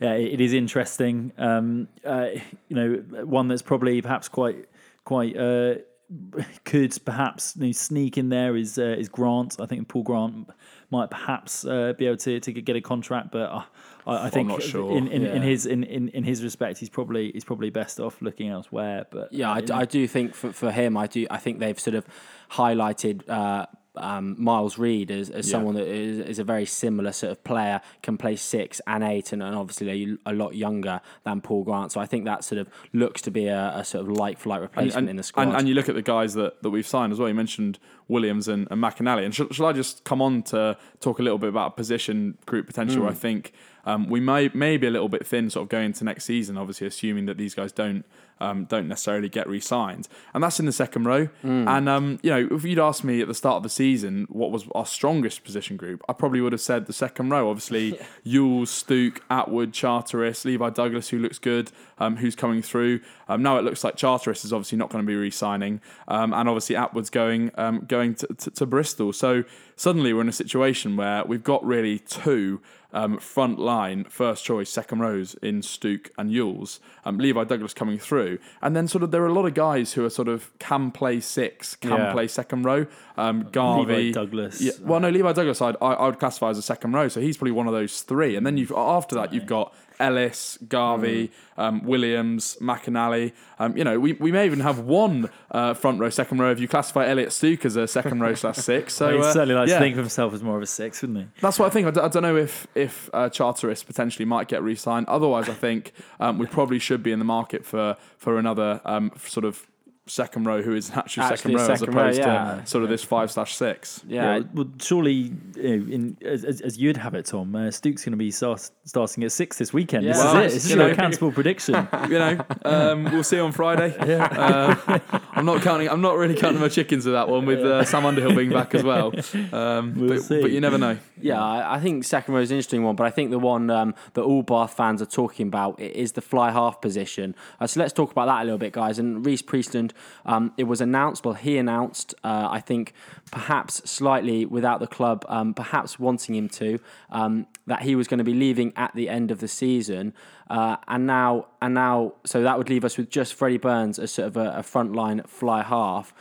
yeah, 0.00 0.14
it, 0.14 0.40
is 0.40 0.54
interesting. 0.54 1.32
Um, 1.36 1.88
uh, 2.04 2.28
you 2.68 2.76
know, 2.76 3.24
one 3.24 3.48
that's 3.48 3.62
probably 3.62 4.00
perhaps 4.02 4.28
quite 4.28 4.66
quite. 5.04 5.36
Uh, 5.36 5.74
could 6.64 6.96
perhaps 7.04 7.54
you 7.56 7.66
know, 7.66 7.72
sneak 7.72 8.18
in 8.18 8.30
there 8.30 8.56
is 8.56 8.78
uh, 8.78 8.96
is 8.98 9.08
Grant. 9.08 9.56
I 9.60 9.66
think 9.66 9.88
Paul 9.88 10.02
Grant 10.02 10.50
might 10.90 11.08
perhaps 11.08 11.64
uh, 11.64 11.92
be 11.96 12.06
able 12.06 12.16
to, 12.16 12.40
to 12.40 12.52
get 12.52 12.74
a 12.74 12.80
contract, 12.80 13.30
but 13.30 13.50
uh, 13.50 13.62
I, 14.06 14.26
I 14.26 14.30
think 14.30 14.60
sure. 14.60 14.96
in, 14.96 15.06
in, 15.06 15.24
in 15.24 15.42
his 15.42 15.66
in, 15.66 15.84
in, 15.84 16.08
in 16.08 16.24
his 16.24 16.42
respect, 16.42 16.78
he's 16.78 16.88
probably 16.88 17.30
he's 17.32 17.44
probably 17.44 17.70
best 17.70 18.00
off 18.00 18.20
looking 18.20 18.48
elsewhere. 18.48 19.06
But 19.10 19.32
Yeah, 19.32 19.52
I, 19.52 19.58
uh, 19.58 19.84
do 19.84 20.06
think 20.08 20.34
for, 20.34 20.52
for 20.52 20.72
him, 20.72 20.96
I 20.96 21.06
do. 21.06 21.26
I 21.30 21.36
think 21.36 21.60
they've 21.60 21.78
sort 21.78 21.94
of 21.94 22.06
highlighted 22.50 23.28
uh, 23.28 23.66
um, 23.96 24.36
Miles 24.38 24.78
Reid 24.78 25.10
as, 25.10 25.30
as 25.30 25.48
Yeah. 25.48 25.52
someone 25.52 25.74
that 25.74 25.86
is, 25.86 26.18
is 26.20 26.38
a 26.38 26.44
very 26.44 26.64
similar 26.66 27.12
sort 27.12 27.32
of 27.32 27.42
player, 27.44 27.80
can 28.02 28.16
play 28.16 28.36
six 28.36 28.80
and 28.86 29.02
eight, 29.02 29.32
and, 29.32 29.42
and 29.42 29.54
obviously 29.54 30.18
a, 30.24 30.30
a 30.30 30.34
lot 30.34 30.54
younger 30.54 31.00
than 31.24 31.40
Paul 31.40 31.64
Grant. 31.64 31.92
So 31.92 32.00
I 32.00 32.06
think 32.06 32.24
that 32.24 32.44
sort 32.44 32.60
of 32.60 32.68
looks 32.92 33.20
to 33.22 33.30
be 33.30 33.46
a, 33.46 33.72
a 33.76 33.84
sort 33.84 34.06
of 34.06 34.12
like 34.12 34.38
for 34.38 34.50
like 34.50 34.60
replacement 34.60 35.08
in 35.08 35.16
the 35.16 35.22
squad. 35.22 35.48
And, 35.48 35.56
and 35.56 35.68
you 35.68 35.74
look 35.74 35.88
at 35.88 35.94
the 35.94 36.02
guys 36.02 36.34
that, 36.34 36.62
that 36.62 36.70
we've 36.70 36.86
signed 36.86 37.12
as 37.12 37.18
well. 37.18 37.28
You 37.28 37.34
mentioned 37.34 37.78
Williams 38.08 38.48
and, 38.48 38.68
and 38.70 38.82
McNally. 38.82 39.24
And 39.24 39.34
shall, 39.34 39.50
shall 39.50 39.66
I 39.66 39.72
just 39.72 40.04
come 40.04 40.22
on 40.22 40.42
to 40.44 40.76
talk 41.00 41.18
a 41.18 41.22
little 41.22 41.38
bit 41.38 41.48
about 41.48 41.76
position 41.76 42.38
group 42.46 42.66
potential? 42.66 43.02
Where 43.02 43.10
I 43.10 43.14
think 43.14 43.52
um, 43.84 44.08
we 44.08 44.20
may, 44.20 44.50
may 44.54 44.76
be 44.76 44.86
a 44.86 44.90
little 44.90 45.08
bit 45.08 45.26
thin 45.26 45.50
sort 45.50 45.64
of 45.64 45.68
going 45.68 45.86
into 45.86 46.04
next 46.04 46.24
season, 46.24 46.56
obviously, 46.56 46.86
assuming 46.86 47.26
that 47.26 47.36
these 47.36 47.54
guys 47.54 47.72
don't 47.72 48.04
um, 48.40 48.64
don't 48.64 48.88
necessarily 48.88 49.28
get 49.28 49.48
re 49.48 49.60
signed. 49.60 50.08
And 50.32 50.42
that's 50.42 50.58
in 50.58 50.66
the 50.66 50.72
second 50.72 51.04
row. 51.04 51.26
Hmm. 51.42 51.68
And, 51.68 51.88
um, 51.88 52.18
you 52.22 52.30
know, 52.30 52.48
if 52.50 52.64
you'd 52.64 52.78
asked 52.78 53.04
me 53.04 53.20
at 53.20 53.28
the 53.28 53.34
start 53.34 53.58
of 53.58 53.62
the 53.62 53.68
season 53.68 54.26
what 54.30 54.50
was 54.50 54.64
our 54.74 54.86
strongest 54.86 55.44
position 55.44 55.76
group, 55.76 56.02
I 56.08 56.14
probably 56.14 56.40
would 56.40 56.52
have 56.52 56.60
said 56.60 56.86
the 56.86 56.92
second 56.92 57.30
row. 57.30 57.50
Obviously, 57.50 57.98
Ewels, 58.24 58.68
Stooke, 58.68 59.22
Attwood, 59.30 59.72
Charteris, 59.72 60.44
Levi 60.44 60.70
Douglas, 60.70 61.10
who 61.10 61.18
looks 61.18 61.38
good, 61.38 61.70
um, 61.98 62.16
who's 62.16 62.34
coming 62.34 62.62
through. 62.62 63.00
Um, 63.28 63.42
now 63.42 63.58
it 63.58 63.64
looks 63.64 63.84
like 63.84 63.96
Charteris 63.96 64.44
is 64.44 64.52
obviously 64.52 64.78
not 64.78 64.90
going 64.90 65.04
to 65.04 65.06
be 65.06 65.14
re-signing, 65.14 65.80
um, 66.08 66.32
and 66.32 66.48
obviously 66.48 66.74
Attwood's 66.74 67.10
going 67.10 67.50
um, 67.56 67.84
going 67.86 68.14
to, 68.16 68.26
to, 68.26 68.50
to 68.50 68.66
Bristol. 68.66 69.12
So 69.12 69.44
suddenly 69.76 70.12
we're 70.12 70.22
in 70.22 70.28
a 70.28 70.32
situation 70.32 70.96
where 70.96 71.24
we've 71.24 71.44
got 71.44 71.64
really 71.64 71.98
two 71.98 72.60
um, 72.92 73.18
front 73.18 73.58
line, 73.58 74.04
first 74.04 74.44
choice, 74.44 74.70
second 74.70 75.00
rows 75.00 75.34
in 75.42 75.62
Stooke 75.62 76.10
and 76.18 76.30
Ewels. 76.30 76.80
Um, 77.04 77.18
Levi 77.18 77.44
Douglas 77.44 77.72
coming 77.74 77.98
through, 77.98 78.38
and 78.62 78.74
then 78.74 78.88
sort 78.88 79.02
of 79.04 79.10
there 79.10 79.22
are 79.22 79.26
a 79.28 79.32
lot 79.32 79.46
of 79.46 79.54
guys 79.54 79.92
who 79.94 80.04
are 80.04 80.10
sort 80.10 80.28
of 80.28 80.50
can 80.58 80.90
play 80.90 81.20
six, 81.20 81.76
can 81.76 81.90
Yeah. 81.92 82.12
play 82.12 82.28
second 82.28 82.64
row. 82.64 82.86
Um, 83.16 83.48
Garvey, 83.52 83.94
Levi 83.94 84.12
Douglas. 84.12 84.60
Yeah, 84.60 84.72
well, 84.82 85.00
no, 85.00 85.08
Levi 85.10 85.32
Douglas, 85.32 85.60
I'd, 85.62 85.76
I, 85.80 85.92
I 85.92 86.06
would 86.06 86.18
classify 86.18 86.50
as 86.50 86.58
a 86.58 86.62
second 86.62 86.92
row, 86.92 87.08
so 87.08 87.20
he's 87.20 87.36
probably 87.36 87.52
one 87.52 87.66
of 87.66 87.72
those 87.72 88.02
three. 88.02 88.36
And 88.36 88.46
then 88.46 88.56
you've 88.56 88.72
after 88.72 89.14
that 89.16 89.32
you've 89.32 89.46
got 89.46 89.74
Ellis, 90.00 90.58
Garvey, 90.68 91.30
um, 91.56 91.84
Williams, 91.84 92.56
McNally. 92.60 93.32
Um, 93.58 93.76
you 93.76 93.84
know, 93.84 94.00
we, 94.00 94.14
we 94.14 94.32
may 94.32 94.46
even 94.46 94.60
have 94.60 94.80
one 94.80 95.30
uh, 95.50 95.74
front 95.74 96.00
row, 96.00 96.10
second 96.10 96.38
row 96.38 96.50
if 96.50 96.58
you 96.58 96.66
classify 96.66 97.06
Elliott 97.06 97.32
Stooke 97.32 97.64
as 97.64 97.76
a 97.76 97.86
second 97.86 98.20
row 98.20 98.34
slash 98.34 98.56
six. 98.70 98.94
So 98.94 99.12
he 99.12 99.18
uh, 99.18 99.32
certainly 99.32 99.54
likes 99.54 99.70
yeah. 99.70 99.78
to 99.78 99.84
think 99.84 99.94
of 99.94 99.98
himself 99.98 100.34
as 100.34 100.42
more 100.42 100.56
of 100.56 100.62
a 100.62 100.66
six, 100.66 101.02
wouldn't 101.02 101.18
he? 101.18 101.26
That's 101.40 101.58
what 101.58 101.66
I 101.66 101.70
think. 101.70 101.86
I 101.86 101.90
d- 101.90 102.00
I 102.00 102.08
don't 102.08 102.22
know 102.22 102.36
if 102.36 102.66
if 102.74 103.10
uh, 103.12 103.28
Charteris 103.28 103.84
potentially 103.84 104.24
might 104.24 104.48
get 104.48 104.62
re-signed. 104.62 105.06
Otherwise, 105.06 105.48
I 105.48 105.54
think 105.54 105.92
um, 106.18 106.38
we 106.38 106.46
probably 106.46 106.78
should 106.78 107.02
be 107.02 107.12
in 107.12 107.18
the 107.18 107.24
market 107.24 107.64
for 107.64 107.96
for 108.16 108.38
another 108.38 108.80
um, 108.84 109.12
sort 109.16 109.44
of 109.44 109.66
second 110.10 110.44
row 110.44 110.60
who 110.62 110.74
is 110.74 110.90
actually, 110.90 111.24
Actually 111.24 111.36
second 111.36 111.54
a 111.54 111.56
row 111.56 111.70
as 111.72 111.78
second 111.80 111.94
row, 111.94 112.02
opposed 112.02 112.18
yeah. 112.18 112.60
to 112.60 112.66
sort 112.66 112.84
of 112.84 112.90
this 112.90 113.02
five 113.04 113.30
slash 113.30 113.54
six. 113.56 114.02
yeah, 114.08 114.38
well, 114.38 114.48
well, 114.54 114.66
surely, 114.80 115.12
you 115.12 115.32
know, 115.78 115.92
in, 115.94 116.16
as, 116.24 116.44
as- 116.44 116.60
as 116.60 116.78
you'd 116.78 116.96
have 116.96 117.14
it, 117.14 117.26
Tom, 117.26 117.54
uh, 117.54 117.70
Stooke's 117.70 118.04
going 118.04 118.12
to 118.12 118.16
be 118.16 118.30
start, 118.30 118.70
starting 118.84 119.24
at 119.24 119.32
six 119.32 119.58
this 119.58 119.72
weekend. 119.72 120.06
This 120.06 120.16
Yeah. 120.16 120.28
is 120.28 120.34
it. 120.34 120.42
This 120.54 120.64
is 120.64 120.70
You 120.70 120.76
your 120.76 120.86
know- 120.86 120.92
accountable 120.92 121.32
prediction. 121.32 121.74
you 122.08 122.18
know, 122.18 122.44
um, 122.64 123.04
we'll 123.04 123.22
see 123.24 123.38
on 123.40 123.52
Friday. 123.52 123.94
Uh, 124.40 124.98
I'm 125.32 125.44
not 125.44 125.62
counting. 125.62 125.88
I'm 125.88 126.00
not 126.00 126.16
really 126.16 126.34
counting 126.34 126.60
my 126.60 126.68
chickens 126.68 127.04
with 127.04 127.14
that 127.14 127.28
one. 127.28 127.46
With 127.46 127.60
uh, 127.60 127.84
Sam 127.84 128.04
Underhill 128.06 128.34
being 128.34 128.50
back 128.50 128.74
as 128.74 128.82
well. 128.82 129.12
Um, 129.52 129.94
We'll 129.96 130.08
but, 130.10 130.22
see. 130.22 130.40
but 130.40 130.50
you 130.50 130.60
never 130.60 130.78
know. 130.78 130.98
Yeah, 131.20 131.42
I 131.42 131.76
I 131.76 131.80
think 131.80 132.04
second 132.04 132.34
row 132.34 132.40
is 132.40 132.50
an 132.50 132.56
interesting 132.56 132.82
one, 132.82 132.96
but 132.96 133.06
I 133.06 133.10
think 133.10 133.30
the 133.30 133.38
one 133.38 133.70
um, 133.70 133.94
that 134.14 134.22
all 134.22 134.42
Bath 134.42 134.74
fans 134.74 135.00
are 135.02 135.06
talking 135.06 135.46
about 135.46 135.78
is 135.80 136.12
the 136.12 136.20
fly 136.20 136.50
half 136.50 136.80
position. 136.80 137.34
Uh, 137.60 137.66
so 137.66 137.80
let's 137.80 137.92
talk 137.92 138.10
about 138.10 138.26
that 138.26 138.42
a 138.42 138.44
little 138.44 138.58
bit, 138.58 138.72
guys. 138.72 138.98
And 138.98 139.24
Rhys 139.24 139.42
Priestland, 139.42 139.92
um, 140.24 140.52
it 140.56 140.64
was 140.64 140.80
announced, 140.80 141.24
well, 141.24 141.34
he 141.34 141.58
announced, 141.58 142.14
uh, 142.24 142.48
I 142.50 142.60
think 142.60 142.92
perhaps 143.30 143.88
slightly 143.90 144.44
without 144.46 144.80
the 144.80 144.86
club, 144.86 145.24
um, 145.28 145.54
perhaps 145.54 145.98
wanting 145.98 146.34
him 146.34 146.48
to, 146.50 146.78
um, 147.10 147.46
that 147.66 147.82
he 147.82 147.94
was 147.94 148.08
going 148.08 148.18
to 148.18 148.24
be 148.24 148.34
leaving 148.34 148.72
at 148.76 148.94
the 148.94 149.08
end 149.08 149.30
of 149.30 149.40
the 149.40 149.48
season. 149.48 150.12
Uh, 150.48 150.76
and 150.88 151.06
now, 151.06 151.46
and 151.62 151.74
now, 151.74 152.14
so 152.24 152.42
that 152.42 152.58
would 152.58 152.68
leave 152.68 152.84
us 152.84 152.96
with 152.96 153.08
just 153.08 153.34
Freddie 153.34 153.58
Burns 153.58 153.98
as 153.98 154.10
sort 154.10 154.28
of 154.28 154.36
a, 154.36 154.50
a 154.50 154.62
frontline 154.62 155.26
fly 155.28 155.62
half. 155.62 156.12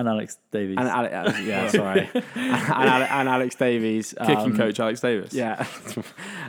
And 0.00 0.08
Alex 0.08 0.38
Davies. 0.50 0.76
and 0.78 0.88
Ale- 0.88 1.26
uh, 1.28 1.38
yeah, 1.40 1.68
sorry, 1.68 2.08
and, 2.34 2.34
Ale- 2.34 3.08
and 3.10 3.28
Alex 3.28 3.54
Davies, 3.54 4.14
Kicking 4.18 4.36
um, 4.36 4.56
coach 4.56 4.80
Alex 4.80 5.00
Davis. 5.00 5.34
yeah, 5.34 5.66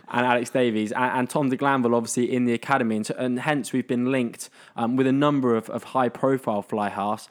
and 0.07 0.25
Alex 0.25 0.49
Davies 0.49 0.91
and, 0.93 1.11
and 1.19 1.29
Tom 1.29 1.49
de 1.49 1.57
Glanville, 1.57 1.95
obviously 1.95 2.33
in 2.33 2.45
the 2.45 2.53
academy, 2.53 2.95
and, 2.95 3.09
and 3.11 3.39
hence 3.41 3.73
we've 3.73 3.87
been 3.87 4.11
linked 4.11 4.49
um, 4.75 4.95
with 4.95 5.05
a 5.07 5.11
number 5.11 5.55
of, 5.55 5.69
of 5.69 5.83
high-profile 5.83 6.61
fly 6.61 6.89
halves. 6.89 7.27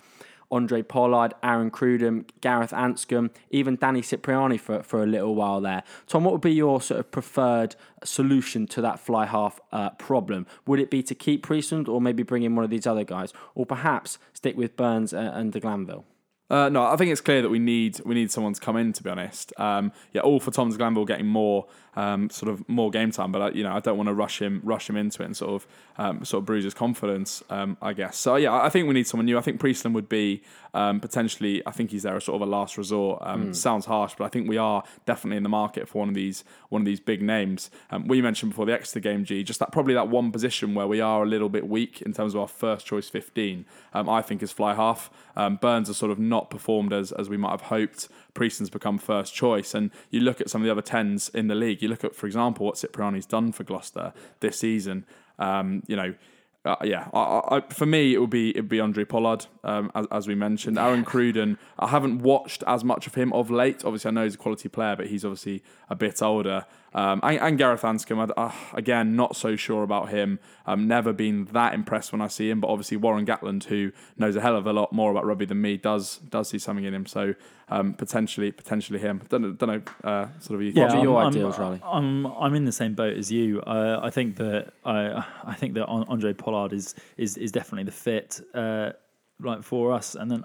Andre 0.52 0.83
Pollard, 0.83 1.33
Aaron 1.44 1.70
Cruden, 1.70 2.26
Gareth 2.40 2.72
Anscombe, 2.72 3.30
even 3.52 3.76
Danny 3.76 4.02
Cipriani 4.02 4.59
for, 4.59 4.83
for 4.83 5.00
a 5.00 5.06
little 5.06 5.37
while 5.37 5.61
there. 5.61 5.85
Tom, 6.09 6.24
what 6.24 6.33
would 6.33 6.40
be 6.40 6.52
your 6.52 6.80
sort 6.83 6.98
of 6.98 7.12
preferred 7.12 7.76
solution 8.02 8.66
to 8.66 8.80
that 8.80 8.98
fly 8.98 9.26
half 9.26 9.61
uh, 9.70 9.90
problem? 9.90 10.48
Would 10.66 10.80
it 10.80 10.90
be 10.90 11.04
to 11.04 11.14
keep 11.14 11.44
Priestland 11.44 11.87
or 11.87 12.00
maybe 12.00 12.24
bring 12.24 12.42
in 12.42 12.56
one 12.56 12.64
of 12.64 12.70
these 12.70 12.85
other 12.85 13.04
guys? 13.04 13.33
Or 13.54 13.64
perhaps 13.64 14.18
stick 14.33 14.56
with 14.56 14.76
Burns 14.76 15.14
uh, 15.14 15.30
and 15.35 15.52
de 15.52 15.61
Glanville? 15.61 16.04
Uh, 16.50 16.68
no, 16.68 16.84
I 16.84 16.96
think 16.96 17.12
it's 17.12 17.20
clear 17.20 17.42
that 17.42 17.48
we 17.48 17.60
need 17.60 18.00
we 18.04 18.14
need 18.14 18.30
someone 18.32 18.52
to 18.54 18.60
come 18.60 18.76
in. 18.76 18.92
To 18.92 19.02
be 19.02 19.10
honest, 19.10 19.52
um, 19.58 19.92
yeah, 20.12 20.22
all 20.22 20.40
for 20.40 20.50
Tom 20.50 20.68
Glanville 20.70 21.04
getting 21.04 21.26
more 21.26 21.66
um, 21.96 22.31
sort 22.31 22.53
of 22.53 22.68
more 22.68 22.90
game 22.90 23.11
time, 23.11 23.33
but 23.33 23.42
I, 23.42 23.50
you 23.50 23.62
know 23.62 23.72
I 23.72 23.81
don't 23.81 23.96
want 23.96 24.09
to 24.09 24.14
rush 24.14 24.40
him 24.40 24.61
rush 24.64 24.88
him 24.88 24.96
into 24.96 25.22
it 25.22 25.26
and 25.26 25.37
sort 25.37 25.50
of 25.50 25.66
um, 25.98 26.24
sort 26.24 26.42
of 26.42 26.46
bruise 26.46 26.64
his 26.64 26.74
confidence. 26.74 27.42
Um, 27.50 27.76
I 27.83 27.92
guess 27.92 28.16
so. 28.16 28.37
Yeah, 28.37 28.53
I 28.53 28.68
think 28.68 28.88
we 28.88 28.94
need 28.94 29.07
someone 29.07 29.26
new. 29.26 29.38
I 29.38 29.40
think 29.40 29.61
Priestland 29.61 29.94
would 29.94 30.09
be 30.09 30.42
um, 30.74 31.00
potentially. 31.00 31.62
I 31.66 31.72
think 31.72 31.90
he's 31.90 32.05
there 32.05 32.16
as 32.16 32.24
sort 32.24 32.40
of 32.40 32.48
a 32.48 32.50
last 32.50 32.79
resort. 32.79 33.18
Um, 33.22 33.53
Sounds 33.55 33.87
harsh, 33.87 34.14
but 34.16 34.24
I 34.24 34.29
think 34.29 34.48
we 34.48 34.57
are 34.57 34.85
definitely 35.05 35.37
in 35.37 35.42
the 35.42 35.48
market 35.48 35.88
for 35.88 35.98
one 35.98 36.09
of 36.09 36.14
these 36.14 36.44
one 36.68 36.83
of 36.83 36.87
these 36.87 37.00
big 37.00 37.22
names. 37.22 37.70
Um, 37.90 38.07
we 38.07 38.22
mentioned 38.22 38.53
before 38.53 38.66
the 38.66 38.72
Exeter 38.72 39.00
game, 39.00 39.24
G, 39.24 39.42
just 39.42 39.59
that 39.61 39.72
probably 39.72 39.94
that 39.94 40.09
one 40.09 40.31
position 40.31 40.74
where 40.74 40.87
we 40.87 41.00
are 41.00 41.22
a 41.22 41.26
little 41.26 41.48
bit 41.48 41.68
weak 41.68 42.00
in 42.03 42.12
terms 42.12 42.35
of 42.35 42.40
our 42.40 42.48
first 42.48 42.87
choice 42.87 43.09
fifteen. 43.09 43.66
Um, 43.92 44.09
I 44.09 44.22
think 44.22 44.42
is 44.42 44.53
fly 44.53 44.74
half. 44.74 45.11
Um, 45.37 45.57
Burns 45.57 45.88
has 45.88 45.96
sort 45.96 46.12
of 46.12 46.18
not 46.18 46.50
performed 46.50 46.92
as 46.92 47.12
as 47.12 47.29
we 47.29 47.37
might 47.37 47.50
have 47.50 47.62
hoped. 47.62 48.09
Priestland's 48.35 48.70
become 48.70 48.98
first 48.98 49.35
choice, 49.35 49.74
and 49.74 49.90
you 50.11 50.20
look 50.20 50.40
at 50.40 50.48
some 50.48 50.62
of 50.62 50.64
the 50.64 50.70
other 50.70 50.83
tens 50.83 51.29
in 51.31 51.48
the 51.48 51.55
league. 51.55 51.80
You 51.83 51.88
look 51.88 52.05
at, 52.05 52.14
for 52.14 52.27
example, 52.27 52.66
what 52.66 52.77
Cipriani's 52.77 53.27
done 53.27 53.53
for 53.53 53.64
Gloucester 53.64 54.12
this 54.40 54.59
season. 54.59 55.05
Um, 55.38 55.83
you 55.87 55.97
know. 55.97 56.14
Uh, 56.62 56.77
yeah, 56.85 57.09
I, 57.14 57.57
I, 57.57 57.61
for 57.71 57.87
me, 57.87 58.12
it 58.12 58.19
would 58.19 58.29
be 58.29 58.51
it'd 58.51 58.69
be 58.69 58.81
Andre 58.81 59.07
Pollard, 59.07 59.47
um, 59.64 59.90
as, 59.95 60.07
as 60.12 60.29
we 60.29 60.35
mentioned. 60.35 60.79
Aaron 60.79 61.07
Cruden, 61.07 61.57
I 61.79 61.87
haven't 61.88 62.19
watched 62.19 62.62
as 62.66 62.85
much 62.85 63.07
of 63.07 63.14
him 63.14 63.33
of 63.33 63.51
late. 63.51 63.83
Obviously, 63.83 64.11
I 64.11 64.12
know 64.12 64.25
he's 64.25 64.35
a 64.35 64.37
quality 64.37 64.69
player, 64.69 64.95
but 64.95 65.07
he's 65.07 65.25
obviously 65.25 65.62
a 65.88 65.97
bit 65.97 66.21
older. 66.21 66.66
Um, 66.92 67.20
and, 67.22 67.38
and 67.38 67.59
Gareth 67.59 67.83
Anscombe, 67.83 68.33
uh, 68.37 68.50
again, 68.74 69.14
not 69.14 69.37
so 69.37 69.55
sure 69.55 69.85
about 69.85 70.09
him. 70.09 70.40
Um, 70.66 70.88
never 70.88 71.12
been 71.12 71.44
that 71.53 71.72
impressed 71.72 72.11
when 72.12 72.20
I 72.20 72.26
see 72.26 72.50
him, 72.50 72.61
but 72.61 72.66
obviously 72.68 72.96
Warren 72.96 73.24
Gatland, 73.24 73.64
who 73.64 73.92
knows 74.18 74.35
a 74.35 74.40
hell 74.40 74.57
of 74.57 74.66
a 74.66 74.72
lot 74.72 74.92
more 74.92 75.11
about 75.12 75.24
rugby 75.24 75.44
than 75.44 75.61
me, 75.61 75.76
does 75.76 76.18
does 76.18 76.48
see 76.48 76.59
something 76.59 76.85
in 76.85 76.92
him. 76.92 77.07
So 77.07 77.35
um, 77.68 77.94
potentially, 77.94 78.50
potentially 78.50 78.98
him. 78.98 79.22
Don't 79.29 79.42
know, 79.42 79.53
don't 79.53 79.68
know 79.68 80.09
uh, 80.11 80.26
sort 80.40 80.61
of. 80.61 80.62
You 80.66 80.72
What 80.83 80.90
are 80.90 80.96
I'm- 80.96 81.05
your 81.05 81.20
I'm, 81.20 81.29
ideals, 81.29 81.59
Riley? 81.61 81.81
I'm 81.85 82.26
I'm 82.26 82.55
in 82.55 82.64
the 82.64 82.72
same 82.72 82.94
boat 82.94 83.16
as 83.16 83.31
you. 83.31 83.61
Uh, 83.62 84.00
I 84.03 84.11
think 84.11 84.37
that 84.37 84.72
I 84.85 85.24
I 85.44 85.55
think 85.55 85.74
that 85.74 85.87
Andre 85.87 86.33
Pollard 86.33 86.72
is 86.72 86.94
is 87.16 87.37
is 87.37 87.53
definitely 87.53 87.85
the 87.85 87.92
fit 87.92 88.40
uh, 88.53 88.90
like 89.38 89.62
for 89.62 89.92
us. 89.92 90.16
And 90.16 90.29
then 90.31 90.42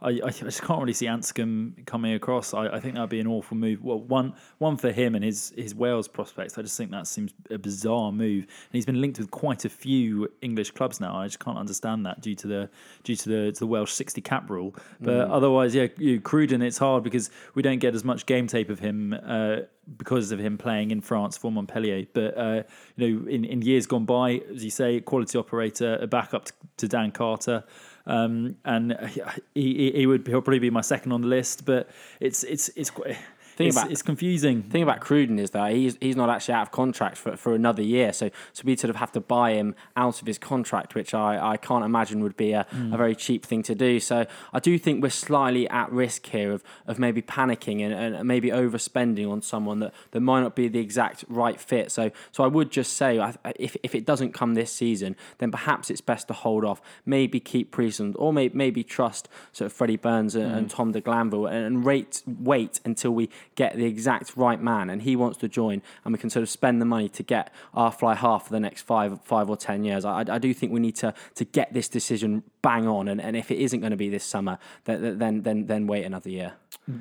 I, 0.00 0.20
I 0.24 0.30
just 0.30 0.62
can't 0.62 0.80
really 0.80 0.92
see 0.92 1.06
Anscombe 1.06 1.84
coming 1.86 2.14
across. 2.14 2.54
I, 2.54 2.68
I 2.68 2.80
think 2.80 2.94
that'd 2.94 3.10
be 3.10 3.20
an 3.20 3.26
awful 3.26 3.56
move. 3.56 3.82
Well, 3.82 4.00
one 4.00 4.34
one 4.58 4.76
for 4.76 4.92
him 4.92 5.14
and 5.14 5.24
his 5.24 5.52
his 5.56 5.74
Wales 5.74 6.08
prospects. 6.08 6.56
I 6.58 6.62
just 6.62 6.76
think 6.76 6.90
that 6.90 7.06
seems 7.06 7.32
a 7.50 7.58
bizarre 7.58 8.12
move. 8.12 8.44
And 8.44 8.72
he's 8.72 8.86
been 8.86 9.00
linked 9.00 9.18
with 9.18 9.30
quite 9.30 9.64
a 9.64 9.68
few 9.68 10.30
English 10.42 10.72
clubs 10.72 11.00
now. 11.00 11.16
I 11.16 11.26
just 11.26 11.40
can't 11.40 11.58
understand 11.58 12.06
that 12.06 12.20
due 12.20 12.34
to 12.36 12.46
the 12.46 12.70
due 13.02 13.16
to 13.16 13.28
the 13.28 13.52
to 13.52 13.60
the 13.60 13.66
Welsh 13.66 13.92
sixty 13.92 14.20
cap 14.20 14.48
rule. 14.50 14.74
But 15.00 15.28
otherwise, 15.30 15.74
yeah, 15.74 15.88
you 15.96 16.20
Cruden, 16.20 16.62
it's 16.62 16.78
hard 16.78 17.02
because 17.02 17.30
we 17.54 17.62
don't 17.62 17.78
get 17.78 17.94
as 17.94 18.04
much 18.04 18.26
game 18.26 18.46
tape 18.46 18.70
of 18.70 18.78
him. 18.78 19.14
Uh, 19.24 19.56
because 19.96 20.32
of 20.32 20.38
him 20.38 20.58
playing 20.58 20.90
in 20.90 21.00
France 21.00 21.38
for 21.38 21.50
Montpellier. 21.50 22.04
But 22.12 22.36
uh, 22.36 22.62
you 22.96 23.20
know, 23.20 23.26
in, 23.28 23.44
in 23.46 23.62
years 23.62 23.86
gone 23.86 24.04
by, 24.04 24.42
as 24.52 24.62
you 24.62 24.70
say, 24.70 25.00
quality 25.00 25.38
operator, 25.38 25.96
a 26.00 26.06
backup 26.06 26.44
to, 26.44 26.52
to 26.78 26.88
Dan 26.88 27.10
Carter, 27.10 27.64
um, 28.08 28.56
and 28.64 28.98
he, 29.10 29.22
he, 29.54 29.92
he 29.92 30.06
would 30.06 30.26
he'll 30.26 30.42
probably 30.42 30.58
be 30.58 30.70
my 30.70 30.80
second 30.80 31.12
on 31.12 31.20
the 31.20 31.28
list. 31.28 31.64
But 31.64 31.88
it's 32.20 32.42
it's 32.42 32.68
it's 32.70 32.90
quite. 32.90 33.16
Think 33.58 33.68
It's, 33.70 33.76
about- 33.76 33.90
it's 33.90 34.02
confusing. 34.02 34.62
thing 34.62 34.84
about 34.84 35.00
Cruden 35.00 35.40
is 35.40 35.50
that 35.50 35.72
he's 35.72 35.98
he's 36.00 36.14
not 36.14 36.30
actually 36.30 36.54
out 36.54 36.62
of 36.62 36.70
contract 36.70 37.16
for, 37.16 37.36
for 37.36 37.56
another 37.56 37.82
year. 37.82 38.12
So 38.12 38.30
so 38.52 38.62
we 38.64 38.76
sort 38.76 38.90
of 38.90 38.94
have 38.96 39.10
to 39.12 39.20
buy 39.20 39.54
him 39.54 39.74
out 39.96 40.20
of 40.20 40.28
his 40.28 40.38
contract, 40.38 40.94
which 40.94 41.12
I, 41.12 41.54
I 41.54 41.56
can't 41.56 41.84
imagine 41.84 42.22
would 42.22 42.36
be 42.36 42.52
a, 42.52 42.68
a 42.92 42.96
very 42.96 43.16
cheap 43.16 43.44
thing 43.44 43.64
to 43.64 43.74
do. 43.74 43.98
So 43.98 44.26
I 44.52 44.60
do 44.60 44.78
think 44.78 45.02
we're 45.02 45.10
slightly 45.10 45.68
at 45.70 45.90
risk 45.90 46.26
here 46.26 46.52
of, 46.52 46.62
of 46.86 47.00
maybe 47.00 47.20
panicking 47.20 47.80
and, 47.84 47.92
and 47.92 48.28
maybe 48.28 48.50
overspending 48.50 49.28
on 49.28 49.42
someone 49.42 49.80
that, 49.80 49.92
that 50.12 50.20
might 50.20 50.42
not 50.42 50.54
be 50.54 50.68
the 50.68 50.78
exact 50.78 51.24
right 51.28 51.60
fit. 51.60 51.90
So 51.90 52.12
so 52.30 52.44
I 52.44 52.46
would 52.46 52.70
just 52.70 52.92
say 52.92 53.18
if, 53.56 53.76
if 53.82 53.96
it 53.96 54.06
doesn't 54.06 54.34
come 54.34 54.54
this 54.54 54.72
season, 54.72 55.16
then 55.38 55.50
perhaps 55.50 55.90
it's 55.90 56.00
best 56.00 56.28
to 56.28 56.34
hold 56.34 56.64
off. 56.64 56.80
Maybe 57.04 57.40
keep 57.40 57.72
Priestland 57.72 58.14
or 58.20 58.32
maybe 58.32 58.56
maybe 58.56 58.84
trust 58.84 59.28
sort 59.50 59.66
of 59.66 59.72
Freddie 59.72 59.96
Burns 59.96 60.36
and, 60.36 60.54
and 60.54 60.68
mm. 60.68 60.70
Tom 60.72 60.92
de 60.92 61.00
Glanville 61.00 61.46
and, 61.46 61.66
and 61.66 61.84
rate 61.84 62.22
wait 62.24 62.80
until 62.84 63.10
we 63.10 63.28
get 63.58 63.76
the 63.76 63.86
exact 63.86 64.36
right 64.36 64.62
man 64.62 64.88
and 64.88 65.02
he 65.02 65.16
wants 65.16 65.36
to 65.36 65.48
join 65.48 65.82
and 66.04 66.12
we 66.12 66.18
can 66.18 66.30
sort 66.30 66.44
of 66.44 66.48
spend 66.48 66.80
the 66.80 66.84
money 66.86 67.08
to 67.08 67.24
get 67.24 67.52
our 67.74 67.90
fly 67.90 68.14
half 68.14 68.46
for 68.46 68.52
the 68.52 68.60
next 68.60 68.82
five 68.82 69.20
five 69.24 69.50
or 69.50 69.56
ten 69.56 69.82
years. 69.82 70.04
I, 70.04 70.24
I 70.36 70.38
do 70.38 70.54
think 70.54 70.70
we 70.72 70.78
need 70.78 70.94
to 70.96 71.12
to 71.34 71.44
get 71.44 71.72
this 71.72 71.88
decision 71.88 72.44
bang 72.62 72.86
on 72.86 73.08
and, 73.08 73.20
and 73.20 73.36
if 73.36 73.50
it 73.50 73.58
isn't 73.58 73.80
going 73.80 73.90
to 73.90 73.96
be 73.96 74.08
this 74.08 74.24
summer 74.24 74.58
then 74.84 75.18
then 75.18 75.42
then 75.42 75.66
then 75.66 75.88
wait 75.88 76.04
another 76.04 76.30
year. 76.30 76.52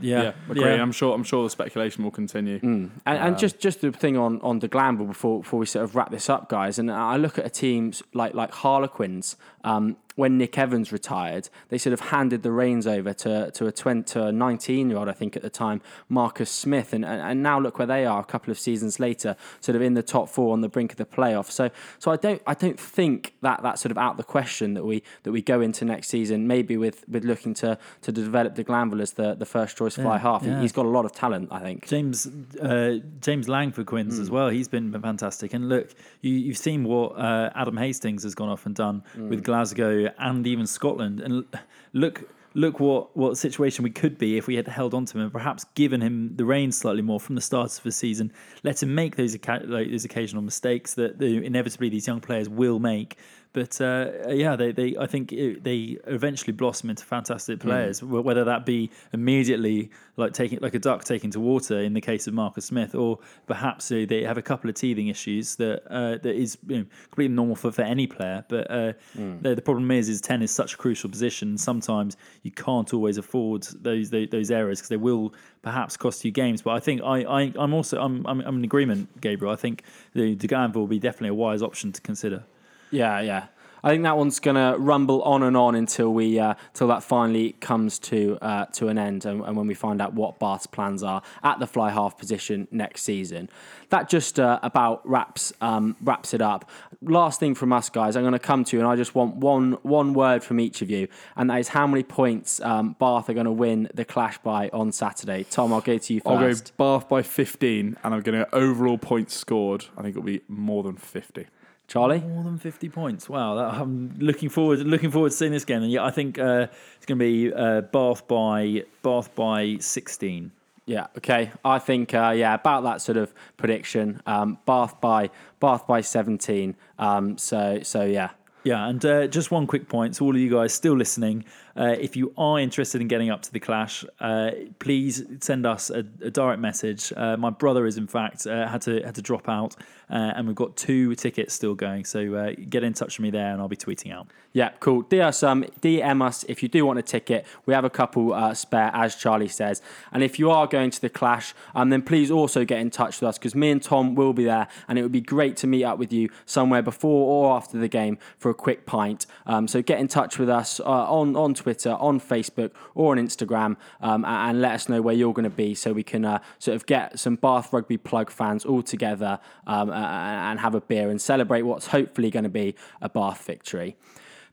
Yeah, 0.02 0.22
yeah, 0.22 0.32
agree. 0.50 0.74
I'm 0.74 0.92
sure. 0.92 1.14
I'm 1.16 1.24
sure 1.24 1.44
the 1.44 1.50
speculation 1.50 2.04
will 2.04 2.12
continue. 2.12 2.60
Mm. 2.60 2.90
And, 3.06 3.18
and 3.20 3.34
um, 3.36 3.38
just 3.38 3.60
just 3.60 3.80
the 3.82 3.92
thing 3.92 4.18
on 4.18 4.42
on 4.42 4.60
De 4.60 4.68
Glanville 4.68 5.08
before 5.08 5.42
before 5.42 5.60
we 5.60 5.66
sort 5.66 5.86
of 5.86 5.96
wrap 5.96 6.12
this 6.12 6.30
up, 6.30 6.50
guys. 6.50 6.78
And 6.78 6.92
I 6.92 7.16
look 7.16 7.40
at 7.40 7.46
a 7.46 7.50
teams 7.50 8.04
like 8.14 8.34
like 8.34 8.52
Harlequins. 8.52 9.38
Um, 9.68 9.98
when 10.16 10.36
Nick 10.40 10.58
Evans 10.58 10.92
retired, 10.92 11.48
they 11.70 11.78
sort 11.78 11.94
of 11.94 12.00
handed 12.00 12.42
the 12.42 12.52
reins 12.52 12.88
over 12.88 13.14
to 13.14 13.52
to 13.52 13.68
a 13.68 13.72
20, 13.72 14.02
to 14.14 14.24
a 14.26 14.32
19 14.32 14.90
year 14.90 14.98
old, 14.98 15.10
I 15.10 15.12
think 15.14 15.36
at 15.36 15.44
the 15.44 15.50
time, 15.52 15.80
Marcus 16.10 16.50
Smith, 16.50 16.92
and, 16.92 17.06
and 17.06 17.22
and 17.22 17.44
now 17.44 17.60
look 17.60 17.78
where 17.78 17.86
they 17.86 18.04
are 18.04 18.20
a 18.20 18.24
couple 18.24 18.50
of 18.50 18.58
seasons 18.58 19.00
later, 19.00 19.36
sort 19.60 19.76
of 19.76 19.82
in 19.84 19.94
the 19.94 20.02
top 20.02 20.28
four 20.30 20.54
on 20.54 20.62
the 20.62 20.70
brink 20.70 20.92
of 20.92 20.98
the 20.98 21.06
playoffs. 21.06 21.52
So 21.52 21.70
so 22.00 22.10
I 22.12 22.16
don't 22.16 22.42
I 22.48 22.56
don't 22.56 22.80
think 22.80 23.36
that 23.42 23.62
that's 23.62 23.80
sort 23.84 23.92
of 23.92 24.00
out 24.00 24.18
the 24.18 24.24
question 24.24 24.74
that 24.74 24.86
we 24.86 25.04
that 25.22 25.32
we 25.32 25.42
go 25.44 25.62
into 25.62 25.86
next 25.86 26.08
season 26.08 26.48
maybe 26.48 26.78
with 26.78 27.08
with 27.08 27.24
looking 27.24 27.54
to 27.56 27.78
to 28.02 28.12
develop 28.12 28.56
de 28.56 28.64
Glanville 28.64 29.02
as 29.04 29.12
the 29.14 29.36
the 29.36 29.46
first 29.46 29.78
choice 29.78 29.96
fly 29.96 30.16
Yeah, 30.16 30.18
half. 30.30 30.42
Yeah. 30.44 30.62
He's 30.62 30.72
got 30.72 30.88
a 30.88 30.90
lot 30.98 31.06
of 31.06 31.12
talent, 31.12 31.50
I 31.52 31.60
think. 31.60 31.88
James 31.88 32.28
uh, 32.60 32.96
James 33.22 33.48
Lang 33.48 33.72
for 33.72 33.84
Quins 33.84 34.16
Hmm. 34.16 34.22
as 34.24 34.32
well. 34.32 34.50
He's 34.50 34.68
been 34.68 34.92
fantastic. 35.00 35.54
And 35.54 35.70
look, 35.70 35.94
you, 36.22 36.34
you've 36.34 36.58
seen 36.58 36.86
what 36.86 37.10
uh, 37.20 37.52
Adam 37.54 37.78
Hastings 37.78 38.24
has 38.24 38.34
gone 38.34 38.50
off 38.50 38.66
and 38.66 38.74
done 38.74 39.04
Hmm. 39.14 39.30
with 39.30 39.44
Glasgow 39.58 40.14
and 40.20 40.46
even 40.46 40.68
Scotland. 40.68 41.20
And 41.20 41.46
look. 41.94 42.30
Look 42.54 42.80
what, 42.80 43.16
what 43.16 43.38
situation 43.38 43.84
we 43.84 43.92
could 43.92 44.18
be 44.18 44.36
if 44.36 44.48
we 44.48 44.56
had 44.56 44.68
held 44.68 44.96
on 44.96 45.06
to 45.06 45.18
him 45.18 45.26
and 45.26 45.32
perhaps 45.32 45.66
given 45.76 46.02
him 46.02 46.36
the 46.38 46.46
reins 46.46 46.76
slightly 46.76 47.04
more 47.04 47.20
from 47.20 47.36
the 47.36 47.42
start 47.42 47.78
of 47.78 47.84
the 47.84 47.92
season. 47.92 48.34
Let 48.64 48.82
him 48.82 48.96
make 48.96 49.16
those 49.16 49.38
like, 49.48 49.68
those 49.68 50.06
occasional 50.06 50.42
mistakes 50.42 50.96
that 50.96 51.20
the, 51.20 51.46
inevitably 51.46 51.90
these 51.90 52.08
young 52.08 52.20
players 52.20 52.50
will 52.50 52.80
make. 52.80 53.18
But 53.58 53.82
uh, 53.82 54.12
yeah, 54.30 54.56
they, 54.56 54.72
they 54.72 54.96
I 54.98 55.08
think 55.08 55.34
it, 55.34 55.64
they 55.64 55.98
eventually 56.06 56.54
blossom 56.54 56.92
into 56.92 57.04
fantastic 57.04 57.60
players. 57.60 58.02
wh- 58.02 58.24
Whether 58.28 58.44
that 58.44 58.68
be 58.68 58.92
immediately 59.14 59.90
like 60.16 60.34
taking 60.34 60.60
like 60.62 60.76
a 60.76 60.80
duck 60.80 61.04
taking 61.04 61.32
to 61.32 61.40
water 61.40 61.80
in 61.80 61.94
the 61.94 62.02
case 62.02 62.28
of 62.28 62.36
Marcus 62.36 62.66
Smith, 62.66 62.94
or 62.94 63.18
perhaps 63.48 63.92
uh, 63.92 64.06
they 64.08 64.22
have 64.24 64.38
a 64.38 64.44
couple 64.44 64.70
of 64.70 64.76
teething 64.76 65.08
issues 65.08 65.56
that 65.56 65.82
uh, 65.90 66.18
that 66.24 66.36
is 66.36 66.58
you 66.68 66.78
know, 66.78 66.86
completely 67.10 67.36
normal 67.36 67.56
for, 67.56 67.72
for 67.72 67.82
any 67.82 68.06
player. 68.06 68.46
But 68.48 68.70
uh, 68.70 68.94
the, 69.42 69.56
the 69.56 69.62
problem 69.64 69.90
is, 69.90 70.08
is 70.08 70.22
ten 70.22 70.44
is 70.44 70.52
such 70.52 70.76
a 70.76 70.78
crucial 70.78 71.10
position. 71.10 71.58
Sometimes 71.58 72.16
you 72.44 72.52
can't 72.52 72.94
always 72.94 73.18
afford 73.18 73.64
those 73.82 74.12
those, 74.12 74.30
those 74.30 74.52
errors 74.52 74.78
because 74.80 74.90
they 74.90 74.98
will 74.98 75.34
perhaps 75.64 75.98
cost 75.98 76.24
you 76.24 76.30
games. 76.32 76.62
But 76.62 76.72
I 76.76 76.80
think 76.80 77.02
I, 77.02 77.18
I 77.24 77.54
I'm 77.58 77.74
also 77.74 78.00
I'm, 78.00 78.24
I'm 78.28 78.40
I'm 78.42 78.58
in 78.60 78.64
agreement, 78.64 79.20
Gabriel. 79.20 79.52
I 79.52 79.58
think 79.58 79.82
the 80.14 80.36
De 80.36 80.46
Glanville 80.48 80.82
will 80.82 80.88
be 80.88 81.00
definitely 81.00 81.30
a 81.30 81.34
wise 81.34 81.64
option 81.64 81.92
to 81.92 82.02
consider. 82.02 82.44
Yeah, 82.92 83.22
yeah. 83.22 83.48
I 83.84 83.92
think 83.92 84.04
that 84.04 84.18
one's 84.18 84.40
gonna 84.40 84.76
rumble 84.78 85.22
on 85.22 85.44
and 85.44 85.56
on 85.56 85.76
until 85.76 86.14
we 86.14 86.40
uh, 86.40 86.56
till 86.74 86.88
that 86.88 87.04
finally 87.04 87.54
comes 87.54 88.00
to 88.00 88.38
uh, 88.42 88.66
to 88.74 88.88
an 88.88 88.98
end, 88.98 89.26
and, 89.26 89.42
and 89.44 89.56
when 89.56 89.68
we 89.68 89.74
find 89.74 90.02
out 90.02 90.14
what 90.14 90.40
Bath's 90.40 90.68
plans 90.68 91.04
are 91.04 91.22
at 91.44 91.60
the 91.60 91.68
fly 91.68 91.92
half 91.92 92.18
position 92.18 92.68
next 92.72 93.04
season. 93.04 93.50
That 93.90 94.10
just 94.10 94.40
uh, 94.40 94.60
about 94.64 95.08
wraps 95.08 95.54
um, 95.62 95.96
wraps 96.02 96.34
it 96.34 96.42
up. 96.42 96.70
Last 97.02 97.40
thing 97.40 97.56
from 97.56 97.72
us, 97.72 97.90
guys, 97.90 98.16
I'm 98.16 98.24
going 98.24 98.34
to 98.34 98.40
come 98.40 98.64
to 98.66 98.76
you, 98.76 98.82
and 98.82 98.90
I 98.90 98.96
just 98.96 99.16
want 99.16 99.36
one 99.38 99.74
one 99.84 100.14
word 100.14 100.44
from 100.44 100.60
each 100.60 100.82
of 100.82 100.90
you, 100.90 101.08
and 101.36 101.50
that 101.50 101.60
is 101.60 101.70
how 101.70 101.88
many 101.88 102.04
points 102.04 102.60
um, 102.62 102.96
Bath 103.00 103.30
are 103.30 103.34
going 103.34 103.46
to 103.46 103.52
win 103.52 103.90
the 103.94 104.04
clash 104.04 104.38
by 104.40 104.70
on 104.70 104.92
Saturday. 104.92 105.46
Tom, 105.50 105.72
I'll 105.72 105.82
go 105.82 105.98
to 105.98 106.14
you 106.14 106.20
first. 106.20 106.74
I'll 106.78 106.88
go. 106.88 107.00
Bath 107.00 107.08
by 107.08 107.22
15, 107.22 107.98
and 108.04 108.14
I'm 108.14 108.22
going 108.22 108.38
to 108.38 108.56
overall 108.56 108.98
points 108.98 109.36
scored. 109.36 109.86
I 109.98 110.02
think 110.02 110.16
it'll 110.16 110.24
be 110.24 110.42
more 110.48 110.84
than 110.84 110.98
50. 110.98 111.46
Charlie. 111.88 112.20
More 112.20 112.44
than 112.44 112.58
fifty 112.58 112.90
points. 112.90 113.30
Wow, 113.30 113.56
that, 113.56 113.82
I'm 113.82 114.14
looking 114.20 114.50
forward 114.50 114.80
looking 114.80 115.10
forward 115.10 115.32
to 115.32 115.38
seeing 115.38 115.54
this 115.54 115.66
game. 115.66 115.84
And 115.84 115.92
yeah, 115.92 116.04
I 116.04 116.12
think 116.12 116.38
uh, 116.38 116.68
it's 116.98 117.06
going 117.06 117.18
to 117.18 117.26
be 117.26 117.54
uh, 117.54 117.82
Bath 117.82 118.28
by 118.28 118.84
Bath 119.04 119.34
by 119.36 119.78
sixteen. 119.80 120.52
Yeah. 120.86 121.08
Okay. 121.18 121.52
I 121.66 121.80
think 121.80 122.14
uh, 122.14 122.34
yeah 122.36 122.54
about 122.54 122.84
that 122.84 123.02
sort 123.02 123.18
of 123.18 123.34
prediction. 123.58 124.22
Um, 124.26 124.58
Bath 124.66 125.00
by 125.02 125.30
Bath 125.60 125.88
by 125.88 126.02
seventeen. 126.02 126.76
Um, 127.00 127.38
so 127.38 127.80
so 127.84 128.04
yeah. 128.04 128.32
Yeah, 128.64 128.86
and 128.90 129.06
uh, 129.06 129.28
just 129.28 129.50
one 129.50 129.66
quick 129.66 129.88
point 129.88 130.16
to 130.16 130.26
all 130.26 130.36
of 130.36 130.42
you 130.42 130.50
guys 130.50 130.74
still 130.74 130.98
listening. 130.98 131.46
Uh, 131.78 131.96
if 131.98 132.18
you 132.18 132.34
are 132.38 132.60
interested 132.60 133.00
in 133.00 133.08
getting 133.08 133.30
up 133.30 133.42
to 133.44 133.54
the 133.54 133.62
clash, 133.62 134.04
uh, 134.20 134.52
please 134.80 135.24
send 135.40 135.66
us 135.66 135.90
a, 135.90 136.00
a 136.22 136.32
direct 136.32 136.60
message. 136.60 137.14
Uh, 137.16 137.38
my 137.38 137.50
brother 137.50 137.86
is, 137.86 137.98
in 137.98 138.08
fact, 138.08 138.46
uh, 138.46 138.68
had 138.68 138.82
to 138.82 139.02
had 139.04 139.16
to 139.16 139.22
drop 139.22 139.48
out, 139.48 139.78
uh, 140.10 140.34
and 140.36 140.48
we've 140.48 140.56
got 140.56 140.76
two 140.76 141.16
tickets 141.16 141.54
still 141.54 141.76
going. 141.76 142.06
So 142.06 142.34
uh, 142.36 142.52
get 142.70 142.84
in 142.84 142.94
touch 142.94 143.18
with 143.18 143.24
me 143.24 143.32
there, 143.32 143.52
and 143.52 143.62
I'll 143.62 143.68
be 143.68 143.76
tweeting 143.76 144.14
out. 144.14 144.28
Yeah, 144.54 144.70
cool. 144.80 145.04
DM 145.04 145.26
us, 145.26 145.44
um, 145.44 145.66
DM 145.82 146.26
us 146.26 146.44
if 146.48 146.64
you 146.64 146.70
do 146.70 146.86
want 146.86 146.98
a 146.98 147.02
ticket. 147.02 147.46
We 147.66 147.74
have 147.74 147.86
a 147.86 147.90
couple 147.90 148.34
uh, 148.34 148.54
spare, 148.54 148.90
as 148.94 149.16
Charlie 149.16 149.50
says. 149.50 149.82
And 150.12 150.24
if 150.24 150.40
you 150.40 150.50
are 150.50 150.66
going 150.66 150.90
to 150.92 151.02
the 151.02 151.10
Clash, 151.10 151.54
um, 151.76 151.90
then 151.90 152.02
please 152.02 152.32
also 152.32 152.66
get 152.66 152.80
in 152.80 152.90
touch 152.90 153.22
with 153.22 153.28
us 153.28 153.38
because 153.38 153.54
me 153.54 153.70
and 153.70 153.84
Tom 153.84 154.16
will 154.16 154.34
be 154.34 154.46
there, 154.46 154.68
and 154.88 154.98
it 154.98 155.04
would 155.04 155.12
be 155.12 155.22
great 155.22 155.58
to 155.58 155.68
meet 155.68 155.84
up 155.84 156.00
with 156.00 156.14
you 156.14 156.30
somewhere 156.46 156.82
before 156.82 157.28
or 157.28 157.56
after 157.56 157.78
the 157.78 157.88
game 157.88 158.18
for 158.38 158.50
a 158.50 158.54
quick 158.54 158.86
pint. 158.86 159.26
Um, 159.46 159.68
so 159.68 159.82
get 159.82 160.00
in 160.00 160.08
touch 160.08 160.40
with 160.40 160.50
us 160.50 160.80
uh, 160.80 160.84
on 160.86 161.36
on 161.36 161.54
Twitter, 161.54 161.92
on 161.92 162.20
Facebook, 162.20 162.72
or 162.96 163.12
on 163.12 163.24
Instagram, 163.24 163.76
um, 164.02 164.26
and, 164.26 164.58
let 164.58 164.72
us 164.72 164.90
know 164.90 165.04
where 165.04 165.14
you're 165.14 165.34
going 165.34 165.44
to 165.44 165.50
be, 165.50 165.76
so 165.76 165.94
we 165.94 166.02
can 166.02 166.26
uh, 166.26 166.40
sort 166.58 166.76
of 166.76 166.86
get 166.88 167.20
some 167.20 167.36
Bath 167.36 167.72
Rugby 167.72 167.98
plug 167.98 168.32
fans 168.32 168.66
all 168.66 168.82
together 168.82 169.40
um, 169.68 169.92
and 169.98 170.60
have 170.60 170.76
a 170.76 170.82
beer 170.82 171.10
and 171.10 171.22
celebrate 171.22 171.64
what's 171.64 171.88
hopefully 171.88 172.30
going 172.30 172.44
to 172.44 172.50
be 172.50 172.76
a 173.02 173.10
Bath 173.10 173.46
victory. 173.46 173.96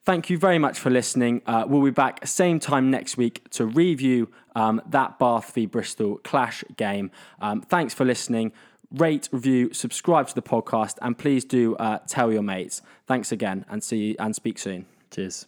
Thank 0.04 0.28
you 0.28 0.36
very 0.36 0.58
much 0.58 0.78
for 0.78 0.90
listening. 0.90 1.40
Uh, 1.46 1.64
we'll 1.66 1.82
be 1.82 1.90
back 1.90 2.26
same 2.26 2.60
time 2.60 2.90
next 2.90 3.16
week 3.16 3.48
to 3.50 3.64
review 3.64 4.28
um, 4.54 4.82
that 4.90 5.18
Bath 5.18 5.54
v 5.54 5.64
Bristol 5.64 6.18
clash 6.18 6.62
game. 6.76 7.10
Um, 7.40 7.62
thanks 7.62 7.94
for 7.94 8.04
listening. 8.04 8.52
Rate, 8.90 9.28
review, 9.32 9.72
subscribe 9.72 10.28
to 10.28 10.34
the 10.34 10.42
podcast, 10.42 10.98
and 11.00 11.16
please 11.16 11.44
do 11.44 11.74
uh, 11.76 11.98
tell 12.06 12.30
your 12.30 12.42
mates. 12.42 12.82
Thanks 13.06 13.32
again, 13.32 13.64
and 13.68 13.82
see 13.82 13.96
you 13.96 14.16
and 14.18 14.36
speak 14.36 14.58
soon. 14.58 14.86
Cheers. 15.10 15.46